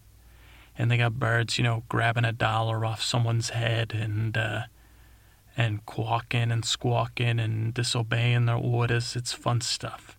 And 0.76 0.90
they 0.90 0.98
got 0.98 1.20
birds, 1.20 1.58
you 1.60 1.64
know, 1.64 1.84
grabbing 1.88 2.26
a 2.26 2.32
dollar 2.32 2.84
off 2.84 3.04
someone's 3.04 3.52
head 3.52 3.94
and 3.94 4.36
uh, 4.36 4.62
and 5.60 5.86
quawking 5.86 6.54
and 6.54 6.64
squawking 6.64 7.38
and 7.38 7.74
disobeying 7.74 8.46
their 8.46 8.56
orders. 8.56 9.18
It's 9.18 9.34
fun 9.34 9.60
stuff. 9.60 10.18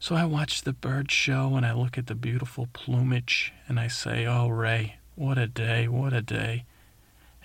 So 0.00 0.16
I 0.16 0.24
watch 0.24 0.62
the 0.62 0.72
bird 0.72 1.12
show 1.12 1.54
and 1.54 1.64
I 1.64 1.72
look 1.72 1.96
at 1.96 2.08
the 2.08 2.16
beautiful 2.16 2.66
plumage 2.72 3.52
and 3.68 3.78
I 3.78 3.86
say, 3.86 4.26
Oh, 4.26 4.48
Ray, 4.48 4.96
what 5.14 5.38
a 5.38 5.46
day, 5.46 5.86
what 5.86 6.12
a 6.12 6.20
day. 6.20 6.64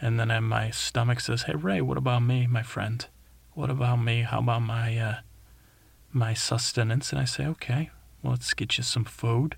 And 0.02 0.20
then 0.20 0.44
my 0.46 0.72
stomach 0.72 1.20
says, 1.20 1.44
Hey, 1.44 1.54
Ray, 1.54 1.80
what 1.80 2.00
about 2.00 2.24
me, 2.24 2.48
my 2.48 2.64
friend? 2.64 3.06
What 3.54 3.70
about 3.70 3.98
me? 3.98 4.24
How 4.24 4.40
about 4.40 4.64
my, 4.64 4.98
uh, 4.98 5.16
my 6.12 6.34
sustenance? 6.34 7.12
And 7.12 7.22
I 7.22 7.26
say, 7.26 7.46
Okay, 7.46 7.92
well, 8.24 8.32
let's 8.32 8.56
get 8.56 8.80
you 8.80 8.84
some 8.84 9.06
food. 9.06 9.58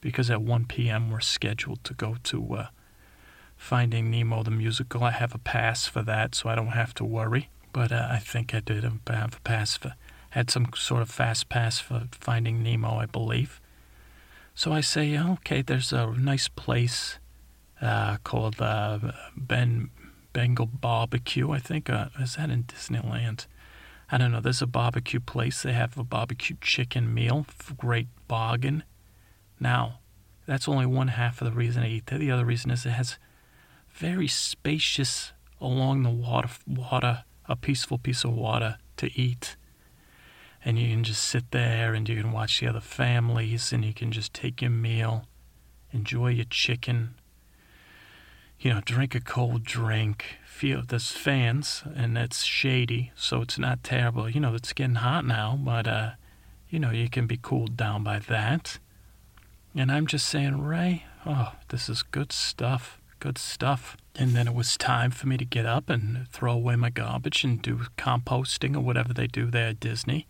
Because 0.00 0.30
at 0.30 0.42
1 0.42 0.64
p.m., 0.64 1.12
we're 1.12 1.20
scheduled 1.20 1.84
to 1.84 1.94
go 1.94 2.16
to 2.24 2.54
uh, 2.54 2.66
Finding 3.58 4.10
Nemo 4.10 4.42
the 4.42 4.50
musical. 4.50 5.04
I 5.04 5.10
have 5.10 5.34
a 5.34 5.38
pass 5.38 5.86
for 5.86 6.00
that, 6.02 6.34
so 6.34 6.48
I 6.48 6.54
don't 6.54 6.68
have 6.68 6.94
to 6.94 7.04
worry. 7.04 7.50
But 7.72 7.92
uh, 7.92 8.08
I 8.10 8.18
think 8.18 8.54
I 8.54 8.60
did 8.60 8.84
have 8.84 9.36
a 9.36 9.40
pass 9.40 9.76
for, 9.76 9.94
had 10.30 10.48
some 10.48 10.68
sort 10.74 11.02
of 11.02 11.10
fast 11.10 11.50
pass 11.50 11.78
for 11.78 12.04
Finding 12.12 12.62
Nemo, 12.62 12.96
I 12.96 13.06
believe. 13.06 13.60
So 14.54 14.72
I 14.72 14.80
say, 14.80 15.18
okay, 15.18 15.60
there's 15.60 15.92
a 15.92 16.12
nice 16.12 16.48
place 16.48 17.18
uh, 17.82 18.16
called 18.24 18.60
uh, 18.60 18.98
Ben 19.36 19.90
Bengal 20.32 20.66
Barbecue. 20.66 21.50
I 21.50 21.58
think 21.58 21.90
uh, 21.90 22.08
is 22.18 22.36
that 22.36 22.50
in 22.50 22.64
Disneyland? 22.64 23.46
I 24.10 24.18
don't 24.18 24.32
know. 24.32 24.40
There's 24.40 24.62
a 24.62 24.66
barbecue 24.66 25.20
place. 25.20 25.62
They 25.62 25.72
have 25.72 25.98
a 25.98 26.04
barbecue 26.04 26.56
chicken 26.60 27.12
meal, 27.12 27.46
great 27.76 28.08
bargain. 28.26 28.84
Now, 29.60 29.98
that's 30.46 30.68
only 30.68 30.86
one 30.86 31.08
half 31.08 31.42
of 31.42 31.44
the 31.44 31.56
reason 31.56 31.82
I 31.82 31.90
eat 31.90 32.06
there. 32.06 32.18
The 32.18 32.30
other 32.30 32.44
reason 32.44 32.70
is 32.70 32.86
it 32.86 32.90
has 32.90 33.18
very 33.98 34.28
spacious 34.28 35.32
along 35.60 36.04
the 36.04 36.10
water, 36.10 36.50
water, 36.66 37.24
a 37.46 37.56
peaceful 37.56 37.98
piece 37.98 38.24
of 38.24 38.32
water 38.32 38.78
to 38.96 39.10
eat. 39.18 39.56
And 40.64 40.78
you 40.78 40.88
can 40.90 41.02
just 41.02 41.24
sit 41.24 41.50
there 41.50 41.94
and 41.94 42.08
you 42.08 42.20
can 42.20 42.32
watch 42.32 42.60
the 42.60 42.68
other 42.68 42.80
families 42.80 43.72
and 43.72 43.84
you 43.84 43.92
can 43.92 44.12
just 44.12 44.32
take 44.32 44.62
your 44.62 44.70
meal, 44.70 45.26
enjoy 45.92 46.28
your 46.28 46.44
chicken, 46.44 47.14
you 48.60 48.72
know, 48.72 48.80
drink 48.84 49.14
a 49.14 49.20
cold 49.20 49.64
drink. 49.64 50.38
Feel 50.44 50.82
there's 50.86 51.12
fans 51.12 51.82
and 51.94 52.18
it's 52.18 52.42
shady, 52.42 53.12
so 53.14 53.42
it's 53.42 53.58
not 53.58 53.84
terrible. 53.84 54.28
You 54.28 54.40
know, 54.40 54.54
it's 54.54 54.72
getting 54.72 54.96
hot 54.96 55.24
now, 55.24 55.58
but 55.60 55.86
uh, 55.86 56.10
you 56.68 56.78
know, 56.78 56.90
you 56.90 57.08
can 57.08 57.26
be 57.26 57.38
cooled 57.40 57.76
down 57.76 58.04
by 58.04 58.18
that. 58.20 58.78
And 59.74 59.90
I'm 59.90 60.06
just 60.06 60.26
saying, 60.26 60.60
Ray, 60.60 61.04
oh, 61.24 61.52
this 61.68 61.88
is 61.88 62.02
good 62.02 62.32
stuff 62.32 62.97
good 63.18 63.38
stuff. 63.38 63.96
And 64.14 64.32
then 64.32 64.48
it 64.48 64.54
was 64.54 64.76
time 64.76 65.10
for 65.10 65.28
me 65.28 65.36
to 65.36 65.44
get 65.44 65.66
up 65.66 65.88
and 65.88 66.28
throw 66.28 66.52
away 66.52 66.76
my 66.76 66.90
garbage 66.90 67.44
and 67.44 67.62
do 67.62 67.80
composting 67.96 68.76
or 68.76 68.80
whatever 68.80 69.12
they 69.12 69.26
do 69.26 69.50
there 69.50 69.68
at 69.68 69.80
Disney. 69.80 70.26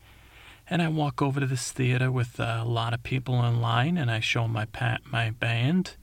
And 0.71 0.83
I 0.83 0.89
walk 0.89 1.23
over 1.23 1.41
to 1.41 1.47
this 1.47 1.73
theater 1.73 2.13
with 2.13 2.39
a 2.39 2.63
lot 2.65 2.93
of 2.93 3.03
people 3.03 3.43
in 3.45 3.61
line, 3.61 3.97
and 3.97 4.11
I 4.11 4.21
show 4.21 4.47
my 4.47 4.67
pat 4.67 5.01
my 5.11 5.31
band, 5.31 5.97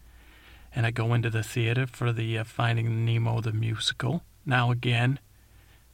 and 0.75 0.87
I 0.87 0.91
go 0.91 1.13
into 1.13 1.29
the 1.29 1.43
theater 1.43 1.85
for 1.85 2.11
the 2.11 2.39
uh, 2.39 2.43
Finding 2.43 3.05
Nemo 3.05 3.41
the 3.41 3.51
musical. 3.51 4.23
Now 4.43 4.71
again, 4.71 5.19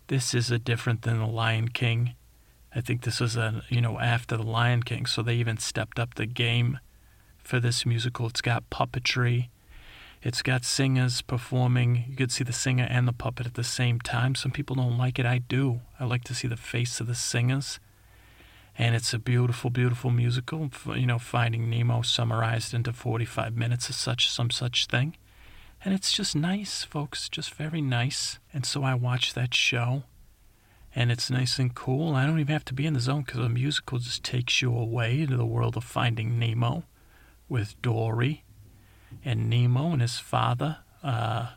this 0.07 0.33
is 0.33 0.51
a 0.51 0.59
different 0.59 1.01
than 1.01 1.19
the 1.19 1.25
Lion 1.25 1.67
King. 1.69 2.15
I 2.73 2.79
think 2.79 3.01
this 3.01 3.19
was 3.19 3.35
a 3.35 3.63
you 3.67 3.81
know 3.81 3.99
after 3.99 4.37
the 4.37 4.43
Lion 4.43 4.83
King, 4.83 5.05
so 5.05 5.21
they 5.21 5.35
even 5.35 5.57
stepped 5.57 5.99
up 5.99 6.15
the 6.15 6.25
game 6.25 6.79
for 7.43 7.59
this 7.59 7.85
musical. 7.85 8.27
It's 8.27 8.41
got 8.41 8.69
puppetry. 8.69 9.49
It's 10.23 10.43
got 10.43 10.63
singers 10.63 11.23
performing. 11.23 12.05
You 12.07 12.15
could 12.15 12.31
see 12.31 12.43
the 12.43 12.53
singer 12.53 12.87
and 12.87 13.07
the 13.07 13.13
puppet 13.13 13.47
at 13.47 13.55
the 13.55 13.63
same 13.63 13.99
time. 13.99 14.35
Some 14.35 14.51
people 14.51 14.75
don't 14.75 14.97
like 14.97 15.17
it. 15.17 15.25
I 15.25 15.39
do. 15.39 15.81
I 15.99 16.05
like 16.05 16.23
to 16.25 16.35
see 16.35 16.47
the 16.47 16.57
face 16.57 16.99
of 16.99 17.07
the 17.07 17.15
singers. 17.15 17.79
And 18.77 18.95
it's 18.95 19.15
a 19.15 19.19
beautiful, 19.19 19.71
beautiful 19.71 20.11
musical. 20.11 20.69
You 20.85 21.07
know, 21.07 21.17
Finding 21.17 21.71
Nemo 21.71 22.03
summarized 22.03 22.71
into 22.71 22.93
45 22.93 23.57
minutes 23.57 23.89
of 23.89 23.95
such 23.95 24.29
some 24.29 24.51
such 24.51 24.85
thing. 24.85 25.17
And 25.83 25.91
it's 25.91 26.11
just 26.11 26.35
nice, 26.35 26.83
folks, 26.83 27.27
just 27.27 27.55
very 27.55 27.81
nice. 27.81 28.37
And 28.53 28.63
so 28.63 28.83
I 28.83 28.93
watched 28.93 29.33
that 29.33 29.55
show, 29.55 30.03
and 30.93 31.11
it's 31.11 31.31
nice 31.31 31.57
and 31.57 31.73
cool. 31.73 32.15
I 32.15 32.27
don't 32.27 32.39
even 32.39 32.53
have 32.53 32.65
to 32.65 32.75
be 32.75 32.85
in 32.85 32.93
the 32.93 32.99
zone 32.99 33.23
because 33.23 33.41
the 33.41 33.49
musical 33.49 33.97
just 33.97 34.23
takes 34.23 34.61
you 34.61 34.77
away 34.77 35.21
into 35.21 35.37
the 35.37 35.45
world 35.45 35.75
of 35.75 35.83
Finding 35.83 36.37
Nemo 36.37 36.83
with 37.49 37.81
Dory 37.81 38.43
and 39.23 39.49
Nemo 39.49 39.91
and 39.91 40.01
his 40.01 40.19
father, 40.19 40.77
uh, 41.03 41.51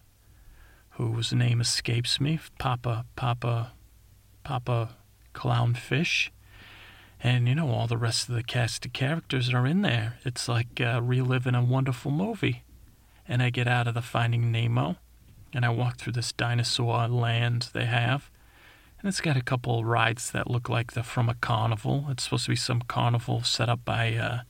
whose 0.90 1.32
name 1.32 1.60
escapes 1.60 2.20
me, 2.20 2.38
Papa, 2.58 3.04
Papa, 3.16 3.72
Papa 4.44 4.96
Clownfish. 5.34 6.30
And 7.22 7.48
you 7.48 7.54
know, 7.54 7.70
all 7.70 7.86
the 7.86 7.96
rest 7.96 8.28
of 8.28 8.34
the 8.34 8.42
cast 8.42 8.84
of 8.84 8.92
characters 8.92 9.52
are 9.52 9.66
in 9.66 9.82
there. 9.82 10.18
It's 10.24 10.48
like 10.48 10.80
uh, 10.80 11.00
reliving 11.02 11.54
a 11.54 11.64
wonderful 11.64 12.10
movie 12.10 12.64
and 13.26 13.42
I 13.42 13.50
get 13.50 13.66
out 13.66 13.88
of 13.88 13.94
the 13.94 14.02
Finding 14.02 14.52
Nemo 14.52 14.96
and 15.52 15.64
I 15.64 15.70
walk 15.70 15.98
through 15.98 16.12
this 16.12 16.32
dinosaur 16.32 17.08
land 17.08 17.70
they 17.72 17.86
have. 17.86 18.30
And 18.98 19.08
it's 19.08 19.20
got 19.20 19.36
a 19.36 19.42
couple 19.42 19.84
rides 19.84 20.30
that 20.30 20.50
look 20.50 20.68
like 20.68 20.92
they're 20.92 21.02
from 21.02 21.28
a 21.28 21.34
carnival. 21.34 22.06
It's 22.08 22.24
supposed 22.24 22.46
to 22.46 22.50
be 22.50 22.56
some 22.56 22.82
carnival 22.82 23.42
set 23.42 23.68
up 23.68 23.84
by, 23.84 24.14
uh, 24.14 24.40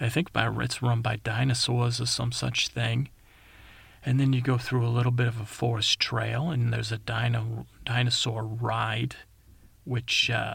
I 0.00 0.08
think, 0.08 0.32
by 0.32 0.50
it's 0.60 0.82
run 0.82 1.02
by 1.02 1.16
dinosaurs 1.16 2.00
or 2.00 2.06
some 2.06 2.32
such 2.32 2.68
thing. 2.68 3.10
And 4.02 4.18
then 4.18 4.32
you 4.32 4.40
go 4.40 4.56
through 4.56 4.86
a 4.86 4.88
little 4.88 5.12
bit 5.12 5.28
of 5.28 5.40
a 5.40 5.44
forest 5.44 6.00
trail, 6.00 6.50
and 6.50 6.72
there's 6.72 6.90
a 6.90 6.96
dino 6.96 7.66
dinosaur 7.84 8.44
ride, 8.44 9.16
which 9.84 10.30
uh, 10.30 10.54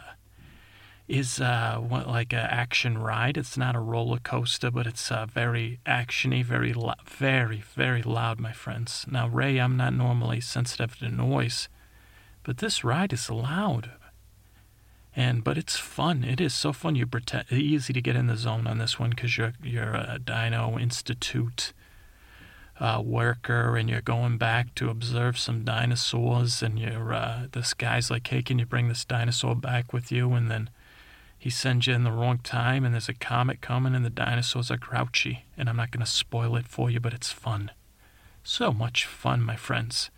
is 1.06 1.40
uh, 1.40 1.76
what, 1.76 2.08
like 2.08 2.32
an 2.32 2.40
action 2.40 2.98
ride. 2.98 3.36
It's 3.36 3.56
not 3.56 3.76
a 3.76 3.80
roller 3.80 4.18
coaster, 4.18 4.72
but 4.72 4.86
it's 4.88 5.12
uh, 5.12 5.26
very 5.26 5.78
actiony, 5.86 6.44
very, 6.44 6.74
very, 7.06 7.62
very 7.74 8.02
loud, 8.02 8.40
my 8.40 8.52
friends. 8.52 9.06
Now, 9.08 9.28
Ray, 9.28 9.58
I'm 9.58 9.76
not 9.76 9.94
normally 9.94 10.40
sensitive 10.40 10.98
to 10.98 11.08
noise, 11.08 11.68
but 12.42 12.58
this 12.58 12.82
ride 12.82 13.12
is 13.12 13.30
loud. 13.30 13.92
And 15.16 15.42
but 15.42 15.56
it's 15.56 15.78
fun. 15.78 16.24
It 16.24 16.42
is 16.42 16.54
so 16.54 16.74
fun. 16.74 16.94
You 16.94 17.06
pretend 17.06 17.50
easy 17.50 17.94
to 17.94 18.02
get 18.02 18.16
in 18.16 18.26
the 18.26 18.36
zone 18.36 18.66
on 18.66 18.76
this 18.76 18.98
one 19.00 19.10
because 19.10 19.38
you're 19.38 19.54
you're 19.62 19.94
a 19.94 20.18
Dino 20.22 20.78
Institute 20.78 21.72
uh, 22.78 23.00
worker 23.02 23.78
and 23.78 23.88
you're 23.88 24.02
going 24.02 24.36
back 24.36 24.74
to 24.74 24.90
observe 24.90 25.38
some 25.38 25.64
dinosaurs 25.64 26.62
and 26.62 26.78
you're 26.78 27.14
uh, 27.14 27.46
this 27.52 27.72
guy's 27.72 28.10
like, 28.10 28.26
hey, 28.26 28.42
can 28.42 28.58
you 28.58 28.66
bring 28.66 28.88
this 28.88 29.06
dinosaur 29.06 29.56
back 29.56 29.94
with 29.94 30.12
you? 30.12 30.34
And 30.34 30.50
then 30.50 30.68
he 31.38 31.48
sends 31.48 31.86
you 31.86 31.94
in 31.94 32.04
the 32.04 32.12
wrong 32.12 32.38
time 32.38 32.84
and 32.84 32.92
there's 32.92 33.08
a 33.08 33.14
comet 33.14 33.62
coming 33.62 33.94
and 33.94 34.04
the 34.04 34.10
dinosaurs 34.10 34.70
are 34.70 34.76
grouchy. 34.76 35.44
And 35.56 35.70
I'm 35.70 35.76
not 35.76 35.92
going 35.92 36.04
to 36.04 36.10
spoil 36.10 36.56
it 36.56 36.68
for 36.68 36.90
you, 36.90 37.00
but 37.00 37.14
it's 37.14 37.32
fun. 37.32 37.70
So 38.44 38.70
much 38.70 39.06
fun, 39.06 39.42
my 39.42 39.56
friends. 39.56 40.10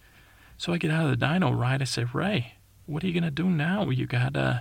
So 0.57 0.73
I 0.73 0.79
get 0.79 0.91
out 0.91 1.05
of 1.05 1.11
the 1.11 1.17
dino 1.17 1.53
ride. 1.53 1.83
I 1.83 1.85
say, 1.85 2.05
Ray, 2.13 2.55
what 2.87 3.05
are 3.05 3.07
you 3.07 3.13
going 3.13 3.23
to 3.23 3.31
do 3.31 3.49
now? 3.49 3.89
You 3.91 4.07
got 4.07 4.37
uh, 4.37 4.61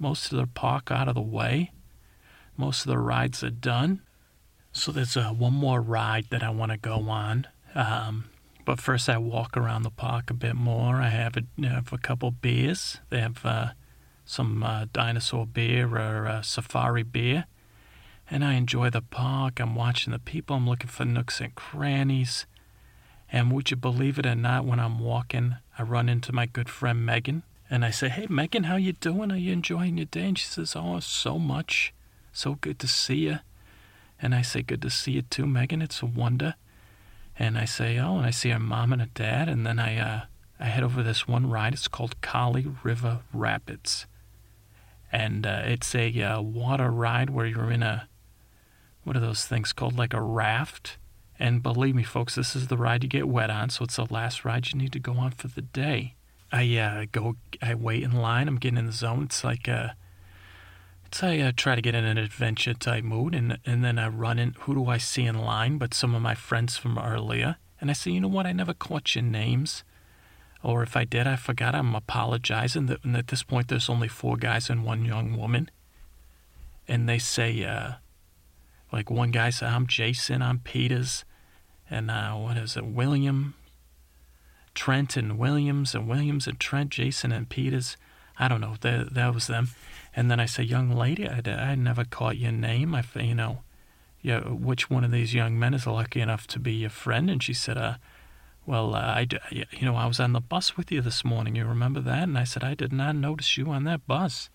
most 0.00 0.32
of 0.32 0.38
the 0.38 0.46
park 0.46 0.90
out 0.90 1.08
of 1.08 1.14
the 1.14 1.20
way. 1.20 1.70
Most 2.56 2.84
of 2.84 2.90
the 2.90 2.98
rides 2.98 3.44
are 3.44 3.50
done. 3.50 4.00
So 4.72 4.90
there's 4.90 5.16
uh, 5.16 5.30
one 5.30 5.52
more 5.52 5.80
ride 5.80 6.26
that 6.30 6.42
I 6.42 6.50
want 6.50 6.72
to 6.72 6.78
go 6.78 7.08
on. 7.08 7.46
Um, 7.74 8.30
but 8.64 8.80
first, 8.80 9.08
I 9.08 9.18
walk 9.18 9.56
around 9.56 9.82
the 9.82 9.90
park 9.90 10.30
a 10.30 10.34
bit 10.34 10.54
more. 10.54 10.96
I 10.96 11.08
have 11.08 11.36
a, 11.36 11.66
have 11.66 11.92
a 11.92 11.98
couple 11.98 12.30
beers. 12.30 12.98
They 13.10 13.20
have 13.20 13.44
uh, 13.44 13.70
some 14.24 14.62
uh, 14.62 14.86
dinosaur 14.92 15.46
beer 15.46 15.96
or 15.96 16.26
uh, 16.26 16.42
safari 16.42 17.02
beer. 17.02 17.46
And 18.30 18.44
I 18.44 18.54
enjoy 18.54 18.90
the 18.90 19.02
park. 19.02 19.60
I'm 19.60 19.74
watching 19.74 20.12
the 20.12 20.18
people. 20.18 20.56
I'm 20.56 20.68
looking 20.68 20.88
for 20.88 21.04
nooks 21.04 21.40
and 21.40 21.54
crannies. 21.54 22.46
And 23.32 23.52
would 23.52 23.70
you 23.70 23.76
believe 23.76 24.18
it 24.18 24.26
or 24.26 24.34
not, 24.34 24.64
when 24.64 24.80
I'm 24.80 24.98
walking, 24.98 25.56
I 25.78 25.82
run 25.82 26.08
into 26.08 26.32
my 26.32 26.46
good 26.46 26.68
friend 26.68 27.04
Megan. 27.04 27.42
And 27.70 27.84
I 27.84 27.90
say, 27.90 28.08
hey, 28.08 28.26
Megan, 28.28 28.64
how 28.64 28.76
you 28.76 28.92
doing? 28.92 29.30
Are 29.30 29.36
you 29.36 29.52
enjoying 29.52 29.96
your 29.96 30.06
day? 30.06 30.26
And 30.26 30.38
she 30.38 30.46
says, 30.46 30.74
oh, 30.76 30.98
so 31.00 31.38
much. 31.38 31.94
So 32.32 32.54
good 32.54 32.78
to 32.80 32.88
see 32.88 33.26
you. 33.26 33.38
And 34.20 34.34
I 34.34 34.42
say, 34.42 34.62
good 34.62 34.82
to 34.82 34.90
see 34.90 35.12
you 35.12 35.22
too, 35.22 35.46
Megan. 35.46 35.80
It's 35.80 36.02
a 36.02 36.06
wonder. 36.06 36.56
And 37.38 37.56
I 37.56 37.64
say, 37.64 37.98
oh, 37.98 38.18
and 38.18 38.26
I 38.26 38.30
see 38.30 38.50
her 38.50 38.58
mom 38.58 38.92
and 38.92 39.00
her 39.00 39.08
dad. 39.14 39.48
And 39.48 39.64
then 39.64 39.78
I, 39.78 39.96
uh, 39.98 40.20
I 40.58 40.64
head 40.66 40.82
over 40.82 41.02
this 41.02 41.28
one 41.28 41.48
ride. 41.48 41.72
It's 41.72 41.88
called 41.88 42.20
Kali 42.20 42.66
River 42.82 43.20
Rapids 43.32 44.06
and 45.12 45.46
uh, 45.46 45.62
it's 45.64 45.94
a 45.94 46.22
uh, 46.22 46.40
water 46.40 46.90
ride 46.90 47.30
where 47.30 47.46
you're 47.46 47.70
in 47.70 47.82
a 47.82 48.08
what 49.02 49.16
are 49.16 49.20
those 49.20 49.44
things 49.44 49.72
called 49.72 49.96
like 49.96 50.14
a 50.14 50.22
raft 50.22 50.98
and 51.38 51.62
believe 51.62 51.94
me 51.94 52.02
folks 52.02 52.34
this 52.34 52.54
is 52.54 52.68
the 52.68 52.76
ride 52.76 53.02
you 53.02 53.08
get 53.08 53.28
wet 53.28 53.50
on 53.50 53.70
so 53.70 53.84
it's 53.84 53.96
the 53.96 54.06
last 54.12 54.44
ride 54.44 54.68
you 54.72 54.78
need 54.78 54.92
to 54.92 54.98
go 54.98 55.14
on 55.14 55.30
for 55.30 55.48
the 55.48 55.62
day 55.62 56.14
i 56.52 56.76
uh, 56.76 57.06
go 57.12 57.36
i 57.62 57.74
wait 57.74 58.02
in 58.02 58.12
line 58.12 58.48
i'm 58.48 58.56
getting 58.56 58.78
in 58.78 58.86
the 58.86 58.92
zone 58.92 59.24
it's 59.24 59.44
like 59.44 59.68
a 59.68 59.72
uh, 59.72 59.90
it's 61.06 61.24
I 61.24 61.40
uh, 61.40 61.50
try 61.56 61.74
to 61.74 61.82
get 61.82 61.96
in 61.96 62.04
an 62.04 62.18
adventure 62.18 62.72
type 62.72 63.02
mood, 63.02 63.34
and 63.34 63.58
and 63.66 63.82
then 63.82 63.98
I 63.98 64.06
run 64.06 64.38
in. 64.38 64.54
Who 64.60 64.74
do 64.76 64.86
I 64.86 64.98
see 64.98 65.24
in 65.24 65.40
line? 65.40 65.76
But 65.76 65.92
some 65.92 66.14
of 66.14 66.22
my 66.22 66.36
friends 66.36 66.76
from 66.76 66.96
earlier, 66.96 67.56
and 67.80 67.90
I 67.90 67.94
say, 67.94 68.12
you 68.12 68.20
know 68.20 68.28
what? 68.28 68.46
I 68.46 68.52
never 68.52 68.72
caught 68.72 69.16
your 69.16 69.24
names 69.24 69.82
or 70.62 70.82
if 70.82 70.96
I 70.96 71.04
did, 71.04 71.26
I 71.26 71.36
forgot. 71.36 71.74
I'm 71.74 71.94
apologizing. 71.94 72.86
That, 72.86 73.02
and 73.04 73.16
at 73.16 73.28
this 73.28 73.42
point, 73.42 73.68
there's 73.68 73.88
only 73.88 74.08
four 74.08 74.36
guys 74.36 74.68
and 74.68 74.84
one 74.84 75.04
young 75.04 75.36
woman. 75.36 75.70
And 76.86 77.08
they 77.08 77.18
say, 77.18 77.64
uh, 77.64 77.92
like 78.92 79.10
one 79.10 79.30
guy 79.30 79.50
said, 79.50 79.70
I'm 79.70 79.86
Jason, 79.86 80.42
I'm 80.42 80.58
Peters, 80.58 81.24
and 81.88 82.10
uh, 82.10 82.32
what 82.32 82.56
is 82.56 82.76
it, 82.76 82.84
William, 82.84 83.54
Trent 84.74 85.16
and 85.16 85.38
Williams, 85.38 85.94
and 85.94 86.08
Williams 86.08 86.46
and 86.46 86.58
Trent, 86.58 86.90
Jason 86.90 87.32
and 87.32 87.48
Peters. 87.48 87.96
I 88.38 88.48
don't 88.48 88.60
know. 88.60 88.76
That, 88.80 89.14
that 89.14 89.34
was 89.34 89.46
them. 89.46 89.70
And 90.14 90.30
then 90.30 90.40
I 90.40 90.46
say, 90.46 90.62
young 90.62 90.90
lady, 90.90 91.28
I, 91.28 91.42
I 91.46 91.74
never 91.74 92.04
caught 92.04 92.38
your 92.38 92.52
name. 92.52 92.94
I, 92.94 93.04
you 93.16 93.34
know, 93.34 93.62
yeah, 94.22 94.40
which 94.40 94.90
one 94.90 95.04
of 95.04 95.10
these 95.10 95.34
young 95.34 95.58
men 95.58 95.74
is 95.74 95.86
lucky 95.86 96.20
enough 96.20 96.46
to 96.48 96.58
be 96.58 96.72
your 96.72 96.90
friend? 96.90 97.30
And 97.30 97.42
she 97.42 97.54
said, 97.54 97.78
uh, 97.78 97.94
well, 98.66 98.94
uh, 98.94 98.98
I, 98.98 99.26
you 99.50 99.64
know, 99.82 99.96
I 99.96 100.06
was 100.06 100.20
on 100.20 100.32
the 100.32 100.40
bus 100.40 100.76
with 100.76 100.92
you 100.92 101.00
this 101.00 101.24
morning. 101.24 101.56
You 101.56 101.64
remember 101.64 102.00
that? 102.00 102.24
And 102.24 102.38
I 102.38 102.44
said, 102.44 102.62
I 102.62 102.74
did 102.74 102.92
not 102.92 103.16
notice 103.16 103.56
you 103.56 103.70
on 103.70 103.84
that 103.84 104.06
bus. 104.06 104.50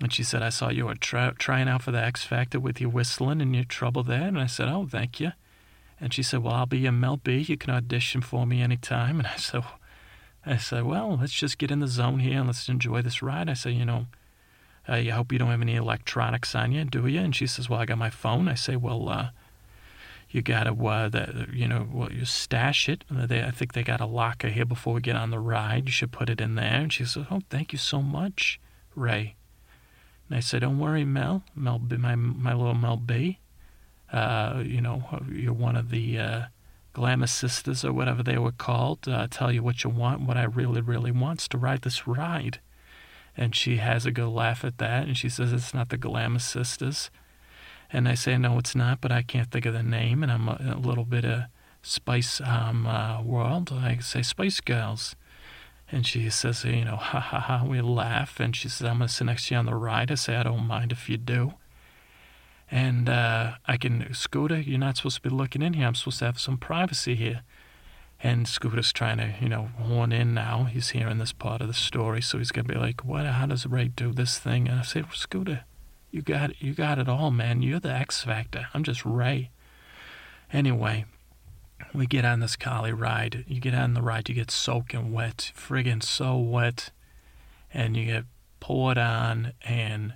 And 0.00 0.12
she 0.12 0.22
said, 0.22 0.42
I 0.42 0.50
saw 0.50 0.70
you 0.70 0.86
were 0.86 0.94
try, 0.94 1.30
trying 1.30 1.68
out 1.68 1.82
for 1.82 1.90
the 1.90 2.02
X 2.02 2.24
Factor 2.24 2.60
with 2.60 2.80
your 2.80 2.90
whistling 2.90 3.40
and 3.40 3.54
your 3.54 3.64
trouble 3.64 4.02
there. 4.02 4.28
And 4.28 4.38
I 4.38 4.46
said, 4.46 4.68
Oh, 4.68 4.86
thank 4.86 5.20
you. 5.20 5.32
And 6.00 6.12
she 6.12 6.22
said, 6.22 6.42
Well, 6.42 6.54
I'll 6.54 6.66
be 6.66 6.78
your 6.78 6.92
Mel 6.92 7.16
B. 7.16 7.38
You 7.38 7.56
can 7.56 7.70
audition 7.70 8.20
for 8.20 8.46
me 8.46 8.62
anytime. 8.62 9.18
And 9.20 9.26
I 9.26 9.36
said, 9.36 9.64
I 10.44 10.56
said, 10.56 10.84
Well, 10.84 11.18
let's 11.20 11.32
just 11.32 11.58
get 11.58 11.70
in 11.70 11.80
the 11.80 11.88
zone 11.88 12.20
here 12.20 12.38
and 12.38 12.46
let's 12.46 12.68
enjoy 12.68 13.02
this 13.02 13.22
ride. 13.22 13.48
I 13.48 13.54
said, 13.54 13.74
You 13.74 13.84
know, 13.84 14.06
I 14.86 15.04
hope 15.04 15.32
you 15.32 15.38
don't 15.38 15.50
have 15.50 15.62
any 15.62 15.74
electronics 15.74 16.54
on 16.54 16.72
you, 16.72 16.84
do 16.84 17.06
you? 17.06 17.20
And 17.20 17.34
she 17.34 17.46
says, 17.46 17.68
Well, 17.68 17.80
I 17.80 17.86
got 17.86 17.98
my 17.98 18.10
phone. 18.10 18.48
I 18.48 18.54
say, 18.54 18.76
Well, 18.76 19.08
uh, 19.08 19.28
you 20.28 20.42
gotta 20.42 20.70
uh, 20.70 21.46
you 21.52 21.68
know 21.68 21.88
well, 21.90 22.12
you 22.12 22.24
stash 22.24 22.88
it. 22.88 23.04
They, 23.10 23.42
I 23.42 23.50
think 23.50 23.72
they 23.72 23.82
got 23.82 24.00
a 24.00 24.06
locker 24.06 24.48
here 24.48 24.64
before 24.64 24.94
we 24.94 25.00
get 25.00 25.16
on 25.16 25.30
the 25.30 25.38
ride. 25.38 25.86
You 25.86 25.92
should 25.92 26.12
put 26.12 26.28
it 26.28 26.40
in 26.40 26.56
there. 26.56 26.80
And 26.82 26.92
she 26.92 27.04
says, 27.04 27.26
"Oh, 27.30 27.40
thank 27.48 27.72
you 27.72 27.78
so 27.78 28.02
much, 28.02 28.60
Ray." 28.94 29.36
And 30.28 30.36
I 30.36 30.40
said, 30.40 30.60
"Don't 30.60 30.78
worry, 30.78 31.04
Mel. 31.04 31.44
Mel, 31.54 31.78
my 31.78 32.16
my 32.16 32.52
little 32.52 32.74
Mel 32.74 32.96
B. 32.96 33.38
Uh, 34.12 34.62
you 34.64 34.80
know, 34.80 35.02
you're 35.30 35.52
one 35.52 35.76
of 35.76 35.90
the 35.90 36.18
uh, 36.18 36.42
Glamour 36.92 37.26
Sisters 37.26 37.84
or 37.84 37.92
whatever 37.92 38.22
they 38.22 38.38
were 38.38 38.52
called. 38.52 39.08
Uh, 39.08 39.26
tell 39.30 39.52
you 39.52 39.62
what 39.62 39.84
you 39.84 39.90
want. 39.90 40.22
What 40.22 40.36
I 40.36 40.44
really, 40.44 40.80
really 40.80 41.10
want's 41.10 41.48
to 41.48 41.58
ride 41.58 41.82
this 41.82 42.06
ride." 42.06 42.60
And 43.36 43.54
she 43.54 43.76
has 43.76 44.06
a 44.06 44.10
good 44.10 44.28
laugh 44.28 44.64
at 44.64 44.78
that, 44.78 45.06
and 45.06 45.16
she 45.16 45.28
says, 45.28 45.52
"It's 45.52 45.74
not 45.74 45.90
the 45.90 45.98
Glamour 45.98 46.38
Sisters." 46.38 47.10
And 47.92 48.08
I 48.08 48.14
say, 48.14 48.36
no, 48.36 48.58
it's 48.58 48.74
not, 48.74 49.00
but 49.00 49.12
I 49.12 49.22
can't 49.22 49.50
think 49.50 49.66
of 49.66 49.74
the 49.74 49.82
name. 49.82 50.22
And 50.22 50.32
I'm 50.32 50.48
a, 50.48 50.74
a 50.76 50.78
little 50.78 51.04
bit 51.04 51.24
of 51.24 51.44
Spice 51.82 52.40
um, 52.40 52.86
uh, 52.86 53.22
World. 53.22 53.72
I 53.72 53.98
say, 53.98 54.22
Spice 54.22 54.60
Girls. 54.60 55.14
And 55.90 56.04
she 56.04 56.28
says, 56.30 56.64
you 56.64 56.84
know, 56.84 56.96
ha 56.96 57.20
ha 57.20 57.38
ha. 57.38 57.64
We 57.64 57.80
laugh. 57.80 58.40
And 58.40 58.56
she 58.56 58.68
says, 58.68 58.88
I'm 58.88 58.98
going 58.98 59.08
to 59.08 59.14
sit 59.14 59.24
next 59.24 59.48
to 59.48 59.54
you 59.54 59.58
on 59.58 59.66
the 59.66 59.74
ride. 59.74 60.10
I 60.10 60.16
say, 60.16 60.34
I 60.36 60.42
don't 60.42 60.66
mind 60.66 60.90
if 60.90 61.08
you 61.08 61.16
do. 61.16 61.54
And 62.70 63.08
uh, 63.08 63.52
I 63.66 63.76
can, 63.76 64.12
Scooter, 64.12 64.58
you're 64.60 64.78
not 64.78 64.96
supposed 64.96 65.16
to 65.16 65.22
be 65.22 65.34
looking 65.34 65.62
in 65.62 65.74
here. 65.74 65.86
I'm 65.86 65.94
supposed 65.94 66.18
to 66.18 66.24
have 66.24 66.40
some 66.40 66.58
privacy 66.58 67.14
here. 67.14 67.42
And 68.20 68.48
Scooter's 68.48 68.92
trying 68.92 69.18
to, 69.18 69.34
you 69.40 69.48
know, 69.48 69.68
horn 69.78 70.10
in 70.10 70.34
now. 70.34 70.64
He's 70.64 70.90
hearing 70.90 71.18
this 71.18 71.32
part 71.32 71.60
of 71.60 71.68
the 71.68 71.74
story, 71.74 72.22
so 72.22 72.38
he's 72.38 72.50
gonna 72.50 72.66
be 72.66 72.74
like, 72.74 73.04
"What? 73.04 73.26
How 73.26 73.46
does 73.46 73.66
Ray 73.66 73.88
do 73.88 74.12
this 74.12 74.38
thing?" 74.38 74.68
And 74.68 74.80
I 74.80 74.82
say, 74.82 75.04
"Scooter, 75.12 75.64
you 76.10 76.22
got 76.22 76.50
it. 76.50 76.56
You 76.58 76.72
got 76.72 76.98
it 76.98 77.10
all, 77.10 77.30
man. 77.30 77.60
You're 77.60 77.78
the 77.78 77.92
X 77.92 78.24
factor. 78.24 78.68
I'm 78.72 78.84
just 78.84 79.04
Ray." 79.04 79.50
Anyway, 80.50 81.04
we 81.92 82.06
get 82.06 82.24
on 82.24 82.40
this 82.40 82.56
Kali 82.56 82.92
ride. 82.92 83.44
You 83.46 83.60
get 83.60 83.74
on 83.74 83.94
the 83.94 84.02
ride, 84.02 84.28
you 84.28 84.34
get 84.34 84.50
soaking 84.50 85.12
wet, 85.12 85.52
friggin' 85.54 86.02
so 86.02 86.38
wet, 86.38 86.90
and 87.72 87.96
you 87.96 88.06
get 88.06 88.24
poured 88.60 88.98
on, 88.98 89.52
and 89.62 90.14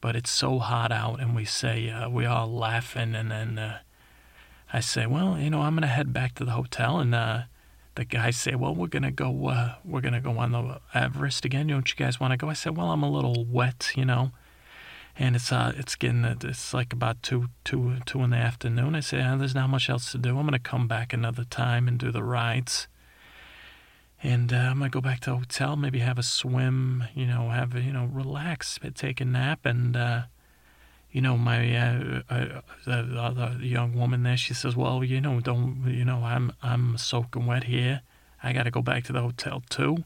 but 0.00 0.16
it's 0.16 0.30
so 0.30 0.58
hot 0.58 0.92
out, 0.92 1.20
and 1.20 1.34
we 1.34 1.44
say 1.44 1.90
uh, 1.90 2.08
we 2.08 2.24
all 2.26 2.52
laughing, 2.52 3.14
and 3.14 3.30
then 3.30 3.58
uh, 3.58 3.78
I 4.72 4.80
say, 4.80 5.06
well, 5.06 5.38
you 5.38 5.50
know, 5.50 5.62
I'm 5.62 5.74
gonna 5.74 5.86
head 5.86 6.12
back 6.12 6.34
to 6.36 6.44
the 6.44 6.52
hotel, 6.52 6.98
and 6.98 7.14
uh, 7.14 7.42
the 7.94 8.04
guys 8.04 8.36
say, 8.36 8.54
well, 8.54 8.74
we're 8.74 8.86
gonna 8.86 9.10
go, 9.10 9.48
uh, 9.48 9.74
we're 9.84 10.00
gonna 10.00 10.20
go 10.20 10.38
on 10.38 10.52
the 10.52 10.80
Everest 10.94 11.44
again. 11.44 11.68
Don't 11.68 11.88
you 11.88 11.96
guys 11.96 12.20
want 12.20 12.32
to 12.32 12.36
go? 12.36 12.48
I 12.48 12.54
said, 12.54 12.76
well, 12.76 12.90
I'm 12.90 13.02
a 13.02 13.10
little 13.10 13.44
wet, 13.44 13.92
you 13.96 14.04
know 14.04 14.32
and 15.18 15.34
it's 15.36 15.50
uh 15.50 15.72
it's 15.76 15.96
getting 15.96 16.24
it's 16.24 16.74
like 16.74 16.92
about 16.92 17.22
two 17.22 17.48
two 17.64 17.96
two 18.04 18.22
in 18.22 18.30
the 18.30 18.36
afternoon. 18.36 18.94
I 18.94 19.00
say 19.00 19.24
oh, 19.24 19.38
there's 19.38 19.54
not 19.54 19.70
much 19.70 19.88
else 19.88 20.12
to 20.12 20.18
do. 20.18 20.38
I'm 20.38 20.46
gonna 20.46 20.58
come 20.58 20.86
back 20.86 21.12
another 21.12 21.44
time 21.44 21.88
and 21.88 21.98
do 21.98 22.10
the 22.10 22.22
rides, 22.22 22.86
and 24.22 24.52
uh, 24.52 24.56
I'm 24.56 24.78
gonna 24.78 24.90
go 24.90 25.00
back 25.00 25.20
to 25.20 25.30
the 25.30 25.36
hotel, 25.36 25.76
maybe 25.76 26.00
have 26.00 26.18
a 26.18 26.22
swim, 26.22 27.04
you 27.14 27.26
know, 27.26 27.50
have 27.50 27.74
you 27.74 27.92
know 27.92 28.08
relax, 28.12 28.78
take 28.94 29.20
a 29.20 29.24
nap, 29.24 29.64
and 29.64 29.96
uh, 29.96 30.22
you 31.10 31.20
know 31.20 31.36
my 31.36 31.76
uh, 31.76 32.22
uh, 32.30 32.60
the, 32.84 33.56
the 33.60 33.66
young 33.66 33.94
woman 33.94 34.22
there, 34.22 34.36
she 34.36 34.54
says, 34.54 34.76
well, 34.76 35.04
you 35.04 35.20
know, 35.20 35.40
don't 35.40 35.84
you 35.86 36.04
know 36.04 36.24
I'm 36.24 36.52
I'm 36.62 36.96
soaking 36.98 37.46
wet 37.46 37.64
here. 37.64 38.02
I 38.42 38.52
got 38.52 38.64
to 38.64 38.70
go 38.70 38.82
back 38.82 39.04
to 39.04 39.12
the 39.12 39.22
hotel 39.22 39.62
too 39.68 40.04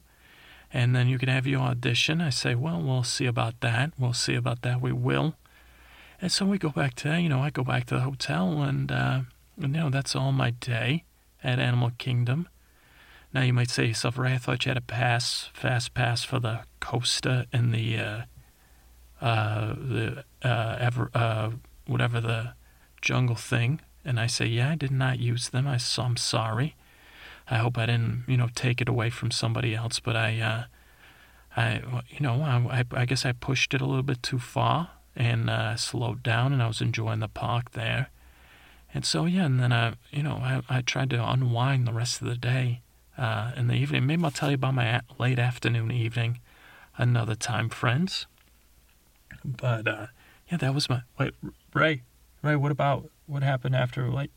and 0.72 0.94
then 0.94 1.08
you 1.08 1.18
can 1.18 1.28
have 1.28 1.46
your 1.46 1.62
audition. 1.62 2.20
I 2.20 2.30
say, 2.30 2.54
well, 2.54 2.80
we'll 2.80 3.02
see 3.02 3.26
about 3.26 3.60
that. 3.60 3.92
We'll 3.98 4.12
see 4.12 4.34
about 4.34 4.62
that. 4.62 4.80
We 4.80 4.92
will. 4.92 5.34
And 6.22 6.30
so 6.30 6.46
we 6.46 6.58
go 6.58 6.68
back 6.68 6.94
to, 6.96 7.20
you 7.20 7.28
know, 7.28 7.40
I 7.40 7.50
go 7.50 7.64
back 7.64 7.86
to 7.86 7.94
the 7.96 8.00
hotel, 8.02 8.62
and, 8.62 8.92
uh, 8.92 9.20
you 9.58 9.68
know, 9.68 9.90
that's 9.90 10.14
all 10.14 10.32
my 10.32 10.50
day 10.50 11.04
at 11.42 11.58
Animal 11.58 11.92
Kingdom. 11.98 12.48
Now 13.32 13.42
you 13.42 13.52
might 13.52 13.70
say 13.70 13.84
to 13.84 13.88
yourself, 13.88 14.18
Ray, 14.18 14.34
I 14.34 14.38
thought 14.38 14.64
you 14.64 14.70
had 14.70 14.76
a 14.76 14.82
pass, 14.82 15.50
fast 15.52 15.94
pass 15.94 16.24
for 16.24 16.40
the 16.40 16.60
Costa 16.80 17.46
and 17.52 17.72
the, 17.72 17.98
uh, 17.98 18.22
uh, 19.20 19.74
the 19.74 20.24
uh, 20.42 20.76
ever, 20.80 21.10
uh, 21.14 21.50
whatever 21.86 22.20
the 22.20 22.54
jungle 23.00 23.36
thing. 23.36 23.80
And 24.04 24.18
I 24.18 24.26
say, 24.26 24.46
yeah, 24.46 24.70
I 24.70 24.74
did 24.74 24.90
not 24.90 25.20
use 25.20 25.50
them. 25.50 25.68
I, 25.68 25.78
I'm 25.98 26.16
sorry. 26.16 26.74
I 27.48 27.58
hope 27.58 27.78
I 27.78 27.86
didn't, 27.86 28.24
you 28.26 28.36
know, 28.36 28.48
take 28.54 28.80
it 28.80 28.88
away 28.88 29.10
from 29.10 29.30
somebody 29.30 29.74
else. 29.74 30.00
But 30.00 30.16
I, 30.16 30.40
uh, 30.40 30.64
I, 31.56 31.82
you 32.08 32.20
know, 32.20 32.42
I, 32.42 32.84
I 32.92 33.04
guess 33.04 33.24
I 33.24 33.32
pushed 33.32 33.74
it 33.74 33.80
a 33.80 33.86
little 33.86 34.02
bit 34.02 34.22
too 34.22 34.38
far 34.38 34.90
and 35.14 35.50
uh, 35.50 35.76
slowed 35.76 36.22
down, 36.22 36.52
and 36.52 36.62
I 36.62 36.66
was 36.66 36.80
enjoying 36.80 37.20
the 37.20 37.28
park 37.28 37.72
there. 37.72 38.08
And 38.94 39.04
so 39.04 39.24
yeah, 39.26 39.44
and 39.44 39.60
then 39.60 39.72
I, 39.72 39.94
you 40.10 40.22
know, 40.22 40.36
I, 40.36 40.62
I 40.68 40.80
tried 40.80 41.10
to 41.10 41.30
unwind 41.30 41.86
the 41.86 41.92
rest 41.92 42.22
of 42.22 42.28
the 42.28 42.36
day 42.36 42.80
uh, 43.20 43.52
in 43.56 43.68
the 43.68 43.74
evening. 43.74 44.06
Maybe 44.06 44.24
I'll 44.24 44.30
tell 44.30 44.48
you 44.48 44.54
about 44.54 44.74
my 44.74 45.02
late 45.18 45.38
afternoon 45.38 45.92
evening 45.92 46.40
another 46.96 47.34
time, 47.34 47.68
friends. 47.68 48.26
But 49.44 49.86
uh, 49.86 50.06
yeah, 50.50 50.56
that 50.56 50.74
was 50.74 50.88
my 50.88 51.02
wait, 51.18 51.34
Ray. 51.74 52.02
Ray, 52.42 52.56
what 52.56 52.72
about 52.72 53.10
what 53.26 53.42
happened 53.42 53.76
after 53.76 54.08
like 54.08 54.30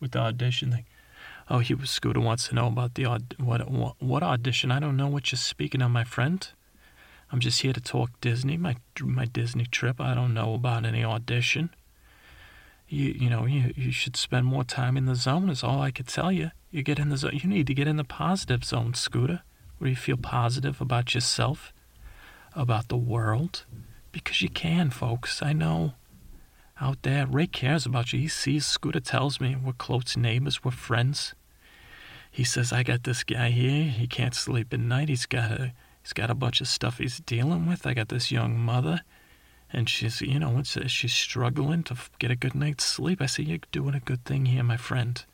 with 0.00 0.12
the 0.12 0.18
audition 0.18 0.72
thing? 0.72 0.86
Oh, 1.50 1.58
he 1.58 1.74
was 1.74 1.90
Scooter 1.90 2.20
wants 2.20 2.48
to 2.48 2.54
know 2.54 2.68
about 2.68 2.94
the 2.94 3.04
aud- 3.04 3.36
what, 3.38 3.70
what 3.70 3.96
what 4.00 4.22
audition. 4.22 4.72
I 4.72 4.80
don't 4.80 4.96
know 4.96 5.08
what 5.08 5.30
you're 5.30 5.38
speaking 5.38 5.82
of, 5.82 5.90
my 5.90 6.04
friend. 6.04 6.48
I'm 7.30 7.40
just 7.40 7.62
here 7.62 7.72
to 7.72 7.80
talk 7.80 8.10
Disney, 8.20 8.56
my 8.56 8.76
my 9.00 9.26
Disney 9.26 9.66
trip. 9.66 10.00
I 10.00 10.14
don't 10.14 10.34
know 10.34 10.54
about 10.54 10.86
any 10.86 11.04
audition. 11.04 11.70
You 12.88 13.14
you 13.18 13.30
know 13.30 13.46
you 13.46 13.72
you 13.76 13.92
should 13.92 14.16
spend 14.16 14.46
more 14.46 14.64
time 14.64 14.96
in 14.96 15.06
the 15.06 15.14
zone. 15.14 15.48
Is 15.48 15.62
all 15.62 15.80
I 15.80 15.90
could 15.90 16.08
tell 16.08 16.30
you. 16.30 16.50
You 16.70 16.82
get 16.82 16.98
in 16.98 17.08
the 17.08 17.16
zone. 17.16 17.38
You 17.42 17.48
need 17.48 17.66
to 17.66 17.74
get 17.74 17.88
in 17.88 17.96
the 17.96 18.04
positive 18.04 18.64
zone, 18.64 18.94
Scooter, 18.94 19.42
where 19.78 19.90
you 19.90 19.96
feel 19.96 20.16
positive 20.16 20.80
about 20.80 21.14
yourself, 21.14 21.72
about 22.54 22.88
the 22.88 22.96
world, 22.96 23.64
because 24.10 24.42
you 24.42 24.48
can, 24.48 24.90
folks. 24.90 25.42
I 25.42 25.52
know 25.52 25.94
out 26.80 27.02
there. 27.02 27.26
Ray 27.26 27.46
cares 27.46 27.86
about 27.86 28.12
you. 28.12 28.18
He 28.18 28.28
sees 28.28 28.66
Scooter 28.66 29.00
tells 29.00 29.40
me 29.40 29.56
we're 29.56 29.72
close 29.72 30.16
neighbors, 30.16 30.64
we're 30.64 30.72
friends. 30.72 31.34
He 32.30 32.44
says 32.44 32.72
I 32.72 32.82
got 32.82 33.04
this 33.04 33.24
guy 33.24 33.50
here. 33.50 33.84
He 33.84 34.06
can't 34.06 34.34
sleep 34.34 34.72
at 34.72 34.80
night. 34.80 35.08
He's 35.08 35.26
got 35.26 35.52
a 35.52 35.72
he's 36.02 36.12
got 36.12 36.30
a 36.30 36.34
bunch 36.34 36.60
of 36.60 36.68
stuff 36.68 36.98
he's 36.98 37.20
dealing 37.20 37.66
with. 37.66 37.86
I 37.86 37.94
got 37.94 38.08
this 38.08 38.32
young 38.32 38.58
mother, 38.58 39.02
and 39.72 39.88
she's 39.88 40.20
you 40.20 40.38
know 40.38 40.58
it's, 40.58 40.76
she's 40.90 41.12
struggling 41.12 41.82
to 41.84 41.96
get 42.18 42.30
a 42.30 42.36
good 42.36 42.54
night's 42.54 42.84
sleep. 42.84 43.20
I 43.20 43.26
say 43.26 43.42
you're 43.42 43.58
doing 43.70 43.94
a 43.94 44.00
good 44.00 44.24
thing 44.24 44.46
here, 44.46 44.62
my 44.62 44.76
friend, 44.76 45.24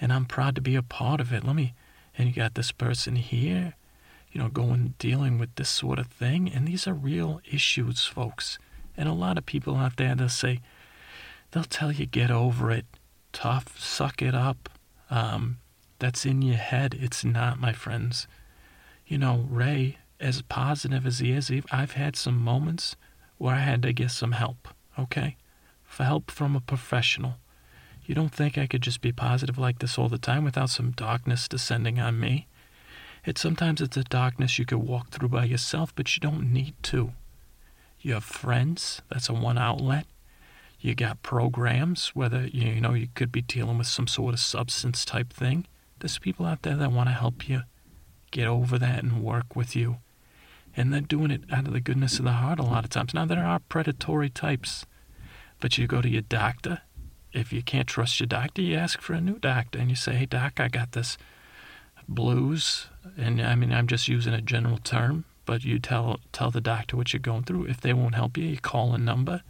and 0.00 0.12
I'm 0.12 0.24
proud 0.24 0.54
to 0.56 0.60
be 0.60 0.74
a 0.74 0.82
part 0.82 1.20
of 1.20 1.32
it. 1.32 1.44
Let 1.44 1.56
me. 1.56 1.74
And 2.16 2.28
you 2.28 2.34
got 2.34 2.54
this 2.54 2.72
person 2.72 3.16
here, 3.16 3.74
you 4.32 4.40
know, 4.40 4.48
going 4.48 4.94
dealing 4.98 5.38
with 5.38 5.54
this 5.54 5.70
sort 5.70 5.98
of 5.98 6.08
thing, 6.08 6.50
and 6.52 6.66
these 6.68 6.86
are 6.86 6.94
real 6.94 7.40
issues, 7.50 8.04
folks. 8.04 8.58
And 8.96 9.08
a 9.08 9.14
lot 9.14 9.38
of 9.38 9.46
people 9.46 9.76
out 9.76 9.96
there, 9.96 10.14
they'll 10.14 10.28
say, 10.28 10.60
they'll 11.50 11.64
tell 11.64 11.90
you, 11.90 12.04
get 12.04 12.30
over 12.30 12.70
it, 12.70 12.84
tough, 13.32 13.80
suck 13.80 14.20
it 14.20 14.34
up. 14.34 14.68
Um, 15.08 15.58
that's 15.98 16.26
in 16.26 16.42
your 16.42 16.56
head. 16.56 16.94
It's 17.00 17.24
not, 17.24 17.60
my 17.60 17.72
friends. 17.72 18.26
You 19.06 19.18
know, 19.18 19.46
Ray, 19.48 19.98
as 20.20 20.42
positive 20.42 21.06
as 21.06 21.20
he 21.20 21.32
is, 21.32 21.50
I've 21.70 21.92
had 21.92 22.16
some 22.16 22.38
moments 22.38 22.96
where 23.42 23.56
I 23.56 23.58
had 23.58 23.82
to 23.82 23.92
get 23.92 24.12
some 24.12 24.30
help, 24.30 24.68
okay? 24.96 25.36
For 25.82 26.04
help 26.04 26.30
from 26.30 26.54
a 26.54 26.60
professional. 26.60 27.38
You 28.04 28.14
don't 28.14 28.32
think 28.32 28.56
I 28.56 28.68
could 28.68 28.82
just 28.82 29.00
be 29.00 29.10
positive 29.10 29.58
like 29.58 29.80
this 29.80 29.98
all 29.98 30.08
the 30.08 30.16
time 30.16 30.44
without 30.44 30.70
some 30.70 30.92
darkness 30.92 31.48
descending 31.48 31.98
on 31.98 32.20
me? 32.20 32.46
It's 33.24 33.40
sometimes 33.40 33.80
it's 33.80 33.96
a 33.96 34.04
darkness 34.04 34.60
you 34.60 34.64
could 34.64 34.78
walk 34.78 35.08
through 35.10 35.30
by 35.30 35.46
yourself, 35.46 35.92
but 35.96 36.14
you 36.14 36.20
don't 36.20 36.52
need 36.52 36.74
to. 36.84 37.14
You 38.00 38.14
have 38.14 38.22
friends, 38.22 39.02
that's 39.10 39.28
a 39.28 39.34
one 39.34 39.58
outlet. 39.58 40.06
You 40.78 40.94
got 40.94 41.24
programs, 41.24 42.14
whether 42.14 42.46
you 42.46 42.80
know 42.80 42.94
you 42.94 43.08
could 43.16 43.32
be 43.32 43.42
dealing 43.42 43.76
with 43.76 43.88
some 43.88 44.06
sort 44.06 44.34
of 44.34 44.40
substance 44.40 45.04
type 45.04 45.32
thing. 45.32 45.66
There's 45.98 46.20
people 46.20 46.46
out 46.46 46.62
there 46.62 46.76
that 46.76 46.92
want 46.92 47.08
to 47.08 47.14
help 47.14 47.48
you 47.48 47.62
get 48.30 48.46
over 48.46 48.78
that 48.78 49.02
and 49.02 49.20
work 49.20 49.56
with 49.56 49.74
you. 49.74 49.96
And 50.76 50.92
they're 50.92 51.00
doing 51.00 51.30
it 51.30 51.42
out 51.52 51.66
of 51.66 51.72
the 51.72 51.80
goodness 51.80 52.18
of 52.18 52.24
the 52.24 52.32
heart 52.32 52.58
a 52.58 52.62
lot 52.62 52.84
of 52.84 52.90
times. 52.90 53.12
Now, 53.12 53.26
there 53.26 53.44
are 53.44 53.58
predatory 53.58 54.30
types, 54.30 54.86
but 55.60 55.76
you 55.76 55.86
go 55.86 56.00
to 56.00 56.08
your 56.08 56.22
doctor. 56.22 56.80
If 57.32 57.52
you 57.52 57.62
can't 57.62 57.88
trust 57.88 58.20
your 58.20 58.26
doctor, 58.26 58.62
you 58.62 58.76
ask 58.76 59.00
for 59.00 59.14
a 59.14 59.20
new 59.20 59.38
doctor 59.38 59.78
and 59.78 59.90
you 59.90 59.96
say, 59.96 60.14
hey, 60.14 60.26
doc, 60.26 60.60
I 60.60 60.68
got 60.68 60.92
this 60.92 61.18
blues. 62.08 62.86
And 63.16 63.40
I 63.40 63.54
mean, 63.54 63.72
I'm 63.72 63.86
just 63.86 64.08
using 64.08 64.34
a 64.34 64.40
general 64.40 64.78
term 64.78 65.24
but 65.44 65.64
you 65.64 65.78
tell 65.78 66.20
tell 66.32 66.50
the 66.50 66.60
doctor 66.60 66.96
what 66.96 67.12
you're 67.12 67.20
going 67.20 67.44
through. 67.44 67.66
If 67.66 67.80
they 67.80 67.92
won't 67.92 68.14
help 68.14 68.36
you, 68.36 68.44
you 68.44 68.58
call 68.58 68.94
a 68.94 68.98
number. 68.98 69.42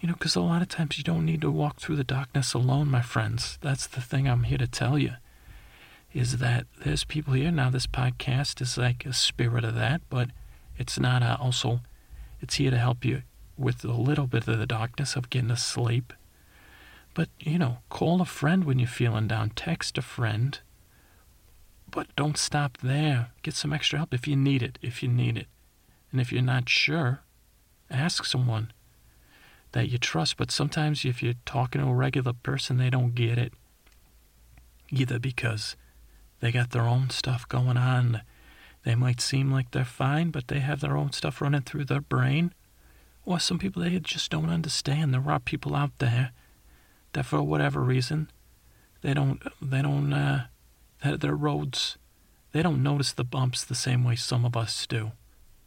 You 0.00 0.08
know, 0.08 0.14
because 0.14 0.36
a 0.36 0.40
lot 0.40 0.62
of 0.62 0.68
times 0.68 0.96
you 0.96 1.04
don't 1.04 1.24
need 1.24 1.40
to 1.40 1.50
walk 1.50 1.80
through 1.80 1.96
the 1.96 2.04
darkness 2.04 2.54
alone, 2.54 2.88
my 2.88 3.02
friends. 3.02 3.58
That's 3.60 3.86
the 3.86 4.00
thing 4.00 4.28
I'm 4.28 4.44
here 4.44 4.58
to 4.58 4.68
tell 4.68 4.96
you. 4.96 5.14
Is 6.12 6.38
that 6.38 6.66
there's 6.84 7.04
people 7.04 7.34
here 7.34 7.50
now. 7.50 7.70
This 7.70 7.86
podcast 7.86 8.60
is 8.60 8.78
like 8.78 9.04
a 9.04 9.12
spirit 9.12 9.64
of 9.64 9.74
that, 9.74 10.00
but 10.08 10.30
it's 10.76 10.98
not 10.98 11.22
a, 11.22 11.36
also. 11.38 11.80
It's 12.40 12.54
here 12.54 12.70
to 12.70 12.78
help 12.78 13.04
you 13.04 13.22
with 13.56 13.84
a 13.84 13.92
little 13.92 14.26
bit 14.26 14.46
of 14.48 14.58
the 14.58 14.66
darkness 14.66 15.16
of 15.16 15.28
getting 15.28 15.48
to 15.48 15.56
sleep. 15.56 16.12
But 17.14 17.28
you 17.40 17.58
know, 17.58 17.78
call 17.90 18.20
a 18.22 18.24
friend 18.24 18.64
when 18.64 18.78
you're 18.78 18.88
feeling 18.88 19.26
down. 19.26 19.50
Text 19.50 19.98
a 19.98 20.02
friend 20.02 20.60
but 21.90 22.14
don't 22.16 22.36
stop 22.36 22.78
there. 22.78 23.30
Get 23.42 23.54
some 23.54 23.72
extra 23.72 23.98
help 23.98 24.12
if 24.12 24.28
you 24.28 24.36
need 24.36 24.62
it, 24.62 24.78
if 24.82 25.02
you 25.02 25.08
need 25.08 25.36
it. 25.36 25.46
And 26.12 26.20
if 26.20 26.32
you're 26.32 26.42
not 26.42 26.68
sure, 26.68 27.20
ask 27.90 28.24
someone 28.24 28.72
that 29.72 29.88
you 29.88 29.98
trust. 29.98 30.36
But 30.36 30.50
sometimes 30.50 31.04
if 31.04 31.22
you're 31.22 31.34
talking 31.46 31.80
to 31.80 31.88
a 31.88 31.94
regular 31.94 32.32
person, 32.32 32.76
they 32.76 32.90
don't 32.90 33.14
get 33.14 33.38
it. 33.38 33.52
Either 34.90 35.18
because 35.18 35.76
they 36.40 36.52
got 36.52 36.70
their 36.70 36.86
own 36.86 37.10
stuff 37.10 37.48
going 37.48 37.76
on. 37.76 38.22
They 38.84 38.94
might 38.94 39.20
seem 39.20 39.50
like 39.50 39.70
they're 39.70 39.84
fine, 39.84 40.30
but 40.30 40.48
they 40.48 40.60
have 40.60 40.80
their 40.80 40.96
own 40.96 41.12
stuff 41.12 41.40
running 41.40 41.62
through 41.62 41.84
their 41.86 42.00
brain. 42.00 42.54
Or 43.24 43.38
some 43.38 43.58
people 43.58 43.82
they 43.82 43.98
just 43.98 44.30
don't 44.30 44.48
understand. 44.50 45.12
There 45.12 45.30
are 45.30 45.40
people 45.40 45.74
out 45.74 45.98
there 45.98 46.32
that 47.12 47.26
for 47.26 47.42
whatever 47.42 47.80
reason 47.80 48.30
they 49.02 49.14
don't 49.14 49.42
they 49.60 49.82
don't 49.82 50.12
uh, 50.12 50.46
that 51.02 51.20
their 51.20 51.34
roads, 51.34 51.96
they 52.52 52.62
don't 52.62 52.82
notice 52.82 53.12
the 53.12 53.24
bumps 53.24 53.64
the 53.64 53.74
same 53.74 54.04
way 54.04 54.16
some 54.16 54.44
of 54.44 54.56
us 54.56 54.86
do. 54.86 55.12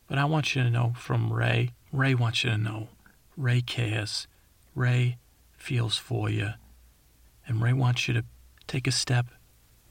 But 0.08 0.18
I 0.18 0.26
want 0.26 0.56
you 0.56 0.64
to 0.64 0.70
know 0.70 0.94
from 0.98 1.32
Ray, 1.32 1.72
Ray 1.92 2.16
wants 2.16 2.44
you 2.44 2.50
to 2.50 2.58
know. 2.58 2.90
Ray 3.38 3.62
cares. 3.62 4.28
Ray 4.76 5.18
feels 5.58 5.98
for 5.98 6.30
you. 6.30 6.50
And 7.48 7.62
Ray 7.62 7.74
wants 7.74 8.08
you 8.08 8.14
to 8.16 8.26
take 8.68 8.88
a 8.88 8.92
step 8.92 9.28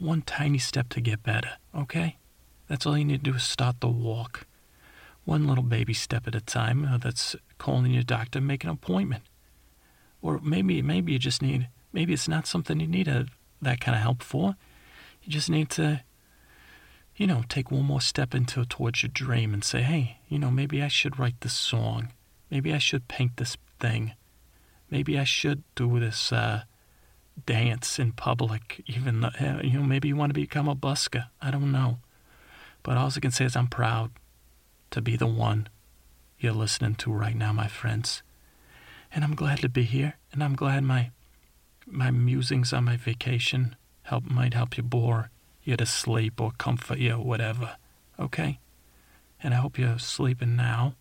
one 0.01 0.23
tiny 0.23 0.59
step 0.59 0.89
to 0.89 1.01
get 1.01 1.23
better, 1.23 1.53
okay? 1.77 2.17
That's 2.69 2.87
all 2.87 2.99
you 2.99 3.05
need 3.05 3.25
to 3.25 3.31
do 3.31 3.37
is 3.37 3.45
start 3.45 3.81
the 3.81 3.89
walk. 3.89 4.47
One 5.25 5.47
little 5.47 5.63
baby 5.63 5.95
step 5.95 6.27
at 6.27 6.35
a 6.35 6.41
time. 6.41 6.85
Uh, 6.85 6.99
that's 6.99 7.37
calling 7.59 7.93
your 7.93 8.03
doctor, 8.03 8.41
make 8.41 8.65
an 8.65 8.71
appointment. 8.71 9.23
Or 10.23 10.41
maybe 10.43 10.83
maybe 10.83 11.13
you 11.13 11.19
just 11.19 11.43
need 11.43 11.69
maybe 11.93 12.13
it's 12.13 12.29
not 12.29 12.47
something 12.47 12.81
you 12.81 12.87
need 12.87 13.09
a, 13.09 13.27
that 13.63 13.81
kind 13.81 13.97
of 13.97 14.03
help 14.03 14.23
for. 14.23 14.57
You 15.23 15.31
just 15.31 15.51
need 15.51 15.71
to 15.71 16.03
you 17.17 17.27
know, 17.27 17.45
take 17.51 17.71
one 17.71 17.85
more 17.85 18.01
step 18.01 18.35
into 18.35 18.65
towards 18.65 19.03
your 19.03 19.11
dream 19.13 19.53
and 19.53 19.63
say, 19.63 19.83
"Hey, 19.83 20.19
you 20.29 20.39
know, 20.39 20.51
maybe 20.51 20.83
I 20.83 20.89
should 20.89 21.19
write 21.19 21.41
this 21.43 21.53
song. 21.53 22.13
Maybe 22.51 22.73
I 22.73 22.79
should 22.79 23.09
paint 23.09 23.37
this 23.37 23.59
thing. 23.79 24.13
Maybe 24.91 25.19
I 25.19 25.25
should 25.25 25.63
do 25.75 26.01
this 26.01 26.33
uh, 26.33 26.63
dance 27.47 27.99
in 27.99 28.13
public, 28.13 28.83
even 28.87 29.21
though, 29.21 29.61
you 29.63 29.79
know, 29.79 29.83
maybe 29.83 30.09
you 30.09 30.17
want 30.17 30.31
to 30.31 30.41
become 30.41 30.69
a 30.69 30.77
busker. 30.77 31.27
I 31.41 31.51
don't 31.51 31.73
know. 31.73 31.99
But 32.83 32.97
all 32.97 33.11
I 33.15 33.21
can 33.21 33.31
say 33.31 33.45
is 33.45 33.57
I'm 33.57 33.67
proud 33.67 34.11
to 34.91 35.01
be 35.01 35.17
the 35.17 35.27
one 35.27 35.69
you're 36.39 36.53
listening 36.53 36.95
to 36.97 37.13
right 37.13 37.37
now, 37.37 37.53
my 37.53 37.69
friends. 37.69 38.23
And 39.13 39.25
I'm 39.25 39.35
glad 39.35 39.59
to 39.59 39.69
be 39.69 39.83
here, 39.83 40.15
and 40.33 40.43
I'm 40.43 40.55
glad 40.55 40.85
my 40.85 41.11
my 41.87 42.11
musings 42.11 42.73
on 42.73 42.85
my 42.85 42.97
vacation 42.97 43.75
help 44.03 44.25
might 44.25 44.55
help 44.55 44.77
you 44.77 44.83
bore 44.83 45.31
you 45.65 45.77
to 45.77 45.87
sleep 45.87 46.41
or 46.41 46.53
comfort 46.53 46.99
you 46.99 47.15
or 47.15 47.25
whatever. 47.25 47.77
Okay? 48.19 48.61
And 49.43 49.55
I 49.55 49.57
hope 49.59 49.79
you're 49.79 49.99
sleeping 49.99 50.55
now, 50.55 50.95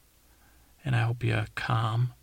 and 0.84 0.96
I 0.96 1.02
hope 1.02 1.24
you're 1.24 1.46
calm 1.56 2.14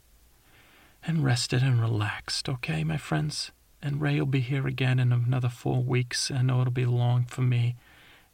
and 1.06 1.24
rested 1.24 1.62
and 1.62 1.80
relaxed, 1.80 2.48
okay, 2.48 2.82
my 2.82 2.96
friends? 2.96 3.52
And 3.82 4.00
Ray 4.00 4.18
will 4.18 4.26
be 4.26 4.40
here 4.40 4.66
again 4.66 4.98
in 4.98 5.12
another 5.12 5.48
four 5.48 5.82
weeks. 5.82 6.30
I 6.30 6.42
know 6.42 6.60
it'll 6.60 6.72
be 6.72 6.86
long 6.86 7.24
for 7.24 7.42
me. 7.42 7.76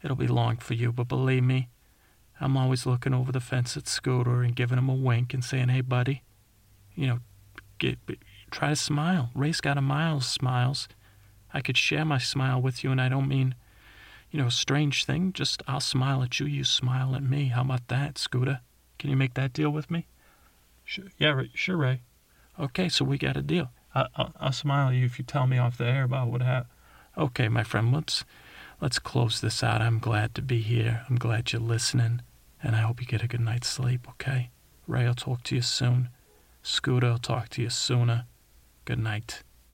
It'll 0.01 0.17
be 0.17 0.27
long 0.27 0.57
for 0.57 0.73
you, 0.73 0.91
but 0.91 1.07
believe 1.07 1.43
me, 1.43 1.69
I'm 2.41 2.57
always 2.57 2.85
looking 2.85 3.13
over 3.13 3.31
the 3.31 3.39
fence 3.39 3.77
at 3.77 3.87
Scooter 3.87 4.41
and 4.41 4.55
giving 4.55 4.77
him 4.77 4.89
a 4.89 4.93
wink 4.93 5.33
and 5.33 5.43
saying, 5.43 5.69
hey, 5.69 5.81
buddy, 5.81 6.23
you 6.95 7.07
know, 7.07 7.19
get, 7.77 7.97
try 8.51 8.69
to 8.69 8.75
smile. 8.75 9.29
Ray's 9.33 9.61
got 9.61 9.77
a 9.77 9.81
mile 9.81 10.19
smiles. 10.19 10.87
I 11.53 11.61
could 11.61 11.77
share 11.77 12.03
my 12.03 12.17
smile 12.17 12.61
with 12.61 12.83
you, 12.83 12.91
and 12.91 12.99
I 12.99 13.07
don't 13.07 13.27
mean, 13.27 13.55
you 14.31 14.41
know, 14.41 14.47
a 14.47 14.51
strange 14.51 15.05
thing. 15.05 15.31
Just 15.31 15.61
I'll 15.67 15.79
smile 15.79 16.23
at 16.23 16.39
you, 16.39 16.47
you 16.47 16.63
smile 16.63 17.15
at 17.15 17.23
me. 17.23 17.45
How 17.45 17.61
about 17.61 17.87
that, 17.89 18.17
Scooter? 18.17 18.61
Can 18.97 19.09
you 19.09 19.15
make 19.15 19.35
that 19.35 19.53
deal 19.53 19.69
with 19.69 19.91
me? 19.91 20.07
Sure, 20.83 21.05
yeah, 21.17 21.43
sure, 21.53 21.77
Ray. 21.77 22.01
Okay, 22.59 22.89
so 22.89 23.05
we 23.05 23.17
got 23.17 23.37
a 23.37 23.41
deal. 23.41 23.71
I, 23.95 24.07
will 24.17 24.33
I'll 24.39 24.51
smile 24.51 24.89
at 24.89 24.95
you 24.95 25.05
if 25.05 25.19
you 25.19 25.25
tell 25.25 25.47
me 25.47 25.57
off 25.57 25.77
the 25.77 25.85
air 25.85 26.03
about 26.03 26.29
what 26.29 26.41
happened. 26.41 26.69
Okay, 27.17 27.47
my 27.47 27.63
friend, 27.63 27.93
let's 27.93 28.25
let's 28.81 28.99
close 28.99 29.39
this 29.39 29.63
out. 29.63 29.81
I'm 29.81 29.99
glad 29.99 30.33
to 30.35 30.41
be 30.41 30.61
here. 30.61 31.05
I'm 31.09 31.17
glad 31.17 31.51
you're 31.51 31.61
listening, 31.61 32.21
and 32.61 32.75
I 32.75 32.79
hope 32.79 32.99
you 32.99 33.07
get 33.07 33.23
a 33.23 33.27
good 33.27 33.41
night's 33.41 33.67
sleep. 33.67 34.07
Okay, 34.11 34.49
Ray, 34.87 35.05
I'll 35.05 35.13
talk 35.13 35.43
to 35.43 35.55
you 35.55 35.61
soon. 35.61 36.09
Scooter, 36.63 37.07
I'll 37.07 37.17
talk 37.17 37.49
to 37.49 37.61
you 37.61 37.69
sooner. 37.69 38.25
Good 38.85 38.99
night. 38.99 39.43